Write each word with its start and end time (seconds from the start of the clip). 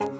Bonjour 0.00 0.10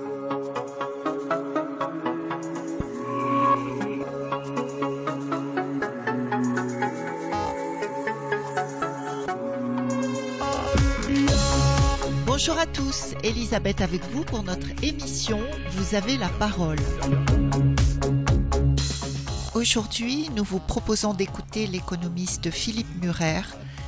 à 12.58 12.66
tous, 12.66 13.14
Elisabeth 13.22 13.80
avec 13.80 14.02
vous 14.10 14.24
pour 14.24 14.42
notre 14.42 14.66
émission 14.82 15.38
Vous 15.70 15.94
avez 15.94 16.16
la 16.16 16.28
parole. 16.28 16.78
Aujourd'hui, 19.54 20.28
nous 20.34 20.42
vous 20.42 20.58
proposons 20.58 21.14
d'écouter 21.14 21.68
l'économiste 21.68 22.50
Philippe 22.50 23.00
Murer, 23.00 23.42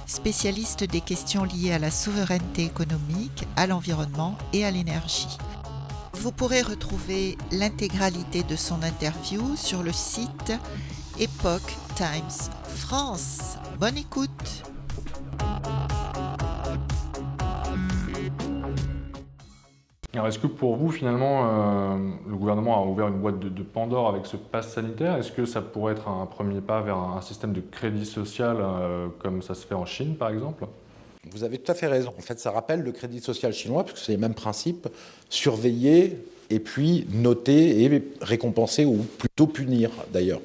spécialiste 0.06 0.84
des 0.84 1.00
questions 1.00 1.42
liées 1.42 1.72
à 1.72 1.80
la 1.80 1.90
souveraineté 1.90 2.64
économique, 2.64 3.48
à 3.56 3.66
l'environnement 3.66 4.38
et 4.52 4.64
à 4.64 4.70
l'énergie. 4.70 5.36
Vous 6.20 6.32
pourrez 6.32 6.60
retrouver 6.60 7.38
l'intégralité 7.50 8.42
de 8.42 8.54
son 8.54 8.82
interview 8.82 9.56
sur 9.56 9.82
le 9.82 9.90
site 9.90 10.52
Epoch 11.18 11.62
Times 11.96 12.52
France. 12.66 13.56
Bonne 13.78 13.96
écoute. 13.96 14.28
Alors 20.12 20.26
est-ce 20.26 20.38
que 20.38 20.46
pour 20.46 20.76
vous, 20.76 20.90
finalement, 20.90 21.48
euh, 21.94 21.96
le 22.28 22.36
gouvernement 22.36 22.82
a 22.82 22.86
ouvert 22.86 23.08
une 23.08 23.20
boîte 23.20 23.38
de, 23.38 23.62
Pandore 23.62 24.10
avec 24.10 24.26
ce 24.26 24.36
pass 24.36 24.74
sanitaire? 24.74 25.16
Est-ce 25.16 25.32
que 25.32 25.46
ça 25.46 25.62
pourrait 25.62 25.94
être 25.94 26.08
un 26.08 26.26
premier 26.26 26.60
pas 26.60 26.82
vers 26.82 26.98
un, 26.98 27.22
système 27.22 27.54
de 27.54 27.62
crédit 27.62 28.04
social 28.04 28.58
euh, 28.60 29.08
comme 29.20 29.40
ça 29.40 29.54
se 29.54 29.66
fait 29.66 29.74
en 29.74 29.86
Chine, 29.86 30.16
par 30.16 30.28
exemple? 30.28 30.66
Vous 31.30 31.44
avez 31.44 31.58
tout 31.58 31.70
à 31.70 31.74
fait 31.74 31.86
raison. 31.86 32.12
En 32.16 32.22
fait, 32.22 32.40
ça 32.40 32.50
rappelle 32.50 32.80
le 32.80 32.92
crédit 32.92 33.20
social 33.20 33.52
chinois, 33.52 33.84
puisque 33.84 34.04
c'est 34.04 34.12
les 34.12 34.18
mêmes 34.18 34.34
principes, 34.34 34.88
surveiller 35.28 36.16
et 36.48 36.58
puis 36.60 37.06
noter 37.12 37.82
et 37.82 38.02
récompenser, 38.20 38.84
ou 38.84 38.96
plutôt 39.18 39.46
punir 39.46 39.90
d'ailleurs. 40.12 40.40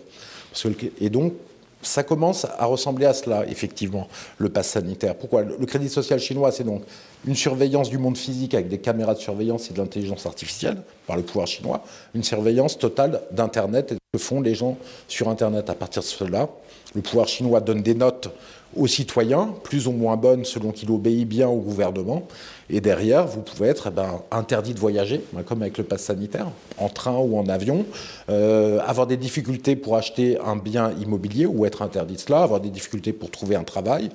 Et 0.99 1.09
donc, 1.09 1.33
ça 1.81 2.03
commence 2.03 2.45
à 2.45 2.65
ressembler 2.65 3.05
à 3.05 3.13
cela, 3.13 3.45
effectivement, 3.47 4.07
le 4.37 4.49
pass 4.49 4.69
sanitaire. 4.69 5.15
Pourquoi? 5.15 5.43
Le 5.43 5.65
crédit 5.65 5.89
social 5.89 6.19
chinois, 6.19 6.51
c'est 6.51 6.63
donc 6.63 6.83
une 7.25 7.35
surveillance 7.35 7.89
du 7.89 7.97
monde 7.97 8.17
physique 8.17 8.53
avec 8.53 8.67
des 8.67 8.79
caméras 8.79 9.13
de 9.13 9.19
surveillance 9.19 9.69
et 9.69 9.73
de 9.73 9.79
l'intelligence 9.79 10.25
artificielle 10.25 10.81
par 11.07 11.15
le 11.15 11.23
pouvoir 11.23 11.47
chinois, 11.47 11.83
une 12.13 12.23
surveillance 12.23 12.77
totale 12.77 13.21
d'Internet 13.31 13.91
et 13.91 13.95
de 13.95 13.99
ce 14.13 14.19
que 14.19 14.23
font 14.23 14.41
les 14.41 14.55
gens 14.55 14.77
sur 15.07 15.29
Internet. 15.29 15.69
À 15.69 15.75
partir 15.75 16.01
de 16.01 16.07
cela, 16.07 16.49
le 16.93 17.01
pouvoir 17.01 17.27
chinois 17.27 17.61
donne 17.61 17.81
des 17.81 17.95
notes 17.95 18.29
aux 18.75 18.87
citoyens, 18.87 19.53
plus 19.63 19.87
ou 19.87 19.91
moins 19.91 20.17
bonnes 20.17 20.45
selon 20.45 20.71
qu'il 20.71 20.91
obéit 20.91 21.27
bien 21.27 21.47
au 21.47 21.59
gouvernement. 21.59 22.27
Et 22.69 22.81
derrière, 22.81 23.27
vous 23.27 23.41
pouvez 23.41 23.69
être 23.69 23.87
eh 23.87 23.91
ben, 23.91 24.21
interdit 24.31 24.73
de 24.73 24.79
voyager, 24.79 25.21
comme 25.45 25.61
avec 25.61 25.77
le 25.77 25.83
pass 25.83 26.01
sanitaire, 26.01 26.47
en 26.77 26.89
train 26.89 27.15
ou 27.17 27.37
en 27.37 27.47
avion, 27.47 27.85
euh, 28.29 28.79
avoir 28.85 29.05
des 29.05 29.17
difficultés 29.17 29.75
pour 29.75 29.95
acheter 29.95 30.39
un 30.39 30.55
bien 30.55 30.91
immobilier 30.99 31.45
ou 31.45 31.65
être 31.65 31.83
interdit 31.83 32.15
de 32.15 32.19
cela, 32.19 32.41
avoir 32.41 32.59
des 32.59 32.69
difficultés 32.69 33.13
pour 33.13 33.29
trouver 33.29 33.55
un 33.55 33.63
travail. 33.63 34.09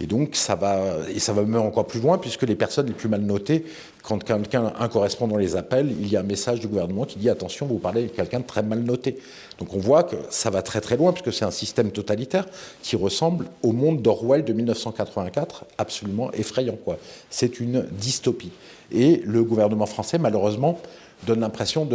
Et 0.00 0.06
donc, 0.06 0.36
ça 0.36 0.56
va, 0.56 0.78
et 1.08 1.18
ça 1.18 1.32
va 1.32 1.42
même 1.42 1.62
encore 1.62 1.86
plus 1.86 2.00
loin, 2.00 2.18
puisque 2.18 2.42
les 2.42 2.54
personnes 2.54 2.86
les 2.86 2.92
plus 2.92 3.08
mal 3.08 3.22
notées, 3.22 3.64
quand 4.06 4.22
quelqu'un, 4.22 4.72
un 4.78 4.88
correspondant 4.88 5.36
les 5.36 5.56
appelle, 5.56 5.90
il 5.90 6.08
y 6.08 6.16
a 6.16 6.20
un 6.20 6.22
message 6.22 6.60
du 6.60 6.68
gouvernement 6.68 7.04
qui 7.04 7.18
dit 7.18 7.28
attention, 7.28 7.66
vous 7.66 7.78
parlez 7.78 8.02
avec 8.02 8.14
quelqu'un 8.14 8.38
de 8.38 8.46
très 8.46 8.62
mal 8.62 8.78
noté. 8.78 9.18
Donc 9.58 9.74
on 9.74 9.78
voit 9.78 10.04
que 10.04 10.14
ça 10.30 10.48
va 10.48 10.62
très 10.62 10.80
très 10.80 10.96
loin, 10.96 11.12
puisque 11.12 11.32
c'est 11.36 11.44
un 11.44 11.50
système 11.50 11.90
totalitaire 11.90 12.46
qui 12.82 12.94
ressemble 12.94 13.46
au 13.64 13.72
monde 13.72 14.02
d'Orwell 14.02 14.44
de 14.44 14.52
1984, 14.52 15.64
absolument 15.76 16.30
effrayant. 16.32 16.76
Quoi. 16.84 16.98
C'est 17.30 17.58
une 17.58 17.84
dystopie. 17.98 18.52
Et 18.92 19.22
le 19.24 19.42
gouvernement 19.42 19.86
français, 19.86 20.18
malheureusement, 20.18 20.78
donne 21.26 21.40
l'impression 21.40 21.88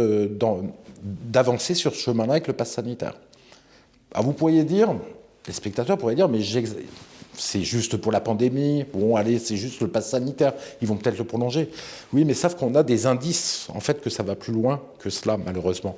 d'avancer 1.02 1.74
sur 1.74 1.94
ce 1.94 2.00
chemin-là 2.00 2.32
avec 2.34 2.46
le 2.46 2.52
pass 2.52 2.72
sanitaire. 2.72 3.14
Alors 4.12 4.26
vous 4.26 4.34
pourriez 4.34 4.64
dire, 4.64 4.94
les 5.46 5.54
spectateurs 5.54 5.96
pourraient 5.96 6.14
dire, 6.14 6.28
mais 6.28 6.40
c'est 7.36 7.62
juste 7.62 7.96
pour 7.96 8.12
la 8.12 8.20
pandémie, 8.20 8.84
bon 8.92 9.16
allez, 9.16 9.38
c'est 9.38 9.56
juste 9.56 9.80
le 9.80 9.88
pass 9.88 10.10
sanitaire, 10.10 10.52
ils 10.80 10.88
vont 10.88 10.96
peut-être 10.96 11.18
le 11.18 11.24
prolonger. 11.24 11.70
Oui, 12.12 12.24
mais 12.24 12.34
savent 12.34 12.56
qu'on 12.56 12.74
a 12.74 12.82
des 12.82 13.06
indices, 13.06 13.68
en 13.74 13.80
fait, 13.80 14.00
que 14.00 14.10
ça 14.10 14.22
va 14.22 14.34
plus 14.34 14.52
loin 14.52 14.80
que 14.98 15.10
cela, 15.10 15.36
malheureusement. 15.36 15.96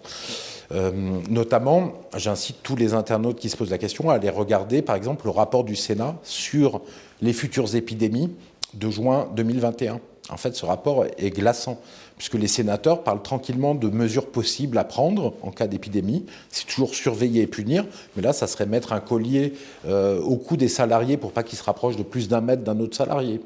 Euh, 0.73 0.93
notamment, 1.29 1.93
j'incite 2.17 2.57
tous 2.63 2.77
les 2.77 2.95
internautes 2.95 3.39
qui 3.39 3.51
se 3.51 3.57
posent 3.57 3.71
la 3.71 3.79
question 3.79 4.11
à 4.11 4.15
aller 4.15 4.31
regarder, 4.31 4.83
par 4.83 4.97
exemple, 4.97 5.27
le 5.27 5.31
rapport 5.31 5.65
du 5.65 5.77
Sénat 5.77 6.17
sur 6.23 6.81
les 7.21 7.33
futures 7.33 7.75
épidémies 7.75 8.31
de 8.75 8.91
juin 8.91 9.29
2021. 9.37 10.01
En 10.31 10.37
fait, 10.37 10.55
ce 10.55 10.65
rapport 10.65 11.05
est 11.05 11.31
glaçant, 11.31 11.81
puisque 12.17 12.35
les 12.35 12.47
sénateurs 12.47 13.03
parlent 13.03 13.23
tranquillement 13.23 13.75
de 13.75 13.89
mesures 13.89 14.27
possibles 14.27 14.79
à 14.79 14.85
prendre 14.85 15.35
en 15.43 15.51
cas 15.51 15.67
d'épidémie. 15.67 16.25
C'est 16.51 16.67
toujours 16.67 16.95
surveiller 16.95 17.43
et 17.43 17.47
punir, 17.47 17.85
mais 18.17 18.23
là, 18.23 18.33
ça 18.33 18.47
serait 18.47 18.67
mettre 18.67 18.93
un 18.93 19.01
collier 19.01 19.55
euh, 19.87 20.21
au 20.21 20.37
cou 20.37 20.57
des 20.57 20.69
salariés 20.69 21.17
pour 21.17 21.33
pas 21.33 21.43
qu'ils 21.43 21.59
se 21.59 21.65
rapprochent 21.65 21.97
de 21.97 22.03
plus 22.03 22.29
d'un 22.29 22.41
mètre 22.41 22.63
d'un 22.63 22.79
autre 22.81 22.97
salarié. 22.97 23.41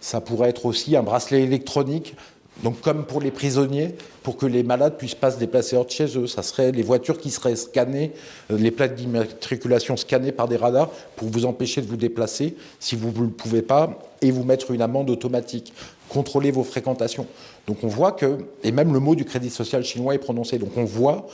Ça 0.00 0.20
pourrait 0.20 0.50
être 0.50 0.66
aussi 0.66 0.96
un 0.96 1.02
bracelet 1.02 1.42
électronique 1.42 2.14
donc 2.62 2.80
comme 2.80 3.04
pour 3.04 3.20
les 3.20 3.30
prisonniers, 3.30 3.94
pour 4.22 4.36
que 4.36 4.46
les 4.46 4.62
malades 4.62 4.96
puissent 4.96 5.14
pas 5.14 5.30
se 5.30 5.38
déplacer 5.38 5.76
hors 5.76 5.86
de 5.86 5.90
chez 5.90 6.18
eux. 6.18 6.26
Ça 6.26 6.42
serait 6.42 6.70
les 6.70 6.82
voitures 6.82 7.18
qui 7.18 7.30
seraient 7.30 7.56
scannées, 7.56 8.12
euh, 8.50 8.58
les 8.58 8.70
plaques 8.70 8.94
d'immatriculation 8.94 9.96
scannées 9.96 10.32
par 10.32 10.48
des 10.48 10.56
radars 10.56 10.90
pour 11.16 11.28
vous 11.28 11.44
empêcher 11.44 11.80
de 11.80 11.86
vous 11.86 11.96
déplacer 11.96 12.54
si 12.78 12.94
vous 12.94 13.10
ne 13.10 13.26
le 13.26 13.32
pouvez 13.32 13.62
pas 13.62 13.98
et 14.20 14.30
vous 14.30 14.44
mettre 14.44 14.70
une 14.70 14.82
amende 14.82 15.10
automatique. 15.10 15.72
Contrôler 16.08 16.50
vos 16.50 16.62
fréquentations. 16.62 17.26
Donc 17.66 17.84
on 17.84 17.88
voit 17.88 18.12
que, 18.12 18.38
et 18.62 18.72
même 18.72 18.92
le 18.92 19.00
mot 19.00 19.14
du 19.14 19.24
crédit 19.24 19.50
social 19.50 19.84
chinois 19.84 20.14
est 20.14 20.18
prononcé, 20.18 20.58
donc 20.58 20.76
on 20.76 20.84
voit 20.84 21.26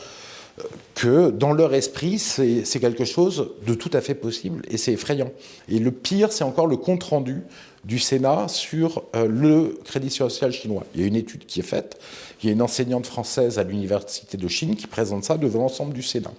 euh, 0.59 0.63
que 0.95 1.31
dans 1.31 1.53
leur 1.53 1.75
esprit, 1.75 2.19
c'est 2.19 2.81
quelque 2.81 3.05
chose 3.05 3.51
de 3.67 3.75
tout 3.75 3.91
à 3.93 4.01
fait 4.01 4.15
possible 4.15 4.63
et 4.71 4.77
c'est 4.77 4.93
effrayant. 4.93 5.31
Et 5.69 5.79
le 5.79 5.91
pire, 5.91 6.33
c'est 6.33 6.45
encore 6.45 6.67
le 6.67 6.77
compte-rendu 6.77 7.43
du 7.85 7.99
Sénat 7.99 8.49
sur 8.49 9.05
euh, 9.15 9.27
le 9.27 9.79
crédit 9.85 10.11
social 10.11 10.53
chinois. 10.53 10.85
Il 10.95 11.01
y 11.01 11.05
a 11.05 11.07
une 11.07 11.17
étude 11.17 11.47
qui 11.47 11.61
est 11.61 11.65
faite, 11.65 11.99
il 12.43 12.47
y 12.47 12.51
a 12.51 12.53
une 12.53 12.63
enseignante 12.63 13.07
française 13.07 13.59
à 13.59 13.65
l'Université 13.65 14.37
de 14.37 14.49
Chine 14.49 14.77
qui 14.77 14.87
présente 14.87 15.25
ça 15.25 15.39
devant 15.39 15.61
l'ensemble 15.61 15.95
du 15.95 16.03
Sénat. 16.03 16.33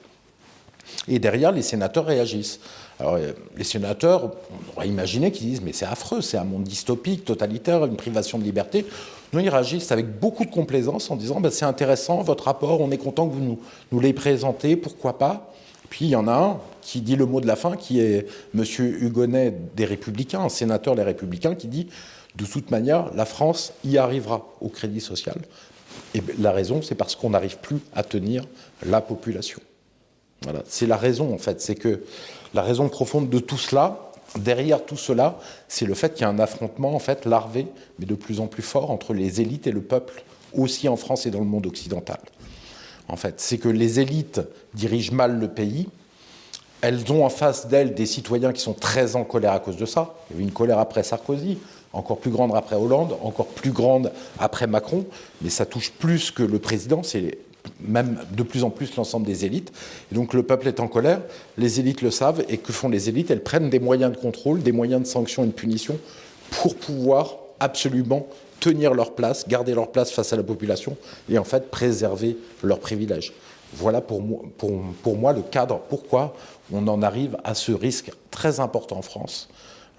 Et 1.07 1.19
derrière, 1.19 1.51
les 1.51 1.61
sénateurs 1.61 2.05
réagissent. 2.05 2.59
Alors, 2.99 3.15
euh, 3.15 3.31
les 3.55 3.63
sénateurs, 3.63 4.31
on 4.51 4.77
aurait 4.77 4.87
imaginé 4.87 5.31
qu'ils 5.31 5.47
disent 5.47 5.61
Mais 5.61 5.73
c'est 5.73 5.85
affreux, 5.85 6.21
c'est 6.21 6.37
un 6.37 6.43
monde 6.43 6.63
dystopique, 6.63 7.25
totalitaire, 7.25 7.85
une 7.85 7.95
privation 7.95 8.37
de 8.37 8.43
liberté. 8.43 8.85
Non, 9.31 9.39
ils 9.39 9.49
réagissent 9.49 9.91
avec 9.91 10.19
beaucoup 10.19 10.45
de 10.45 10.49
complaisance 10.49 11.11
en 11.11 11.15
disant 11.15 11.39
ben, 11.39 11.51
C'est 11.51 11.65
intéressant, 11.65 12.21
votre 12.21 12.45
rapport, 12.45 12.81
on 12.81 12.91
est 12.91 12.97
content 12.97 13.27
que 13.27 13.33
vous 13.33 13.41
nous, 13.41 13.59
nous 13.91 13.99
l'ayez 13.99 14.13
présenté, 14.13 14.75
pourquoi 14.75 15.17
pas? 15.17 15.53
Puis 15.89 16.05
il 16.05 16.09
y 16.09 16.15
en 16.15 16.27
a 16.27 16.33
un 16.33 16.57
qui 16.81 17.01
dit 17.01 17.15
le 17.15 17.25
mot 17.25 17.41
de 17.41 17.47
la 17.47 17.55
fin, 17.55 17.75
qui 17.75 17.99
est 17.99 18.27
M. 18.55 18.63
Hugonnet 18.79 19.55
des 19.75 19.85
Républicains, 19.85 20.41
un 20.41 20.49
sénateur 20.49 20.95
des 20.95 21.03
Républicains, 21.03 21.55
qui 21.55 21.67
dit 21.67 21.87
de 22.35 22.45
toute 22.45 22.71
manière, 22.71 23.13
la 23.15 23.25
France 23.25 23.73
y 23.83 23.97
arrivera 23.97 24.47
au 24.61 24.69
crédit 24.69 25.01
social. 25.01 25.37
Et 26.13 26.21
la 26.39 26.51
raison, 26.51 26.81
c'est 26.81 26.95
parce 26.95 27.15
qu'on 27.15 27.31
n'arrive 27.31 27.57
plus 27.57 27.79
à 27.95 28.03
tenir 28.03 28.45
la 28.85 29.01
population. 29.01 29.59
Voilà, 30.43 30.61
c'est 30.67 30.87
la 30.87 30.95
raison 30.95 31.33
en 31.33 31.37
fait, 31.37 31.59
c'est 31.59 31.75
que 31.75 32.03
la 32.53 32.61
raison 32.61 32.87
profonde 32.87 33.29
de 33.29 33.39
tout 33.39 33.57
cela, 33.57 34.08
derrière 34.37 34.85
tout 34.85 34.97
cela, 34.97 35.39
c'est 35.67 35.85
le 35.85 35.93
fait 35.93 36.13
qu'il 36.13 36.21
y 36.21 36.25
a 36.25 36.29
un 36.29 36.39
affrontement 36.39 36.93
en 36.93 36.99
fait 36.99 37.25
larvé, 37.25 37.67
mais 37.97 38.05
de 38.05 38.15
plus 38.15 38.39
en 38.39 38.47
plus 38.47 38.63
fort 38.63 38.91
entre 38.91 39.13
les 39.13 39.41
élites 39.41 39.67
et 39.67 39.71
le 39.71 39.81
peuple, 39.81 40.23
aussi 40.53 40.87
en 40.87 40.95
France 40.95 41.25
et 41.25 41.31
dans 41.31 41.39
le 41.39 41.45
monde 41.45 41.65
occidental 41.67 42.19
en 43.09 43.15
fait. 43.15 43.35
C'est 43.37 43.57
que 43.57 43.67
les 43.67 43.99
élites 43.99 44.41
dirigent 44.73 45.13
mal 45.13 45.39
le 45.39 45.49
pays. 45.49 45.89
Elles 46.81 47.11
ont 47.11 47.25
en 47.25 47.29
face 47.29 47.67
d'elles 47.67 47.93
des 47.93 48.05
citoyens 48.05 48.53
qui 48.53 48.61
sont 48.61 48.73
très 48.73 49.17
en 49.17 49.25
colère 49.25 49.51
à 49.51 49.59
cause 49.59 49.75
de 49.75 49.85
ça. 49.85 50.15
Il 50.29 50.33
y 50.33 50.35
avait 50.37 50.43
une 50.43 50.53
colère 50.53 50.79
après 50.79 51.03
Sarkozy, 51.03 51.57
encore 51.91 52.19
plus 52.19 52.31
grande 52.31 52.55
après 52.55 52.77
Hollande, 52.77 53.17
encore 53.21 53.47
plus 53.47 53.71
grande 53.71 54.13
après 54.39 54.67
Macron, 54.67 55.05
mais 55.41 55.49
ça 55.49 55.65
touche 55.65 55.91
plus 55.91 56.31
que 56.31 56.43
le 56.43 56.59
président, 56.59 57.03
même 57.81 58.17
de 58.31 58.43
plus 58.43 58.63
en 58.63 58.69
plus 58.69 58.95
l'ensemble 58.95 59.25
des 59.25 59.45
élites. 59.45 59.71
Et 60.11 60.15
donc 60.15 60.33
le 60.33 60.43
peuple 60.43 60.67
est 60.67 60.79
en 60.79 60.87
colère, 60.87 61.21
les 61.57 61.79
élites 61.79 62.01
le 62.01 62.11
savent, 62.11 62.43
et 62.49 62.57
que 62.57 62.71
font 62.71 62.89
les 62.89 63.09
élites? 63.09 63.31
Elles 63.31 63.43
prennent 63.43 63.69
des 63.69 63.79
moyens 63.79 64.11
de 64.11 64.17
contrôle, 64.17 64.61
des 64.61 64.71
moyens 64.71 65.01
de 65.01 65.07
sanction 65.07 65.43
et 65.43 65.47
de 65.47 65.51
punition 65.51 65.99
pour 66.51 66.75
pouvoir 66.75 67.37
absolument 67.59 68.27
tenir 68.59 68.93
leur 68.93 69.13
place, 69.13 69.47
garder 69.47 69.73
leur 69.73 69.91
place 69.91 70.11
face 70.11 70.33
à 70.33 70.35
la 70.35 70.43
population 70.43 70.97
et 71.29 71.37
en 71.37 71.43
fait 71.43 71.69
préserver 71.69 72.37
leurs 72.63 72.79
privilèges. 72.79 73.33
Voilà 73.73 74.01
pour 74.01 74.21
moi, 74.21 74.41
pour, 74.57 75.15
moi 75.15 75.31
le 75.31 75.41
cadre 75.41 75.79
pourquoi 75.89 76.35
on 76.71 76.87
en 76.87 77.01
arrive 77.01 77.37
à 77.43 77.53
ce 77.53 77.71
risque 77.71 78.11
très 78.31 78.59
important 78.59 78.97
en 78.97 79.01
France 79.01 79.47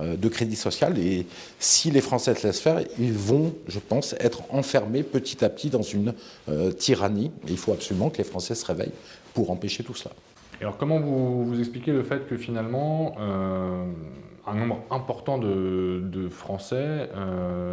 de 0.01 0.29
crédit 0.29 0.57
social. 0.57 0.99
Et 0.99 1.27
si 1.59 1.91
les 1.91 2.01
Français 2.01 2.35
se 2.35 2.47
laissent 2.47 2.61
faire, 2.61 2.81
ils 2.99 3.13
vont, 3.13 3.55
je 3.69 3.79
pense, 3.79 4.15
être 4.21 4.43
enfermés 4.51 5.03
petit 5.03 5.45
à 5.45 5.49
petit 5.49 5.71
dans 5.71 5.83
une 5.83 6.15
euh, 6.49 6.73
tyrannie. 6.73 7.31
Et 7.47 7.51
il 7.51 7.59
faut 7.59 7.73
absolument 7.73 8.11
que 8.11 8.19
les 8.19 8.25
Français 8.25 8.55
se 8.55 8.65
réveillent 8.65 8.93
pour 9.35 9.51
empêcher 9.51 9.85
tout 9.85 9.95
cela. 9.95 10.15
alors 10.61 10.77
comment 10.77 11.01
vous, 11.01 11.45
vous 11.45 11.59
expliquez 11.59 11.93
le 11.93 12.03
fait 12.03 12.27
que 12.29 12.37
finalement... 12.37 13.15
Euh 13.19 13.85
un 14.47 14.55
nombre 14.55 14.81
important 14.91 15.39
de, 15.39 16.29
Français 16.31 17.09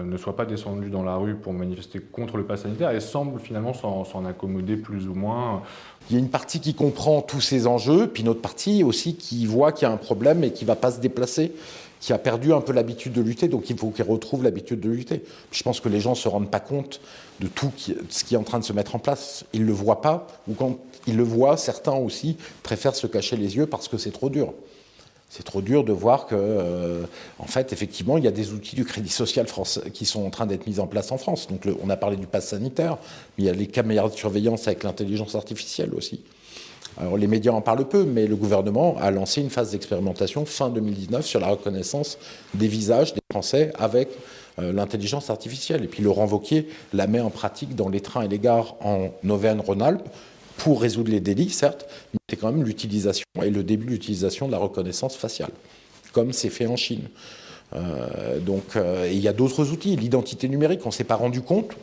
ne 0.04 0.18
soient 0.18 0.36
pas 0.36 0.46
descendus 0.46 0.90
dans 0.90 1.04
la 1.04 1.16
rue 1.16 1.36
pour 1.36 1.54
manifester 1.54 2.00
contre 2.00 2.38
le 2.38 2.44
pass 2.44 2.64
sanitaire 2.64 2.92
et 2.92 3.00
semblent 3.00 3.40
finalement 3.40 3.74
s'en 3.74 4.26
accommoder 4.26 4.78
plus 4.78 5.08
ou 5.08 5.14
moins? 5.14 5.64
Il 6.10 6.14
y 6.14 6.16
a 6.18 6.20
une 6.20 6.30
partie 6.30 6.60
qui 6.60 6.74
comprend 6.74 7.22
tous 7.22 7.42
ces 7.42 7.68
enjeux, 7.68 8.08
puis 8.08 8.24
une 8.24 8.30
autre 8.30 8.42
partie 8.42 8.84
aussi 8.84 9.16
qui 9.16 9.46
voit 9.46 9.72
qu'il 9.72 9.88
y 9.88 9.92
a 9.92 9.94
un 9.94 9.98
problème 9.98 10.44
et 10.44 10.52
qui 10.52 10.64
ne 10.64 10.68
va 10.68 10.76
pas 10.76 10.92
se 10.92 11.00
déplacer 11.00 11.52
qui 12.00 12.14
a 12.14 12.18
perdu 12.18 12.54
un 12.54 12.62
peu 12.62 12.74
l'habitude 12.74 13.14
de 13.14 13.22
lutter, 13.22 13.48
donc 13.48 13.70
il 13.70 13.78
faut 13.78 13.90
qu'il 13.90 14.06
retrouve 14.06 14.44
l'habitude 14.44 14.80
de 14.80 14.90
lutter. 14.90 15.24
Je 15.52 15.64
pense 15.64 15.80
que 15.80 15.90
les 15.90 16.00
gens 16.00 16.12
ne 16.12 16.16
se 16.16 16.28
rendent 16.28 16.52
pas 16.52 16.60
compte 16.60 17.02
de 17.40 17.48
tout 17.48 17.72
ce 18.10 18.24
qui 18.24 18.34
est 18.34 18.38
en 18.38 18.44
train 18.44 18.60
de 18.60 18.64
se 18.64 18.74
mettre 18.74 18.96
en 18.96 19.00
place. 19.00 19.46
Ils 19.54 19.62
ne 19.62 19.68
le 19.68 19.74
voient 19.74 20.02
pas, 20.02 20.28
ou 20.48 20.54
quand 20.54 20.78
ils 21.08 21.18
le 21.18 21.24
voient, 21.24 21.58
certains 21.58 21.96
aussi 21.96 22.38
préfèrent 22.64 22.96
se 22.96 23.08
cacher 23.08 23.38
les 23.38 23.56
yeux 23.56 23.66
parce 23.66 23.88
que 23.88 23.98
c'est 23.98 24.12
trop 24.12 24.30
dur. 24.30 24.54
C'est 25.30 25.44
trop 25.44 25.62
dur 25.62 25.84
de 25.84 25.92
voir 25.92 26.26
que, 26.26 26.36
euh, 26.36 27.04
en 27.38 27.48
fait, 27.48 27.74
effectivement, 27.74 28.18
il 28.18 28.24
y 28.24 28.28
a 28.28 28.32
des 28.32 28.54
outils 28.54 28.76
du 28.76 28.86
crédit 28.86 29.10
social 29.10 29.46
qui 29.94 30.06
sont 30.06 30.26
en 30.26 30.30
train 30.30 30.46
d'être 30.46 30.68
mis 30.68 30.80
en 30.80 30.88
place 30.88 31.12
en 31.12 31.18
France. 31.18 31.48
Donc, 31.48 31.68
on 31.82 31.90
a 31.90 31.98
parlé 31.98 32.16
du 32.16 32.28
pass 32.28 32.48
sanitaire, 32.48 32.98
mais 33.38 33.44
il 33.44 33.48
y 33.48 33.50
a 33.50 33.54
les 33.54 33.68
caméras 33.68 34.08
de 34.10 34.16
surveillance 34.16 34.68
avec 34.68 34.84
l'intelligence 34.84 35.36
artificielle 35.36 35.94
aussi. 35.94 36.22
Les 37.18 37.28
médias 37.28 37.52
en 37.52 37.62
parlent 37.62 37.88
peu, 37.88 38.06
mais 38.06 38.26
le 38.26 38.36
gouvernement 38.36 38.98
a 39.00 39.12
lancé 39.12 39.42
une 39.42 39.50
phase 39.50 39.72
d'expérimentation 39.72 40.46
fin 40.46 40.70
2019 40.70 41.26
sur 41.26 41.40
la 41.40 41.48
reconnaissance 41.48 42.18
des 42.54 42.68
visages 42.68 43.14
des 43.14 43.22
Français 43.32 43.72
avec 43.78 44.10
euh, 44.60 44.74
l'intelligence 44.74 45.30
artificielle. 45.30 45.84
Et 45.84 45.88
puis 45.88 46.02
Laurent 46.02 46.26
Vauquier 46.26 46.68
la 46.92 47.06
met 47.06 47.20
en 47.20 47.30
pratique 47.30 47.76
dans 47.76 47.90
les 47.90 48.02
trains 48.02 48.24
et 48.24 48.28
les 48.28 48.40
gares 48.40 48.76
en 48.82 49.10
Auvergne-Rhône-Alpes 49.30 50.10
pour 50.58 50.82
résoudre 50.82 51.12
les 51.12 51.20
délits, 51.20 51.52
certes, 51.52 51.86
mais 52.14 52.20
c'est 52.28 52.38
quand 52.38 52.52
même 52.52 52.64
l'utilisation 52.64 53.26
et 53.44 53.52
le 53.52 53.64
début 53.64 53.86
de 53.86 53.92
l'utilisation 53.92 54.48
de 54.48 54.52
la 54.52 54.58
reconnaissance 54.58 55.16
faciale, 55.16 55.52
comme 56.12 56.34
c'est 56.34 56.50
fait 56.50 56.66
en 56.66 56.76
Chine. 56.76 57.08
Euh, 57.76 58.40
donc, 58.40 58.76
euh, 58.76 59.08
il 59.12 59.20
y 59.20 59.28
a 59.28 59.34
d'autres 59.34 59.72
outils. 59.72 59.96
L'identité 59.96 60.50
numérique, 60.50 60.80
on 60.86 60.90
ne 60.90 60.94
s'est 60.94 61.04
pas 61.04 61.16
rendu 61.16 61.42
compte, 61.42 61.74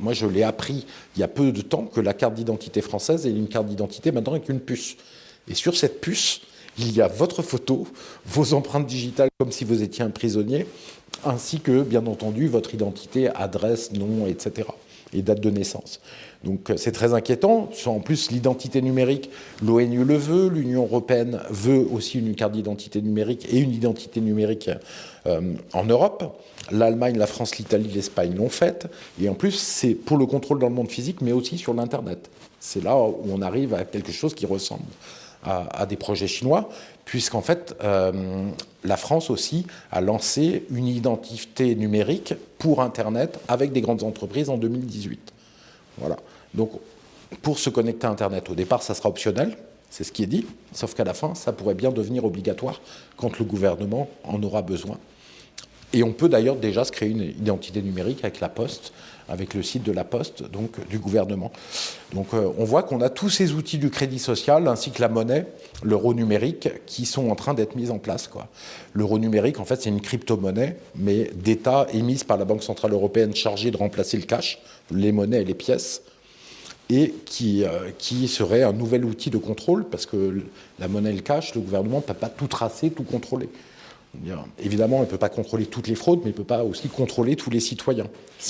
moi, 0.00 0.12
je 0.12 0.26
l'ai 0.26 0.42
appris 0.42 0.86
il 1.16 1.20
y 1.20 1.22
a 1.22 1.28
peu 1.28 1.52
de 1.52 1.60
temps 1.60 1.84
que 1.84 2.00
la 2.00 2.14
carte 2.14 2.34
d'identité 2.34 2.80
française 2.80 3.26
est 3.26 3.30
une 3.30 3.48
carte 3.48 3.66
d'identité 3.66 4.12
maintenant 4.12 4.32
avec 4.32 4.48
une 4.48 4.60
puce. 4.60 4.96
Et 5.48 5.54
sur 5.54 5.76
cette 5.76 6.00
puce, 6.00 6.40
il 6.78 6.92
y 6.94 7.00
a 7.00 7.08
votre 7.08 7.42
photo, 7.42 7.86
vos 8.26 8.54
empreintes 8.54 8.86
digitales 8.86 9.28
comme 9.38 9.52
si 9.52 9.64
vous 9.64 9.82
étiez 9.82 10.04
un 10.04 10.10
prisonnier, 10.10 10.66
ainsi 11.24 11.60
que, 11.60 11.82
bien 11.82 12.06
entendu, 12.06 12.48
votre 12.48 12.74
identité, 12.74 13.28
adresse, 13.28 13.92
nom, 13.92 14.26
etc. 14.26 14.68
et 15.12 15.22
date 15.22 15.40
de 15.40 15.50
naissance. 15.50 16.00
Donc 16.44 16.72
c'est 16.76 16.92
très 16.92 17.12
inquiétant. 17.12 17.68
En 17.86 18.00
plus, 18.00 18.30
l'identité 18.30 18.80
numérique, 18.80 19.30
l'ONU 19.62 20.04
le 20.04 20.16
veut, 20.16 20.48
l'Union 20.48 20.84
européenne 20.84 21.40
veut 21.50 21.86
aussi 21.92 22.18
une 22.18 22.34
carte 22.34 22.52
d'identité 22.52 23.02
numérique 23.02 23.46
et 23.52 23.58
une 23.58 23.72
identité 23.72 24.20
numérique 24.20 24.70
euh, 25.26 25.52
en 25.74 25.84
Europe. 25.84 26.42
L'Allemagne, 26.70 27.18
la 27.18 27.26
France, 27.26 27.58
l'Italie, 27.58 27.90
l'Espagne 27.92 28.34
l'ont 28.34 28.48
fait. 28.48 28.86
Et 29.20 29.28
en 29.28 29.34
plus, 29.34 29.52
c'est 29.52 29.94
pour 29.94 30.16
le 30.16 30.24
contrôle 30.24 30.58
dans 30.60 30.68
le 30.68 30.74
monde 30.74 30.90
physique, 30.90 31.20
mais 31.20 31.32
aussi 31.32 31.58
sur 31.58 31.74
l'Internet. 31.74 32.30
C'est 32.58 32.82
là 32.82 32.96
où 32.96 33.22
on 33.30 33.42
arrive 33.42 33.74
à 33.74 33.84
quelque 33.84 34.12
chose 34.12 34.34
qui 34.34 34.46
ressemble 34.46 34.84
à, 35.42 35.86
des 35.86 35.96
projets 35.96 36.26
chinois, 36.26 36.68
puisqu'en 37.06 37.40
fait, 37.40 37.74
euh, 37.82 38.50
la 38.84 38.96
France 38.98 39.30
aussi 39.30 39.66
a 39.90 40.02
lancé 40.02 40.66
une 40.70 40.86
identité 40.86 41.74
numérique 41.74 42.34
pour 42.58 42.82
Internet 42.82 43.40
avec 43.48 43.72
des 43.72 43.80
grandes 43.80 44.02
entreprises 44.02 44.50
en 44.50 44.58
2018. 44.58 45.32
Voilà. 45.98 46.16
Donc, 46.54 46.72
pour 47.42 47.58
se 47.58 47.70
connecter 47.70 48.06
à 48.06 48.10
Internet, 48.10 48.50
au 48.50 48.54
départ, 48.54 48.82
ça 48.82 48.94
sera 48.94 49.08
optionnel, 49.08 49.56
c'est 49.90 50.04
ce 50.04 50.12
qui 50.12 50.22
est 50.22 50.26
dit, 50.26 50.46
sauf 50.72 50.94
qu'à 50.94 51.04
la 51.04 51.14
fin, 51.14 51.34
ça 51.34 51.52
pourrait 51.52 51.74
bien 51.74 51.90
devenir 51.90 52.24
obligatoire 52.24 52.80
quand 53.16 53.38
le 53.38 53.44
gouvernement 53.44 54.08
en 54.24 54.42
aura 54.42 54.62
besoin. 54.62 54.98
Et 55.92 56.04
on 56.04 56.12
peut 56.12 56.28
d'ailleurs 56.28 56.56
déjà 56.56 56.84
se 56.84 56.92
créer 56.92 57.10
une 57.10 57.22
identité 57.22 57.82
numérique 57.82 58.20
avec 58.22 58.38
la 58.38 58.48
Poste, 58.48 58.92
avec 59.28 59.54
le 59.54 59.62
site 59.64 59.82
de 59.82 59.90
la 59.90 60.04
Poste, 60.04 60.48
donc 60.48 60.86
du 60.88 61.00
gouvernement. 61.00 61.50
Donc 62.14 62.28
euh, 62.32 62.48
on 62.58 62.64
voit 62.64 62.84
qu'on 62.84 63.00
a 63.00 63.08
tous 63.08 63.28
ces 63.28 63.52
outils 63.52 63.78
du 63.78 63.90
crédit 63.90 64.20
social 64.20 64.68
ainsi 64.68 64.92
que 64.92 65.00
la 65.00 65.08
monnaie, 65.08 65.46
l'euro 65.82 66.14
numérique, 66.14 66.68
qui 66.86 67.06
sont 67.06 67.28
en 67.28 67.34
train 67.34 67.54
d'être 67.54 67.74
mis 67.74 67.90
en 67.90 67.98
place. 67.98 68.30
L'euro 68.92 69.18
numérique, 69.18 69.58
en 69.58 69.64
fait, 69.64 69.82
c'est 69.82 69.88
une 69.88 70.00
crypto-monnaie, 70.00 70.76
mais 70.94 71.30
d'État 71.34 71.88
émise 71.92 72.22
par 72.22 72.36
la 72.36 72.44
Banque 72.44 72.62
Centrale 72.62 72.92
Européenne 72.92 73.34
chargée 73.34 73.72
de 73.72 73.76
remplacer 73.76 74.16
le 74.16 74.24
cash, 74.24 74.60
les 74.92 75.10
monnaies 75.10 75.42
et 75.42 75.44
les 75.44 75.54
pièces 75.54 76.02
et 76.90 77.14
qui, 77.24 77.64
euh, 77.64 77.90
qui, 77.96 78.26
serait 78.26 78.64
un 78.64 78.72
nouvel 78.72 79.04
outil 79.04 79.30
de 79.30 79.38
contrôle, 79.38 79.84
parce 79.84 80.06
que 80.06 80.42
la 80.78 80.88
monnaie 80.88 81.10
et 81.10 81.14
le 81.16 81.20
cash, 81.22 81.54
le 81.54 81.60
gouvernement 81.60 81.98
ne 81.98 82.02
peut 82.02 82.14
pas 82.14 82.28
tout 82.28 82.48
tracer, 82.48 82.90
tout 82.90 83.04
contrôler. 83.04 83.48
Évidemment, 84.58 84.98
il 84.98 85.02
ne 85.02 85.06
peut 85.06 85.18
pas 85.18 85.28
contrôler 85.28 85.66
toutes 85.66 85.86
les 85.86 85.94
fraudes, 85.94 86.18
mais 86.24 86.30
il 86.30 86.32
ne 86.32 86.36
peut 86.36 86.42
pas 86.42 86.64
aussi 86.64 86.88
contrôler 86.88 87.36
tous 87.36 87.48
les 87.48 87.60
citoyens. 87.60 88.06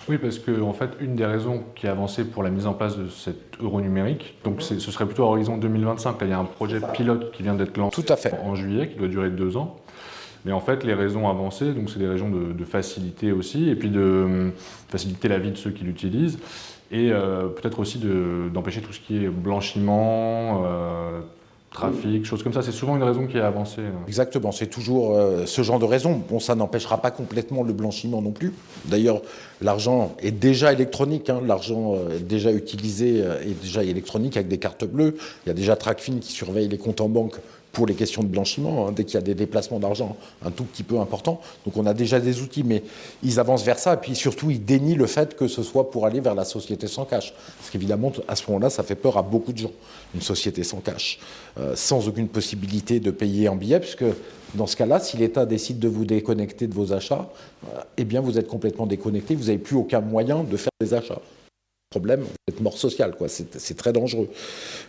Oui, 0.08 0.16
parce 0.16 0.38
que 0.38 0.58
en 0.62 0.72
fait, 0.72 0.88
une 1.00 1.16
des 1.16 1.26
raisons 1.26 1.64
qui 1.74 1.86
a 1.86 1.90
avancé 1.90 2.24
pour 2.24 2.42
la 2.42 2.48
mise 2.48 2.66
en 2.66 2.72
place 2.72 2.96
de 2.96 3.08
cet 3.08 3.60
euro 3.60 3.82
numérique, 3.82 4.36
donc 4.42 4.62
ce 4.62 4.78
serait 4.78 5.04
plutôt 5.04 5.24
à 5.24 5.26
horizon 5.26 5.58
2025. 5.58 6.16
il 6.22 6.28
y 6.28 6.32
a 6.32 6.38
un 6.38 6.44
projet 6.44 6.80
pilote 6.94 7.30
qui 7.32 7.42
vient 7.42 7.54
d'être 7.54 7.76
lancé 7.76 8.02
Tout 8.02 8.10
à 8.10 8.16
fait. 8.16 8.32
en 8.42 8.54
juillet, 8.54 8.88
qui 8.88 8.96
doit 8.96 9.08
durer 9.08 9.28
deux 9.28 9.58
ans. 9.58 9.76
Mais 10.46 10.52
en 10.52 10.60
fait, 10.60 10.82
les 10.82 10.94
raisons 10.94 11.28
avancées, 11.28 11.74
donc 11.74 11.90
c'est 11.90 11.98
des 11.98 12.08
raisons 12.08 12.30
de, 12.30 12.54
de, 12.54 12.64
facilité 12.64 13.30
aussi, 13.30 13.68
et 13.68 13.74
puis 13.74 13.90
de 13.90 14.00
euh, 14.00 14.50
faciliter 14.88 15.28
la 15.28 15.38
vie 15.38 15.50
de 15.50 15.58
ceux 15.58 15.70
qui 15.70 15.84
l'utilisent 15.84 16.38
et 16.90 17.10
euh, 17.12 17.48
peut-être 17.48 17.78
aussi 17.78 18.00
d'empêcher 18.52 18.80
tout 18.80 18.92
ce 18.92 19.00
qui 19.00 19.24
est 19.24 19.28
blanchiment, 19.28 20.64
euh, 20.64 21.20
trafic, 21.70 22.24
choses 22.24 22.42
comme 22.42 22.52
ça. 22.52 22.62
C'est 22.62 22.72
souvent 22.72 22.96
une 22.96 23.04
raison 23.04 23.28
qui 23.28 23.36
est 23.36 23.42
avancée. 23.42 23.82
Exactement, 24.08 24.50
c'est 24.50 24.66
toujours 24.66 25.14
euh, 25.14 25.46
ce 25.46 25.62
genre 25.62 25.78
de 25.78 25.84
raison. 25.84 26.20
Bon, 26.28 26.40
ça 26.40 26.56
n'empêchera 26.56 27.00
pas 27.00 27.12
complètement 27.12 27.62
le 27.62 27.72
blanchiment 27.72 28.20
non 28.20 28.32
plus. 28.32 28.52
D'ailleurs, 28.86 29.22
l'argent 29.60 30.16
est 30.20 30.32
déjà 30.32 30.72
électronique, 30.72 31.30
hein. 31.30 31.40
l'argent 31.46 31.94
est 32.10 32.26
déjà 32.26 32.50
utilisé 32.50 33.20
est 33.20 33.62
déjà 33.62 33.84
électronique 33.84 34.36
avec 34.36 34.48
des 34.48 34.58
cartes 34.58 34.84
bleues. 34.84 35.16
Il 35.46 35.48
y 35.48 35.52
a 35.52 35.54
déjà 35.54 35.76
Tracfin 35.76 36.18
qui 36.20 36.32
surveille 36.32 36.68
les 36.68 36.78
comptes 36.78 37.00
en 37.00 37.08
banque 37.08 37.36
pour 37.72 37.86
les 37.86 37.94
questions 37.94 38.22
de 38.22 38.28
blanchiment, 38.28 38.88
hein, 38.88 38.92
dès 38.92 39.04
qu'il 39.04 39.14
y 39.14 39.18
a 39.18 39.22
des 39.22 39.34
déplacements 39.34 39.78
d'argent 39.78 40.16
un 40.44 40.50
tout 40.50 40.64
petit 40.64 40.82
peu 40.82 40.98
importants. 40.98 41.40
Donc 41.64 41.76
on 41.76 41.86
a 41.86 41.94
déjà 41.94 42.20
des 42.20 42.40
outils, 42.40 42.64
mais 42.64 42.82
ils 43.22 43.38
avancent 43.38 43.64
vers 43.64 43.78
ça, 43.78 43.94
et 43.94 43.96
puis 43.96 44.14
surtout 44.14 44.50
ils 44.50 44.64
dénient 44.64 44.96
le 44.96 45.06
fait 45.06 45.36
que 45.36 45.48
ce 45.48 45.62
soit 45.62 45.90
pour 45.90 46.06
aller 46.06 46.20
vers 46.20 46.34
la 46.34 46.44
société 46.44 46.86
sans 46.86 47.04
cash. 47.04 47.32
Parce 47.58 47.70
qu'évidemment, 47.70 48.12
à 48.28 48.36
ce 48.36 48.44
moment-là, 48.48 48.70
ça 48.70 48.82
fait 48.82 48.94
peur 48.94 49.16
à 49.16 49.22
beaucoup 49.22 49.52
de 49.52 49.58
gens, 49.58 49.72
une 50.14 50.22
société 50.22 50.64
sans 50.64 50.80
cash, 50.80 51.18
euh, 51.58 51.74
sans 51.76 52.08
aucune 52.08 52.28
possibilité 52.28 53.00
de 53.00 53.10
payer 53.10 53.48
en 53.48 53.56
billets, 53.56 53.80
puisque 53.80 54.04
dans 54.54 54.66
ce 54.66 54.76
cas-là, 54.76 54.98
si 54.98 55.16
l'État 55.16 55.46
décide 55.46 55.78
de 55.78 55.88
vous 55.88 56.04
déconnecter 56.04 56.66
de 56.66 56.74
vos 56.74 56.92
achats, 56.92 57.30
euh, 57.66 57.80
eh 57.96 58.04
bien 58.04 58.20
vous 58.20 58.38
êtes 58.38 58.48
complètement 58.48 58.86
déconnecté, 58.86 59.34
vous 59.34 59.44
n'avez 59.44 59.58
plus 59.58 59.76
aucun 59.76 60.00
moyen 60.00 60.42
de 60.42 60.56
faire 60.56 60.72
des 60.80 60.94
achats 60.94 61.20
problème, 61.90 62.24
vous 62.56 62.62
mort 62.62 62.78
social, 62.78 63.16
quoi. 63.16 63.26
C'est 63.28 63.76
très 63.76 63.92
dangereux. 63.92 64.28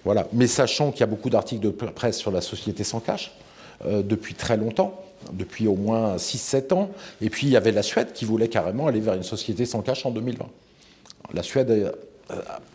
Voilà. 0.06 0.28
Mais 0.34 0.46
sachant 0.46 0.92
qu'il 0.92 1.00
y 1.00 1.04
a 1.04 1.08
beaucoup 1.08 1.32
d'articles 1.32 1.64
de 1.64 1.72
presse 1.72 2.20
sur 2.20 2.30
la 2.30 2.42
société 2.42 2.84
sans 2.84 3.00
cash 3.00 3.32
euh, 3.86 4.04
depuis 4.04 4.36
très 4.36 4.56
longtemps, 4.56 5.02
depuis 5.34 5.68
au 5.68 5.74
moins 5.74 6.18
6-7 6.18 6.74
ans, 6.76 6.92
et 7.20 7.32
puis 7.32 7.48
il 7.48 7.54
y 7.54 7.58
avait 7.58 7.72
la 7.72 7.82
Suède 7.82 8.14
qui 8.14 8.24
voulait 8.24 8.50
carrément 8.50 8.86
aller 8.86 9.00
vers 9.00 9.16
une 9.16 9.24
société 9.24 9.66
sans 9.66 9.82
cash 9.82 10.06
en 10.06 10.12
2020. 10.12 10.46
La 11.34 11.42
Suède 11.42 11.72
euh, 11.72 11.92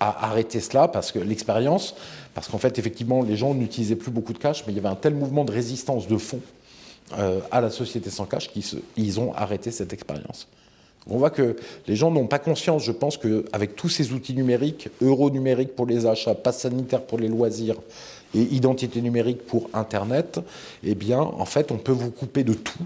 a 0.00 0.26
arrêté 0.26 0.58
cela 0.58 0.88
parce 0.88 1.12
que 1.12 1.20
l'expérience, 1.20 1.94
parce 2.34 2.48
qu'en 2.48 2.58
fait, 2.58 2.80
effectivement, 2.80 3.22
les 3.22 3.36
gens 3.36 3.54
n'utilisaient 3.54 3.94
plus 3.94 4.10
beaucoup 4.10 4.32
de 4.32 4.38
cash, 4.38 4.64
mais 4.66 4.72
il 4.72 4.76
y 4.76 4.80
avait 4.80 4.88
un 4.88 4.96
tel 4.96 5.14
mouvement 5.14 5.44
de 5.44 5.52
résistance 5.52 6.08
de 6.08 6.16
fond 6.16 6.40
euh, 7.16 7.38
à 7.52 7.60
la 7.60 7.70
société 7.70 8.10
sans 8.10 8.26
cash 8.26 8.50
qu'ils 8.50 9.20
ont 9.20 9.32
arrêté 9.34 9.70
cette 9.70 9.92
expérience. 9.92 10.48
On 11.08 11.18
voit 11.18 11.30
que 11.30 11.56
les 11.86 11.94
gens 11.94 12.10
n'ont 12.10 12.26
pas 12.26 12.38
conscience, 12.38 12.82
je 12.82 12.92
pense, 12.92 13.16
qu'avec 13.16 13.76
tous 13.76 13.88
ces 13.88 14.12
outils 14.12 14.34
numériques, 14.34 14.88
euro 15.00 15.30
numérique 15.30 15.76
pour 15.76 15.86
les 15.86 16.06
achats, 16.06 16.34
passe 16.34 16.60
sanitaire 16.60 17.02
pour 17.02 17.18
les 17.18 17.28
loisirs 17.28 17.76
et 18.34 18.42
identité 18.42 19.00
numérique 19.00 19.46
pour 19.46 19.70
Internet, 19.72 20.40
eh 20.82 20.94
bien, 20.94 21.20
en 21.20 21.44
fait, 21.44 21.70
on 21.70 21.78
peut 21.78 21.92
vous 21.92 22.10
couper 22.10 22.42
de 22.42 22.54
tout. 22.54 22.82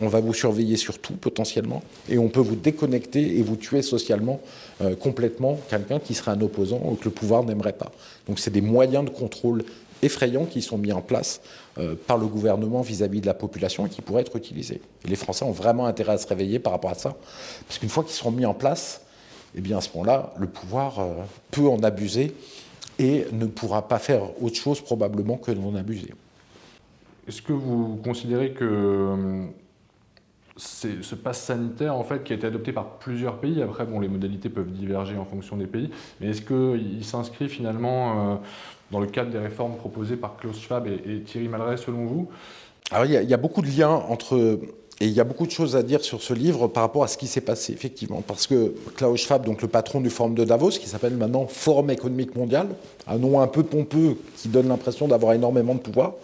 On 0.00 0.06
va 0.06 0.20
vous 0.20 0.34
surveiller 0.34 0.76
sur 0.76 0.98
tout 1.00 1.14
potentiellement 1.14 1.82
et 2.08 2.18
on 2.18 2.28
peut 2.28 2.40
vous 2.40 2.54
déconnecter 2.54 3.38
et 3.38 3.42
vous 3.42 3.56
tuer 3.56 3.82
socialement 3.82 4.40
euh, 4.80 4.94
complètement 4.94 5.58
quelqu'un 5.68 5.98
qui 5.98 6.14
serait 6.14 6.30
un 6.30 6.40
opposant 6.40 6.80
ou 6.84 6.94
que 6.94 7.06
le 7.06 7.10
pouvoir 7.10 7.42
n'aimerait 7.42 7.72
pas. 7.72 7.90
Donc 8.28 8.38
c'est 8.38 8.52
des 8.52 8.60
moyens 8.60 9.04
de 9.04 9.10
contrôle 9.10 9.64
effrayants 10.02 10.44
qui 10.44 10.62
sont 10.62 10.78
mis 10.78 10.92
en 10.92 11.00
place 11.00 11.40
euh, 11.78 11.94
par 12.06 12.18
le 12.18 12.26
gouvernement 12.26 12.80
vis-à-vis 12.80 13.20
de 13.20 13.26
la 13.26 13.34
population 13.34 13.86
et 13.86 13.88
qui 13.88 14.02
pourraient 14.02 14.22
être 14.22 14.36
utilisés. 14.36 14.80
Les 15.04 15.16
Français 15.16 15.44
ont 15.44 15.52
vraiment 15.52 15.86
intérêt 15.86 16.12
à 16.12 16.18
se 16.18 16.26
réveiller 16.26 16.58
par 16.58 16.72
rapport 16.72 16.90
à 16.90 16.94
ça, 16.94 17.16
parce 17.66 17.78
qu'une 17.78 17.88
fois 17.88 18.04
qu'ils 18.04 18.14
seront 18.14 18.30
mis 18.30 18.46
en 18.46 18.54
place, 18.54 19.02
eh 19.54 19.60
bien 19.60 19.78
à 19.78 19.80
ce 19.80 19.90
moment-là, 19.94 20.34
le 20.38 20.46
pouvoir 20.46 21.00
euh, 21.00 21.14
peut 21.50 21.68
en 21.68 21.82
abuser 21.82 22.34
et 22.98 23.26
ne 23.32 23.46
pourra 23.46 23.86
pas 23.86 23.98
faire 23.98 24.22
autre 24.42 24.56
chose 24.56 24.80
probablement 24.80 25.36
que 25.36 25.52
d'en 25.52 25.74
abuser. 25.74 26.12
Est-ce 27.26 27.42
que 27.42 27.52
vous 27.52 27.96
considérez 28.02 28.52
que 28.52 28.64
euh, 28.64 29.44
ce 30.58 31.14
pass 31.14 31.40
sanitaire, 31.40 31.94
en 31.94 32.04
fait, 32.04 32.24
qui 32.24 32.32
a 32.32 32.36
été 32.36 32.46
adopté 32.46 32.72
par 32.72 32.98
plusieurs 32.98 33.38
pays, 33.38 33.62
après, 33.62 33.86
bon, 33.86 34.00
les 34.00 34.08
modalités 34.08 34.48
peuvent 34.48 34.70
diverger 34.70 35.16
en 35.16 35.24
fonction 35.24 35.56
des 35.56 35.66
pays, 35.66 35.90
mais 36.20 36.28
est-ce 36.28 36.42
qu'il 36.42 37.04
s'inscrit 37.04 37.48
finalement 37.48 38.40
dans 38.90 39.00
le 39.00 39.06
cadre 39.06 39.30
des 39.30 39.38
réformes 39.38 39.76
proposées 39.76 40.16
par 40.16 40.36
Klaus 40.36 40.58
Schwab 40.58 40.86
et, 40.86 41.20
Thierry 41.22 41.48
Malray, 41.48 41.78
selon 41.78 42.06
vous? 42.06 42.28
Alors 42.90 43.04
il 43.04 43.12
y, 43.12 43.34
a 43.34 43.36
beaucoup 43.36 43.60
de 43.60 43.68
liens 43.68 43.90
entre 43.90 44.58
et 45.00 45.06
il 45.06 45.12
y 45.12 45.20
a 45.20 45.24
beaucoup 45.24 45.46
de 45.46 45.50
choses 45.52 45.76
à 45.76 45.82
dire 45.82 46.02
sur 46.02 46.22
ce 46.22 46.34
livre 46.34 46.66
par 46.66 46.82
rapport 46.82 47.04
à 47.04 47.08
ce 47.08 47.16
qui 47.16 47.28
s'est 47.28 47.40
passé, 47.40 47.72
effectivement. 47.72 48.20
Parce 48.26 48.48
que 48.48 48.74
Klaus 48.96 49.20
Schwab, 49.20 49.46
donc 49.46 49.62
le 49.62 49.68
patron 49.68 50.00
du 50.00 50.10
Forum 50.10 50.34
de 50.34 50.44
Davos, 50.44 50.70
qui 50.70 50.88
s'appelle 50.88 51.14
maintenant 51.14 51.46
Forum 51.46 51.90
économique 51.90 52.34
mondial, 52.34 52.66
un 53.06 53.18
nom 53.18 53.40
un 53.40 53.46
peu 53.46 53.62
pompeux 53.62 54.16
qui 54.36 54.48
donne 54.48 54.68
l'impression 54.68 55.06
d'avoir 55.06 55.34
énormément 55.34 55.74
de 55.74 55.80
pouvoir, 55.80 56.14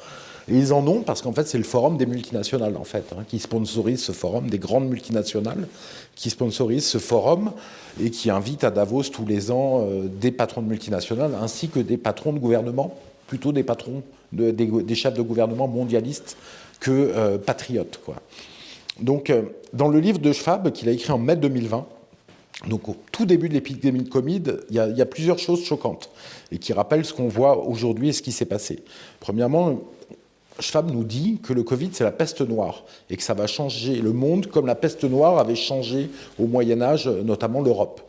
et 0.50 0.56
ils 0.56 0.72
en 0.72 0.86
ont 0.86 1.00
parce 1.00 1.22
qu'en 1.22 1.32
fait, 1.32 1.46
c'est 1.46 1.58
le 1.58 1.64
forum 1.64 1.96
des 1.96 2.06
multinationales, 2.06 2.76
en 2.76 2.84
fait, 2.84 3.04
hein, 3.12 3.24
qui 3.26 3.38
sponsorise 3.38 4.02
ce 4.02 4.12
forum, 4.12 4.50
des 4.50 4.58
grandes 4.58 4.88
multinationales, 4.88 5.68
qui 6.14 6.30
sponsorise 6.30 6.84
ce 6.84 6.98
forum 6.98 7.52
et 8.02 8.10
qui 8.10 8.30
invite 8.30 8.64
à 8.64 8.70
Davos 8.70 9.04
tous 9.04 9.26
les 9.26 9.50
ans 9.50 9.86
euh, 9.88 10.06
des 10.06 10.30
patrons 10.30 10.62
de 10.62 10.68
multinationales 10.68 11.32
ainsi 11.40 11.68
que 11.68 11.80
des 11.80 11.96
patrons 11.96 12.32
de 12.32 12.38
gouvernement, 12.38 12.94
plutôt 13.26 13.52
des 13.52 13.62
patrons, 13.62 14.02
des, 14.32 14.94
chefs 14.94 15.14
de 15.14 15.22
gouvernement 15.22 15.66
mondialistes 15.66 16.36
que 16.80 16.90
euh, 16.90 17.38
patriotes. 17.38 18.00
Quoi. 18.04 18.16
Donc, 19.00 19.30
euh, 19.30 19.42
dans 19.72 19.88
le 19.88 19.98
livre 19.98 20.18
de 20.18 20.32
Schwab, 20.32 20.72
qu'il 20.72 20.88
a 20.88 20.92
écrit 20.92 21.12
en 21.12 21.18
mai 21.18 21.36
2020, 21.36 21.86
donc 22.68 22.88
au 22.88 22.96
tout 23.12 23.26
début 23.26 23.48
de 23.48 23.54
l'épidémie 23.54 24.02
de 24.02 24.08
Covid, 24.08 24.42
il 24.68 24.76
y, 24.76 24.78
a, 24.78 24.88
il 24.88 24.96
y, 24.96 25.02
a, 25.02 25.06
plusieurs 25.06 25.38
choses 25.38 25.64
choquantes 25.64 26.10
et 26.52 26.58
qui 26.58 26.72
rappellent 26.72 27.04
ce 27.04 27.12
qu'on 27.12 27.28
voit 27.28 27.66
aujourd'hui 27.66 28.10
et 28.10 28.12
ce 28.12 28.22
qui 28.22 28.30
s'est 28.30 28.44
passé. 28.44 28.84
Premièrement, 29.20 29.80
Schwab 30.60 30.90
nous 30.90 31.04
dit 31.04 31.40
que 31.42 31.52
le 31.52 31.62
Covid, 31.62 31.90
c'est 31.92 32.04
la 32.04 32.12
peste 32.12 32.40
noire 32.40 32.84
et 33.10 33.16
que 33.16 33.22
ça 33.22 33.34
va 33.34 33.46
changer 33.46 33.96
le 33.96 34.12
monde 34.12 34.46
comme 34.46 34.66
la 34.66 34.74
peste 34.74 35.04
noire 35.04 35.38
avait 35.38 35.56
changé 35.56 36.10
au 36.38 36.46
Moyen 36.46 36.80
Âge, 36.80 37.08
notamment 37.08 37.60
l'Europe, 37.60 38.00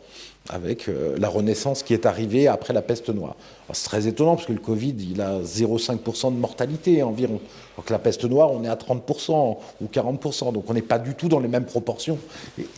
avec 0.50 0.88
euh, 0.88 1.16
la 1.18 1.28
Renaissance 1.28 1.82
qui 1.84 1.94
est 1.94 2.06
arrivée 2.06 2.48
après 2.48 2.74
la 2.74 2.82
peste 2.82 3.10
noire. 3.10 3.36
C'est 3.74 3.86
très 3.86 4.08
étonnant 4.08 4.36
parce 4.36 4.48
que 4.48 4.54
le 4.54 4.60
Covid, 4.60 4.96
il 5.12 5.22
a 5.22 5.40
0,5% 5.40 6.34
de 6.34 6.40
mortalité 6.40 7.02
environ. 7.02 7.40
Donc 7.78 7.90
la 7.90 7.98
peste 7.98 8.26
noire, 8.26 8.52
on 8.52 8.64
est 8.64 8.68
à 8.68 8.76
30% 8.76 9.58
ou 9.82 9.86
40%. 9.92 10.54
Donc 10.54 10.70
on 10.70 10.74
n'est 10.74 10.82
pas 10.84 11.00
du 11.00 11.16
tout 11.16 11.30
dans 11.30 11.40
les 11.40 11.48
mêmes 11.48 11.66
proportions 11.66 12.20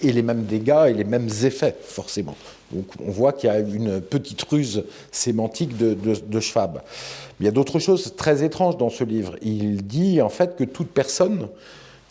et, 0.02 0.14
les 0.14 0.22
mêmes 0.22 0.46
dégâts 0.46 0.86
et 0.88 0.94
les 0.94 1.04
mêmes 1.04 1.30
effets, 1.44 1.76
forcément. 1.82 2.36
Donc 2.72 2.86
on 3.06 3.12
voit 3.12 3.34
qu'il 3.34 3.50
y 3.50 3.54
a 3.54 3.60
une 3.60 4.00
petite 4.00 4.42
ruse 4.44 4.84
sémantique 5.12 5.76
de 5.78 6.40
Schwab. 6.40 6.82
Il 7.40 7.46
y 7.46 7.50
a 7.50 7.52
d'autres 7.52 7.80
choses 7.80 8.16
très 8.16 8.44
étranges 8.44 8.78
dans 8.78 8.90
ce 8.90 9.04
livre. 9.04 9.36
Il 9.42 9.86
dit 9.86 10.22
en 10.22 10.30
fait 10.30 10.56
que 10.56 10.64
toute 10.64 10.90
personne 10.90 11.48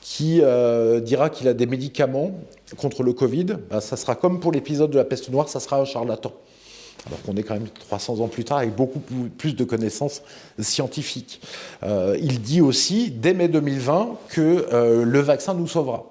qui 0.09 0.41
euh, 0.41 1.01
dira 1.01 1.31
qu'il 1.31 1.49
a 1.49 1.53
des 1.53 1.67
médicaments 1.67 2.31
contre 2.77 3.03
le 3.03 3.13
Covid, 3.13 3.57
ben, 3.69 3.81
ça 3.81 3.97
sera 3.97 4.15
comme 4.15 4.39
pour 4.39 4.53
l'épisode 4.53 4.93
de 4.93 4.99
la 4.99 5.05
peste 5.05 5.31
noire, 5.31 5.49
ça 5.49 5.59
sera 5.59 5.81
un 5.81 5.85
charlatan. 5.85 6.33
Alors 7.09 7.21
qu'on 7.23 7.37
est 7.37 7.43
quand 7.43 7.55
même 7.55 7.69
300 7.69 8.21
ans 8.21 8.29
plus 8.29 8.45
tard 8.45 8.59
avec 8.59 8.77
beaucoup 8.77 9.01
plus 9.37 9.57
de 9.57 9.65
connaissances 9.65 10.23
scientifiques. 10.61 11.41
Euh, 11.83 12.17
il 12.21 12.41
dit 12.41 12.61
aussi, 12.61 13.11
dès 13.11 13.35
mai 13.35 13.49
2020, 13.49 14.17
que 14.29 14.69
euh, 14.73 15.05
le 15.05 15.19
vaccin 15.19 15.55
nous 15.55 15.67
sauvera 15.67 16.05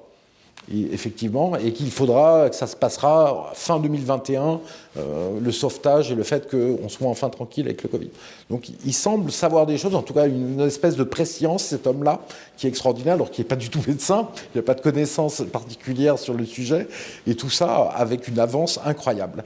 effectivement, 0.71 1.55
et 1.57 1.71
qu'il 1.71 1.91
faudra 1.91 2.49
que 2.49 2.55
ça 2.55 2.67
se 2.67 2.75
passera 2.75 3.51
fin 3.53 3.79
2021, 3.79 4.59
euh, 4.97 5.39
le 5.39 5.51
sauvetage 5.51 6.11
et 6.11 6.15
le 6.15 6.23
fait 6.23 6.49
qu'on 6.49 6.89
soit 6.89 7.07
enfin 7.07 7.29
tranquille 7.29 7.65
avec 7.65 7.83
le 7.83 7.89
Covid. 7.89 8.09
Donc 8.49 8.69
il 8.85 8.93
semble 8.93 9.31
savoir 9.31 9.65
des 9.65 9.77
choses, 9.77 9.93
en 9.93 10.01
tout 10.01 10.13
cas 10.13 10.27
une 10.27 10.61
espèce 10.61 10.95
de 10.95 11.03
préscience, 11.03 11.65
cet 11.65 11.85
homme-là, 11.85 12.19
qui 12.57 12.65
est 12.65 12.69
extraordinaire, 12.69 13.13
alors 13.13 13.29
qu'il 13.29 13.43
n'est 13.43 13.49
pas 13.49 13.55
du 13.55 13.69
tout 13.69 13.81
médecin, 13.87 14.27
il 14.53 14.57
n'a 14.57 14.63
pas 14.63 14.73
de 14.73 14.81
connaissances 14.81 15.43
particulières 15.51 16.17
sur 16.17 16.33
le 16.33 16.45
sujet, 16.45 16.87
et 17.27 17.35
tout 17.35 17.49
ça 17.49 17.91
avec 17.95 18.27
une 18.27 18.39
avance 18.39 18.79
incroyable. 18.85 19.43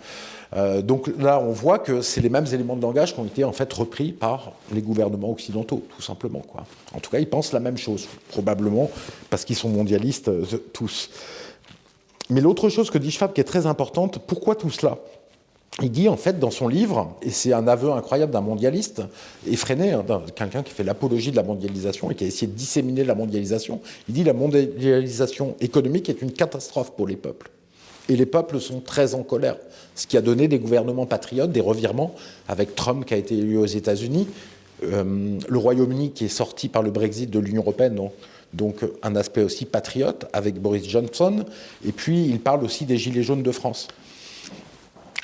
Euh, 0.55 0.81
donc 0.81 1.11
là, 1.19 1.39
on 1.39 1.51
voit 1.51 1.79
que 1.79 2.01
c'est 2.01 2.21
les 2.21 2.29
mêmes 2.29 2.47
éléments 2.47 2.75
de 2.75 2.81
langage 2.81 3.13
qui 3.13 3.19
ont 3.19 3.25
été 3.25 3.43
en 3.43 3.51
fait 3.51 3.71
repris 3.71 4.11
par 4.11 4.53
les 4.73 4.81
gouvernements 4.81 5.29
occidentaux, 5.29 5.83
tout 5.95 6.01
simplement. 6.01 6.41
En 6.93 6.99
tout 6.99 7.11
cas, 7.11 7.19
ils 7.19 7.29
pensent 7.29 7.53
la 7.53 7.59
même 7.59 7.77
chose, 7.77 8.07
probablement 8.29 8.89
parce 9.29 9.45
qu'ils 9.45 9.55
sont 9.55 9.69
mondialistes 9.69 10.29
euh, 10.29 10.45
tous. 10.73 11.09
Mais 12.29 12.41
l'autre 12.41 12.69
chose 12.69 12.89
que 12.89 12.97
dit 12.97 13.11
Schwab 13.11 13.33
qui 13.33 13.41
est 13.41 13.45
très 13.45 13.65
importante, 13.65 14.19
pourquoi 14.19 14.55
tout 14.55 14.69
cela? 14.69 14.97
Il 15.81 15.91
dit 15.91 16.09
en 16.09 16.17
fait 16.17 16.39
dans 16.39 16.51
son 16.51 16.67
livre, 16.67 17.15
et 17.21 17.29
c'est 17.29 17.53
un 17.53 17.67
aveu 17.67 17.91
incroyable 17.91 18.33
d'un 18.33 18.41
mondialiste 18.41 19.01
effréné, 19.47 19.93
hein, 19.93 20.03
quelqu'un 20.35 20.61
qui 20.61 20.73
fait 20.73 20.83
l'apologie 20.83 21.31
de 21.31 21.37
la 21.37 21.43
mondialisation 21.43 22.11
et 22.11 22.15
qui 22.15 22.25
a 22.25 22.27
essayé 22.27 22.47
de 22.47 22.57
disséminer 22.57 23.03
la 23.03 23.15
mondialisation, 23.15 23.79
il 24.09 24.15
dit 24.15 24.23
la 24.23 24.33
mondialisation 24.33 25.55
économique 25.61 26.09
est 26.09 26.21
une 26.21 26.33
catastrophe 26.33 26.91
pour 26.91 27.07
les 27.07 27.15
peuples. 27.15 27.49
Et 28.09 28.15
les 28.15 28.25
peuples 28.25 28.59
sont 28.59 28.81
très 28.81 29.13
en 29.13 29.23
colère, 29.23 29.55
ce 29.95 30.07
qui 30.07 30.17
a 30.17 30.21
donné 30.21 30.47
des 30.47 30.59
gouvernements 30.59 31.05
patriotes, 31.05 31.51
des 31.51 31.61
revirements, 31.61 32.15
avec 32.47 32.75
Trump 32.75 33.05
qui 33.05 33.13
a 33.13 33.17
été 33.17 33.37
élu 33.37 33.57
aux 33.57 33.65
États-Unis, 33.65 34.27
euh, 34.83 35.37
le 35.47 35.57
Royaume-Uni 35.57 36.11
qui 36.11 36.25
est 36.25 36.29
sorti 36.29 36.69
par 36.69 36.81
le 36.81 36.89
Brexit 36.89 37.29
de 37.29 37.39
l'Union 37.39 37.61
européenne, 37.61 37.95
donc, 37.95 38.11
donc 38.53 38.77
un 39.03 39.15
aspect 39.15 39.43
aussi 39.43 39.65
patriote 39.65 40.25
avec 40.33 40.59
Boris 40.59 40.87
Johnson, 40.87 41.45
et 41.85 41.91
puis 41.91 42.25
il 42.25 42.39
parle 42.39 42.63
aussi 42.63 42.85
des 42.85 42.97
Gilets 42.97 43.23
jaunes 43.23 43.43
de 43.43 43.51
France 43.51 43.87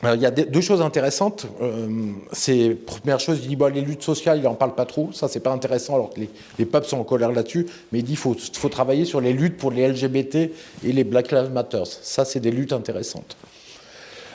il 0.04 0.22
y 0.22 0.26
a 0.26 0.32
deux 0.32 0.62
choses 0.62 0.82
intéressantes. 0.82 1.48
Euh, 1.62 1.88
c'est 2.32 2.72
première 2.72 3.20
chose, 3.20 3.40
il 3.42 3.48
dit 3.48 3.56
bon, 3.56 3.74
les 3.74 3.82
luttes 3.82 4.04
sociales, 4.04 4.38
il 4.38 4.44
n'en 4.44 4.54
parle 4.54 4.76
pas 4.76 4.86
trop. 4.86 5.10
Ça, 5.14 5.28
c'est 5.28 5.40
pas 5.40 5.52
intéressant, 5.52 5.96
alors 5.96 6.14
que 6.14 6.20
les, 6.60 6.66
peuples 6.66 6.88
sont 6.88 7.00
en 7.00 7.04
colère 7.04 7.32
là-dessus. 7.32 7.66
Mais 7.92 8.00
il 8.00 8.04
dit 8.04 8.18
qu'il 8.18 8.18
faut, 8.18 8.70
travailler 8.70 9.06
sur 9.06 9.22
les 9.22 9.34
luttes 9.34 9.58
pour 9.58 9.72
les 9.72 9.88
LGBT 9.88 10.36
et 10.36 10.92
les 10.92 11.04
Black 11.04 11.32
Lives 11.32 11.52
Matter. 11.52 11.84
Ça, 11.86 12.26
c'est 12.26 12.40
des 12.40 12.52
luttes 12.52 12.74
intéressantes. 12.74 13.38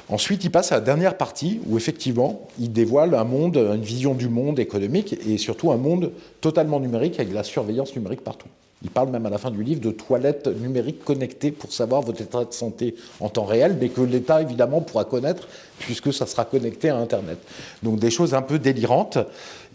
Ensuite, 0.08 0.42
il 0.44 0.50
passe 0.50 0.72
à 0.72 0.76
la 0.76 0.80
dernière 0.80 1.16
partie 1.16 1.60
où 1.66 1.76
effectivement, 1.76 2.48
il 2.58 2.72
dévoile 2.72 3.14
un 3.14 3.22
monde, 3.22 3.56
une 3.56 3.82
vision 3.82 4.14
du 4.14 4.28
monde 4.28 4.58
économique 4.58 5.16
et 5.24 5.38
surtout 5.38 5.70
un 5.70 5.76
monde 5.76 6.10
totalement 6.40 6.80
numérique 6.80 7.20
avec 7.20 7.32
la 7.32 7.44
surveillance 7.44 7.94
numérique 7.94 8.22
partout. 8.22 8.48
Il 8.82 8.90
parle 8.90 9.10
même 9.10 9.26
à 9.26 9.30
la 9.30 9.36
fin 9.36 9.50
du 9.50 9.62
livre 9.62 9.80
de 9.80 9.90
toilettes 9.90 10.46
numériques 10.46 11.04
connectées 11.04 11.50
pour 11.50 11.70
savoir 11.70 12.00
votre 12.00 12.22
état 12.22 12.44
de 12.44 12.52
santé 12.52 12.94
en 13.20 13.28
temps 13.28 13.44
réel, 13.44 13.76
mais 13.78 13.90
que 13.90 14.00
l'État, 14.00 14.40
évidemment, 14.40 14.80
pourra 14.80 15.04
connaître 15.04 15.48
puisque 15.78 16.12
ça 16.14 16.26
sera 16.26 16.46
connecté 16.46 16.88
à 16.88 16.96
Internet. 16.96 17.38
Donc 17.82 17.98
des 17.98 18.10
choses 18.10 18.32
un 18.32 18.40
peu 18.40 18.58
délirantes. 18.58 19.18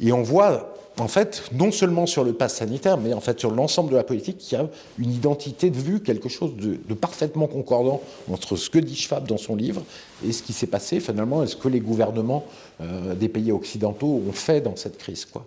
Et 0.01 0.11
on 0.11 0.23
voit, 0.23 0.73
en 0.97 1.07
fait, 1.07 1.43
non 1.53 1.71
seulement 1.71 2.07
sur 2.07 2.23
le 2.23 2.33
pass 2.33 2.55
sanitaire, 2.55 2.97
mais 2.97 3.13
en 3.13 3.21
fait 3.21 3.39
sur 3.39 3.51
l'ensemble 3.51 3.91
de 3.91 3.95
la 3.95 4.03
politique, 4.03 4.39
qu'il 4.39 4.57
y 4.57 4.61
a 4.61 4.67
une 4.97 5.11
identité 5.11 5.69
de 5.69 5.77
vue, 5.77 5.99
quelque 6.01 6.29
chose 6.29 6.55
de, 6.55 6.93
parfaitement 6.95 7.45
concordant 7.45 8.01
entre 8.31 8.55
ce 8.55 8.71
que 8.71 8.79
dit 8.79 8.95
Schwab 8.95 9.27
dans 9.27 9.37
son 9.37 9.55
livre 9.55 9.83
et 10.27 10.31
ce 10.31 10.41
qui 10.41 10.53
s'est 10.53 10.67
passé 10.67 10.99
finalement, 10.99 11.43
et 11.43 11.47
ce 11.47 11.55
que 11.55 11.67
les 11.67 11.79
gouvernements 11.79 12.43
euh, 12.81 13.13
des 13.13 13.29
pays 13.29 13.51
occidentaux 13.51 14.23
ont 14.27 14.33
fait 14.33 14.61
dans 14.61 14.75
cette 14.75 14.97
crise. 14.97 15.25
Quoi. 15.25 15.45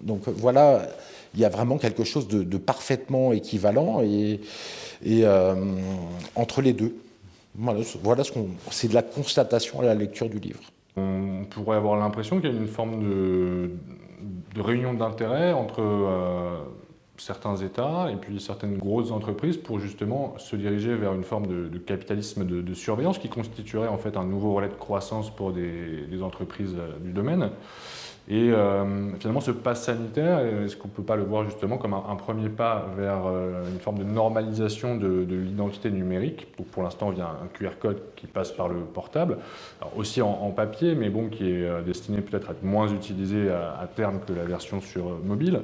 Donc 0.00 0.28
voilà 0.28 0.86
il 1.34 1.40
y 1.40 1.44
a 1.44 1.48
vraiment 1.48 1.78
quelque 1.78 2.04
chose 2.04 2.28
de, 2.28 2.58
parfaitement 2.58 3.32
équivalent 3.32 4.02
et, 4.02 4.40
euh, 5.06 5.54
entre 6.34 6.62
les 6.62 6.72
deux. 6.72 6.94
Voilà, 7.54 8.24
ce 8.24 8.32
qu'on, 8.32 8.48
c'est 8.70 8.88
de 8.88 8.94
la 8.94 9.02
constatation 9.02 9.80
à 9.80 9.84
la 9.84 9.94
lecture 9.94 10.28
du 10.28 10.38
livre. 10.38 10.60
On 10.96 11.44
pourrait 11.48 11.76
avoir 11.76 11.96
l'impression 11.96 12.40
qu'il 12.40 12.50
y 12.50 12.52
a 12.52 12.56
une 12.56 12.66
forme 12.66 13.02
de, 13.02 13.70
réunion 14.60 14.94
d'intérêts 14.94 15.52
entre 15.52 15.80
euh, 15.80 16.58
certains 17.16 17.56
États 17.56 18.10
et 18.10 18.16
puis 18.16 18.40
certaines 18.40 18.76
grosses 18.76 19.10
entreprises 19.10 19.56
pour 19.56 19.80
justement 19.80 20.34
se 20.38 20.56
diriger 20.56 20.94
vers 20.94 21.14
une 21.14 21.24
forme 21.24 21.46
de, 21.46 21.78
capitalisme 21.78 22.44
de, 22.44 22.74
surveillance 22.74 23.18
qui 23.18 23.28
constituerait 23.28 23.88
en 23.88 23.98
fait 23.98 24.16
un 24.16 24.24
nouveau 24.24 24.54
relais 24.54 24.68
de 24.68 24.74
croissance 24.74 25.34
pour 25.34 25.52
des 25.52 26.22
entreprises 26.22 26.74
euh, 26.78 26.98
du 27.00 27.12
domaine. 27.12 27.50
Et 28.28 28.50
euh, 28.52 29.10
finalement, 29.18 29.40
ce 29.40 29.50
pass 29.50 29.82
sanitaire, 29.82 30.38
est-ce 30.38 30.76
qu'on 30.76 30.86
ne 30.86 30.92
peut 30.92 31.02
pas 31.02 31.16
le 31.16 31.24
voir 31.24 31.44
justement 31.44 31.76
comme 31.76 31.92
un, 31.92 32.14
premier 32.14 32.48
pas 32.48 32.86
vers 32.96 33.26
euh, 33.26 33.64
une 33.72 33.80
forme 33.80 33.98
de 33.98 34.04
normalisation 34.04 34.96
de, 34.96 35.26
l'identité 35.28 35.90
numérique? 35.90 36.46
Donc 36.56 36.68
pour 36.68 36.84
l'instant, 36.84 37.10
via 37.10 37.26
un 37.26 37.48
QR 37.52 37.72
code 37.80 38.00
qui 38.14 38.28
passe 38.28 38.52
par 38.52 38.68
le 38.68 38.78
portable, 38.80 39.38
aussi 39.96 40.22
en, 40.22 40.50
papier, 40.50 40.94
mais 40.94 41.10
bon, 41.10 41.30
qui 41.30 41.50
est 41.50 41.64
euh, 41.64 41.82
destiné 41.82 42.20
peut-être 42.20 42.50
à 42.50 42.52
être 42.52 42.62
moins 42.62 42.88
utilisé 42.88 43.50
à, 43.50 43.88
terme 43.96 44.20
que 44.26 44.32
la 44.32 44.44
version 44.44 44.80
sur 44.80 45.18
mobile. 45.24 45.60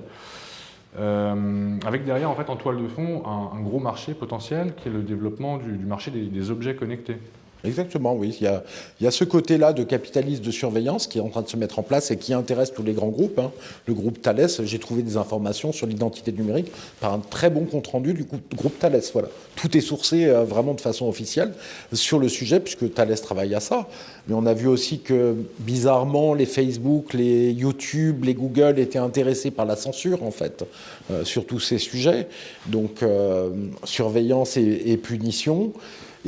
avec 0.97 2.05
derrière, 2.05 2.29
en 2.29 2.35
fait, 2.35 2.51
en 2.51 2.57
toile 2.57 2.83
de 2.83 2.89
fond, 2.89 3.23
un, 3.25 3.61
gros 3.61 3.79
marché 3.79 4.15
potentiel 4.15 4.75
qui 4.75 4.89
est 4.89 4.93
le 4.93 5.03
développement 5.03 5.59
du, 5.59 5.73
marché 5.87 6.11
des 6.11 6.51
objets 6.51 6.75
connectés. 6.75 7.19
Exactement, 7.65 8.15
oui. 8.15 8.39
Il 8.41 8.61
y 9.01 9.07
a, 9.07 9.11
ce 9.11 9.25
côté-là 9.25 9.73
de 9.73 9.83
capitalisme 9.83 10.45
de 10.45 10.51
surveillance 10.51 11.09
qui 11.09 11.19
est 11.19 11.21
en 11.21 11.29
train 11.29 11.43
de 11.43 11.49
se 11.49 11.57
mettre 11.57 11.79
en 11.81 11.83
place 11.83 12.11
et 12.13 12.17
qui 12.17 12.33
intéresse 12.33 12.73
tous 12.73 12.85
les 12.85 12.93
grands 12.93 13.09
groupes. 13.09 13.39
Hein. 13.39 13.51
Le 13.87 13.95
groupe 13.95 14.23
Thales, 14.23 14.49
j'ai 14.63 14.79
trouvé 14.79 15.03
des 15.03 15.17
informations 15.17 15.73
sur 15.73 15.87
l'identité 15.87 16.31
numérique 16.31 16.71
par 17.01 17.13
un 17.13 17.19
très 17.19 17.51
bon 17.51 17.65
compte-rendu 17.65 18.15
du 18.15 18.25
groupe 18.55 18.79
Thales. 18.79 19.03
Voilà. 19.13 19.29
Tout 19.57 19.77
est 19.77 19.81
sourcé 19.81 20.27
euh, 20.27 20.45
vraiment 20.45 20.75
de 20.75 20.81
façon 20.81 21.09
officielle 21.09 21.53
sur 21.93 22.21
le 22.21 22.29
sujet, 22.29 22.61
puisque 22.61 22.95
Thales 22.95 23.19
travaille 23.21 23.55
à 23.57 23.61
ça. 23.61 23.89
Mais 24.29 24.35
on 24.35 24.47
a 24.47 24.55
vu 24.55 24.69
aussi 24.69 25.01
que, 25.01 25.35
bizarrement, 25.59 26.35
les 26.35 26.47
Facebook, 26.47 27.13
les 27.13 27.51
YouTube, 27.51 28.25
les 28.25 28.35
Google 28.35 28.79
étaient 28.79 28.99
intéressés 28.99 29.51
par 29.51 29.67
la 29.67 29.75
censure, 29.75 30.23
en 30.23 30.31
fait, 30.31 30.65
euh, 31.11 31.25
sur 31.25 31.45
tous 31.45 31.59
ces 31.59 31.79
sujets. 31.79 32.29
Donc, 32.67 33.03
euh, 33.03 33.51
surveillance 33.83 34.57
et, 34.57 34.83
et 34.87 34.97
punition. 34.97 35.73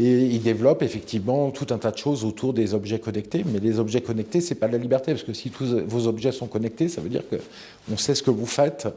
Et 0.02 0.22
il 0.22 0.40
développe 0.40 0.82
effectivement 0.82 1.50
tout 1.50 1.66
un 1.70 1.76
tas 1.76 1.90
de 1.90 1.98
choses 1.98 2.24
autour 2.24 2.54
des 2.54 2.72
objets 2.72 2.98
connectés. 2.98 3.44
Mais 3.44 3.58
les 3.58 3.78
objets 3.78 4.00
connectés, 4.00 4.40
c'est 4.40 4.54
pas 4.54 4.66
de 4.66 4.72
la 4.72 4.78
liberté, 4.78 5.12
parce 5.12 5.24
que 5.24 5.34
si 5.34 5.50
tous 5.50 5.76
vos 5.86 6.06
objets 6.06 6.32
sont 6.32 6.46
connectés, 6.46 6.88
ça 6.88 7.02
veut 7.02 7.10
dire 7.10 7.22
qu'on 7.28 7.98
sait 7.98 8.14
ce 8.14 8.22
que 8.22 8.30
vous 8.30 8.46
faites, 8.46 8.88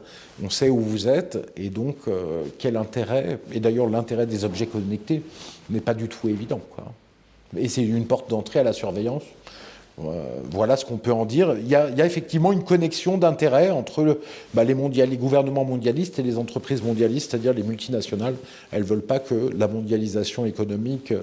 on 0.42 0.48
sait 0.48 0.70
où 0.70 0.80
vous 0.80 1.06
êtes, 1.06 1.36
et 1.58 1.68
donc 1.68 1.96
euh, 2.08 2.44
quel 2.58 2.78
intérêt. 2.78 3.38
Et 3.52 3.60
d'ailleurs, 3.60 3.86
l'intérêt 3.90 4.24
des 4.24 4.46
objets 4.46 4.66
connectés 4.66 5.20
n'est 5.68 5.82
pas 5.82 5.92
du 5.92 6.08
tout 6.08 6.26
évident. 6.30 6.62
Et 7.54 7.68
c'est 7.68 7.84
une 7.84 8.06
porte 8.06 8.30
d'entrée 8.30 8.60
à 8.60 8.64
la 8.64 8.72
surveillance 8.72 9.24
voilà 9.96 10.76
ce 10.76 10.84
qu'on 10.84 10.96
peut 10.96 11.12
en 11.12 11.24
dire. 11.24 11.54
Il 11.58 11.68
y 11.68 11.74
a, 11.74 12.06
effectivement 12.06 12.52
une 12.52 12.64
connexion 12.64 13.16
d'intérêts 13.16 13.70
entre 13.70 14.18
bah, 14.52 14.64
les, 14.64 14.74
gouvernements 15.16 15.64
mondialistes 15.64 16.18
et 16.18 16.22
les 16.22 16.38
entreprises 16.38 16.82
mondialistes, 16.82 17.30
c'est-à-dire 17.30 17.54
les 17.54 17.62
multinationales. 17.62 18.34
Elles 18.72 18.82
ne 18.82 18.86
veulent 18.86 19.02
pas 19.02 19.20
que 19.20 19.50
la 19.56 19.68
mondialisation 19.68 20.46
économique 20.46 21.14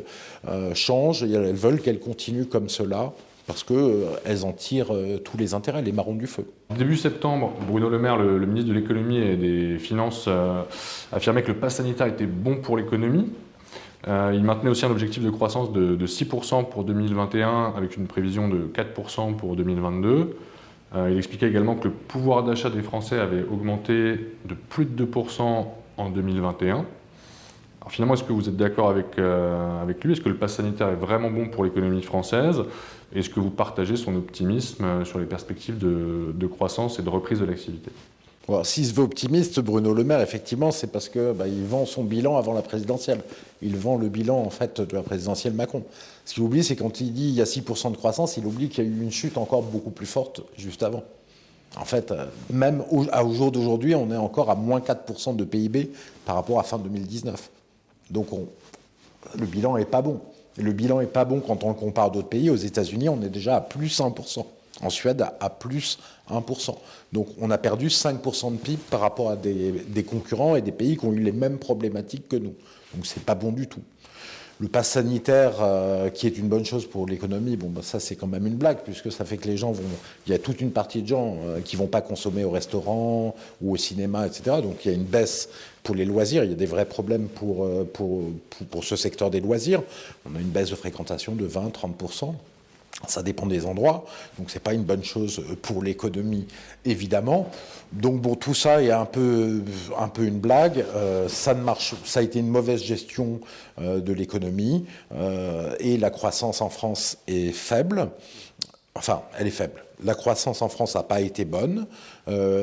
euh, 0.47 0.73
change, 0.73 1.23
elles 1.23 1.53
veulent 1.53 1.81
qu'elle 1.81 1.99
continue 1.99 2.45
comme 2.45 2.69
cela 2.69 3.11
parce 3.47 3.63
qu'elles 3.63 3.75
euh, 3.77 4.43
en 4.43 4.53
tirent 4.53 4.93
tous 5.25 5.35
les 5.35 5.53
intérêts, 5.53 5.81
les 5.81 5.91
marrons 5.91 6.15
du 6.15 6.27
feu. 6.27 6.45
Début 6.77 6.95
septembre, 6.95 7.53
Bruno 7.67 7.89
Le 7.89 7.99
Maire, 7.99 8.17
le, 8.17 8.45
ministre 8.45 8.69
de 8.69 8.73
l'économie 8.73 9.17
et 9.17 9.35
des 9.35 9.79
finances, 9.79 10.29
affirmait 11.11 11.43
que 11.43 11.51
le 11.51 11.57
pass 11.57 11.75
sanitaire 11.75 12.07
était 12.07 12.27
bon 12.27 12.57
pour 12.57 12.77
l'économie. 12.77 13.29
Euh, 14.07 14.31
il 14.33 14.43
maintenait 14.43 14.69
aussi 14.69 14.85
un 14.85 14.91
objectif 14.91 15.23
de 15.23 15.29
croissance 15.29 15.71
de, 15.71 16.07
6% 16.07 16.69
pour 16.69 16.83
2021 16.83 17.73
avec 17.75 17.97
une 17.97 18.07
prévision 18.07 18.47
de 18.47 18.69
4% 18.73 19.35
pour 19.35 19.55
2022. 19.55 20.37
Euh, 20.93 21.09
il 21.11 21.17
expliquait 21.17 21.47
également 21.47 21.75
que 21.75 21.87
le 21.87 21.93
pouvoir 21.93 22.43
d'achat 22.43 22.69
des 22.69 22.81
Français 22.81 23.19
avait 23.19 23.43
augmenté 23.43 24.35
de 24.45 24.55
plus 24.69 24.85
de 24.85 25.05
2% 25.05 25.65
en 25.97 26.09
2021. 26.09 26.85
finalement, 27.89 28.15
est-ce 28.15 28.23
que 28.23 28.33
vous 28.33 28.49
êtes 28.49 28.57
d'accord 28.57 28.89
avec, 28.89 29.17
euh, 29.17 29.81
avec 29.81 30.03
lui? 30.03 30.13
Est-ce 30.13 30.21
que 30.21 30.29
le 30.29 30.35
pass 30.35 30.55
sanitaire 30.55 30.89
est 30.89 30.95
vraiment 30.95 31.29
bon 31.29 31.47
pour 31.47 31.63
l'économie 31.63 32.01
française? 32.01 32.63
Est-ce 33.13 33.29
que 33.29 33.39
vous 33.39 33.51
partagez 33.51 33.97
son 33.97 34.15
optimisme 34.15 35.05
sur 35.05 35.19
les 35.19 35.25
perspectives 35.25 35.77
de 35.77 36.47
croissance 36.47 36.97
et 36.97 37.03
de 37.03 37.09
reprise 37.09 37.41
de 37.41 37.45
l'activité? 37.45 37.91
S'il 38.63 38.85
se 38.85 38.93
veut 38.93 39.03
optimiste, 39.03 39.59
Bruno 39.59 39.93
Le 39.93 40.03
Maire, 40.03 40.21
effectivement, 40.21 40.71
c'est 40.71 40.87
parce 40.87 41.09
qu'il 41.09 41.33
bah, 41.35 41.45
vend 41.67 41.85
son 41.85 42.03
bilan 42.03 42.37
avant 42.37 42.53
la 42.53 42.61
présidentielle. 42.61 43.21
Il 43.61 43.77
vend 43.77 43.97
le 43.97 44.09
bilan 44.09 44.37
en 44.37 44.49
fait 44.49 44.81
de 44.81 44.95
la 44.95 45.03
présidentielle 45.03 45.53
Macron. 45.53 45.83
Ce 46.25 46.33
qu'il 46.33 46.43
oublie, 46.43 46.63
c'est 46.63 46.75
quand 46.75 46.99
il 47.01 47.13
dit 47.13 47.29
il 47.29 47.35
y 47.35 47.41
a 47.41 47.45
6% 47.45 47.91
de 47.91 47.97
croissance, 47.97 48.37
il 48.37 48.45
oublie 48.45 48.69
qu'il 48.69 48.83
y 48.83 48.87
a 48.87 48.89
eu 48.89 49.01
une 49.01 49.11
chute 49.11 49.37
encore 49.37 49.61
beaucoup 49.61 49.91
plus 49.91 50.05
forte 50.05 50.41
juste 50.57 50.83
avant. 50.83 51.03
En 51.77 51.85
fait, 51.85 52.11
euh, 52.11 52.25
même 52.49 52.83
au, 52.91 53.05
jour 53.33 53.51
d'aujourd'hui, 53.51 53.95
on 53.95 54.11
est 54.11 54.17
encore 54.17 54.49
à 54.49 54.55
moins 54.55 54.79
4% 54.79 55.35
de 55.35 55.43
PIB 55.45 55.91
par 56.25 56.35
rapport 56.35 56.59
à 56.59 56.63
fin 56.63 56.77
2019. 56.77 57.49
Donc 58.09 58.27
le 59.37 59.45
bilan 59.45 59.77
n'est 59.77 59.85
pas 59.85 60.01
bon. 60.01 60.19
Le 60.57 60.73
bilan 60.73 60.99
n'est 60.99 61.07
pas 61.07 61.23
bon 61.23 61.39
quand 61.39 61.63
on 61.63 61.69
le 61.69 61.75
compare 61.75 62.11
d'autres 62.11 62.27
pays. 62.27 62.49
Aux 62.49 62.57
États-Unis, 62.57 63.07
on 63.07 63.21
est 63.21 63.29
déjà 63.29 63.57
à 63.57 63.61
plus 63.61 63.99
1%. 63.99 64.45
En 64.81 64.89
Suède, 64.89 65.23
à 65.39 65.49
plus 65.49 65.99
1%. 66.29 66.75
Donc 67.13 67.27
on 67.39 67.51
a 67.51 67.57
perdu 67.57 67.87
5% 67.87 68.53
de 68.53 68.57
PIB 68.57 68.79
par 68.89 69.01
rapport 69.01 69.29
à 69.29 69.35
des, 69.35 70.03
concurrents 70.03 70.55
et 70.55 70.61
des 70.61 70.71
pays 70.71 70.97
qui 70.97 71.05
ont 71.05 71.13
eu 71.13 71.19
les 71.19 71.31
mêmes 71.31 71.57
problématiques 71.57 72.27
que 72.27 72.35
nous. 72.35 72.53
Donc 72.93 73.05
c'est 73.05 73.23
pas 73.23 73.35
bon 73.35 73.51
du 73.51 73.67
tout. 73.67 73.81
Le 74.59 74.67
pass 74.67 74.89
sanitaire, 74.89 75.53
euh, 75.59 76.09
qui 76.09 76.27
est 76.27 76.37
une 76.37 76.47
bonne 76.47 76.65
chose 76.65 76.85
pour 76.85 77.07
l'économie, 77.07 77.57
bon, 77.57 77.69
bah, 77.69 77.81
ça 77.81 77.99
c'est 77.99 78.15
quand 78.15 78.27
même 78.27 78.45
une 78.45 78.57
blague, 78.57 78.83
puisque 78.83 79.11
ça 79.11 79.25
fait 79.25 79.37
que 79.37 79.47
les 79.47 79.57
gens 79.57 79.71
vont. 79.71 79.81
Il 80.27 80.31
y 80.31 80.35
a 80.35 80.37
toute 80.37 80.61
une 80.61 80.69
partie 80.69 81.01
de 81.01 81.07
gens 81.07 81.37
euh, 81.43 81.61
qui 81.61 81.75
vont 81.75 81.87
pas 81.87 82.01
consommer 82.01 82.43
au 82.43 82.51
restaurant 82.51 83.33
ou 83.63 83.73
au 83.73 83.77
cinéma, 83.77 84.27
etc. 84.27 84.57
Donc 84.61 84.85
il 84.85 84.89
y 84.89 84.93
a 84.93 84.93
une 84.95 85.03
baisse 85.03 85.49
pour 85.81 85.95
les 85.95 86.05
loisirs. 86.05 86.43
Il 86.43 86.51
y 86.51 86.53
a 86.53 86.55
des 86.55 86.67
vrais 86.67 86.85
problèmes 86.85 87.27
pour, 87.27 87.65
euh, 87.65 87.89
pour, 87.91 88.21
pour 88.69 88.83
ce 88.83 88.95
secteur 88.95 89.31
des 89.31 89.39
loisirs. 89.39 89.81
On 90.31 90.35
a 90.35 90.39
une 90.39 90.49
baisse 90.49 90.69
de 90.69 90.75
fréquentation 90.75 91.33
de 91.33 91.47
20-30%. 91.47 92.35
Ça 93.07 93.23
dépend 93.23 93.47
des 93.47 93.65
endroits, 93.65 94.05
donc 94.37 94.51
c'est 94.51 94.59
pas 94.59 94.73
une 94.73 94.83
bonne 94.83 95.03
chose 95.03 95.43
pour 95.63 95.81
l'économie, 95.81 96.45
évidemment. 96.85 97.49
Donc 97.91 98.21
bon, 98.21 98.35
tout 98.35 98.53
ça 98.53 98.81
est 98.81 98.91
un 98.91 99.05
peu, 99.05 99.63
un 99.97 100.07
peu 100.07 100.23
une 100.23 100.39
blague. 100.39 100.85
Euh, 100.95 101.27
ça 101.27 101.53
ne 101.53 101.61
marche, 101.61 101.95
ça 102.05 102.19
a 102.19 102.23
été 102.23 102.39
une 102.39 102.47
mauvaise 102.47 102.81
gestion 102.81 103.41
euh, 103.79 103.99
de 103.99 104.13
l'économie 104.13 104.85
euh, 105.13 105.75
et 105.79 105.97
la 105.97 106.09
croissance 106.09 106.61
en 106.61 106.69
France 106.69 107.17
est 107.27 107.51
faible. 107.51 108.09
Enfin, 108.95 109.23
elle 109.37 109.47
est 109.47 109.51
faible. 109.51 109.83
La 110.03 110.13
croissance 110.13 110.61
en 110.61 110.69
France 110.69 110.95
n'a 110.95 111.03
pas 111.03 111.21
été 111.21 111.45
bonne. 111.45 111.85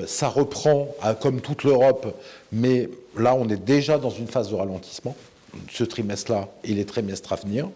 ça 0.07 0.29
reprend, 0.29 0.89
comme 1.21 1.41
toute 1.41 1.63
l'Europe, 1.63 2.07
mais 2.53 2.89
là, 3.17 3.35
on 3.35 3.49
est 3.49 3.65
déjà 3.65 3.97
dans 3.97 4.11
une 4.11 4.27
phase 4.27 4.51
de 4.51 4.57
ralentissement. 4.57 5.15
Ce 5.71 5.85
trimestre-là 5.85 6.49
et 6.65 6.75
les 6.75 6.85
trimestres 6.85 7.33
à 7.33 7.37
venir. 7.37 7.69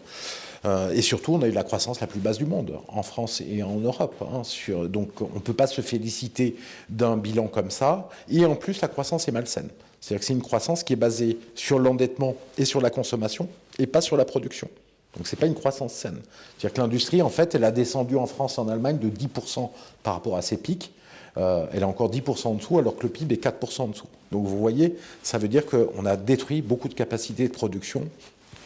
Euh, 0.65 0.91
et 0.93 1.01
surtout, 1.01 1.33
on 1.33 1.41
a 1.41 1.47
eu 1.47 1.51
la 1.51 1.63
croissance 1.63 1.99
la 1.99 2.07
plus 2.07 2.19
basse 2.19 2.37
du 2.37 2.45
monde, 2.45 2.73
en 2.87 3.03
France 3.03 3.41
et 3.41 3.63
en 3.63 3.77
Europe. 3.77 4.15
Hein, 4.21 4.43
donc 4.87 5.21
on 5.21 5.35
ne 5.35 5.39
peut 5.39 5.53
pas 5.53 5.67
se 5.67 5.81
féliciter 5.81 6.55
d'un 6.89 7.17
bilan 7.17 7.47
comme 7.47 7.71
ça. 7.71 8.09
Et 8.29 8.45
en 8.45 8.55
plus, 8.55 8.81
la 8.81 8.87
croissance 8.87 9.27
est 9.27 9.31
malsaine. 9.31 9.69
C'est-à-dire 9.99 10.19
que 10.19 10.25
c'est 10.25 10.33
une 10.33 10.41
croissance 10.41 10.83
qui 10.83 10.93
est 10.93 10.97
basée 10.97 11.37
sur 11.55 11.79
l'endettement 11.79 12.35
et 12.57 12.65
sur 12.65 12.81
la 12.81 12.89
consommation, 12.89 13.47
et 13.79 13.87
pas 13.87 14.01
sur 14.01 14.17
la 14.17 14.25
production. 14.25 14.67
Donc 15.15 15.27
ce 15.27 15.35
n'est 15.35 15.39
pas 15.39 15.45
une 15.45 15.55
croissance 15.55 15.93
saine. 15.93 16.19
C'est-à-dire 16.57 16.73
que 16.73 16.81
l'industrie, 16.81 17.21
en 17.21 17.29
fait, 17.29 17.55
elle 17.55 17.63
a 17.63 17.71
descendu 17.71 18.17
en 18.17 18.25
France 18.25 18.57
et 18.57 18.61
en 18.61 18.67
Allemagne 18.67 18.97
de 18.97 19.09
10% 19.09 19.69
par 20.01 20.15
rapport 20.15 20.35
à 20.35 20.41
ses 20.41 20.57
pics. 20.57 20.91
Euh, 21.37 21.65
elle 21.71 21.81
est 21.81 21.85
encore 21.85 22.11
10% 22.11 22.47
en 22.47 22.53
dessous, 22.55 22.79
alors 22.79 22.95
que 22.95 23.03
le 23.03 23.09
PIB 23.09 23.35
est 23.35 23.43
4% 23.43 23.81
en 23.81 23.87
dessous. 23.87 24.07
Donc 24.31 24.45
vous 24.45 24.57
voyez, 24.57 24.97
ça 25.21 25.37
veut 25.37 25.47
dire 25.47 25.65
qu'on 25.65 26.05
a 26.05 26.15
détruit 26.15 26.61
beaucoup 26.61 26.89
de 26.89 26.93
capacités 26.93 27.47
de 27.47 27.53
production 27.53 28.07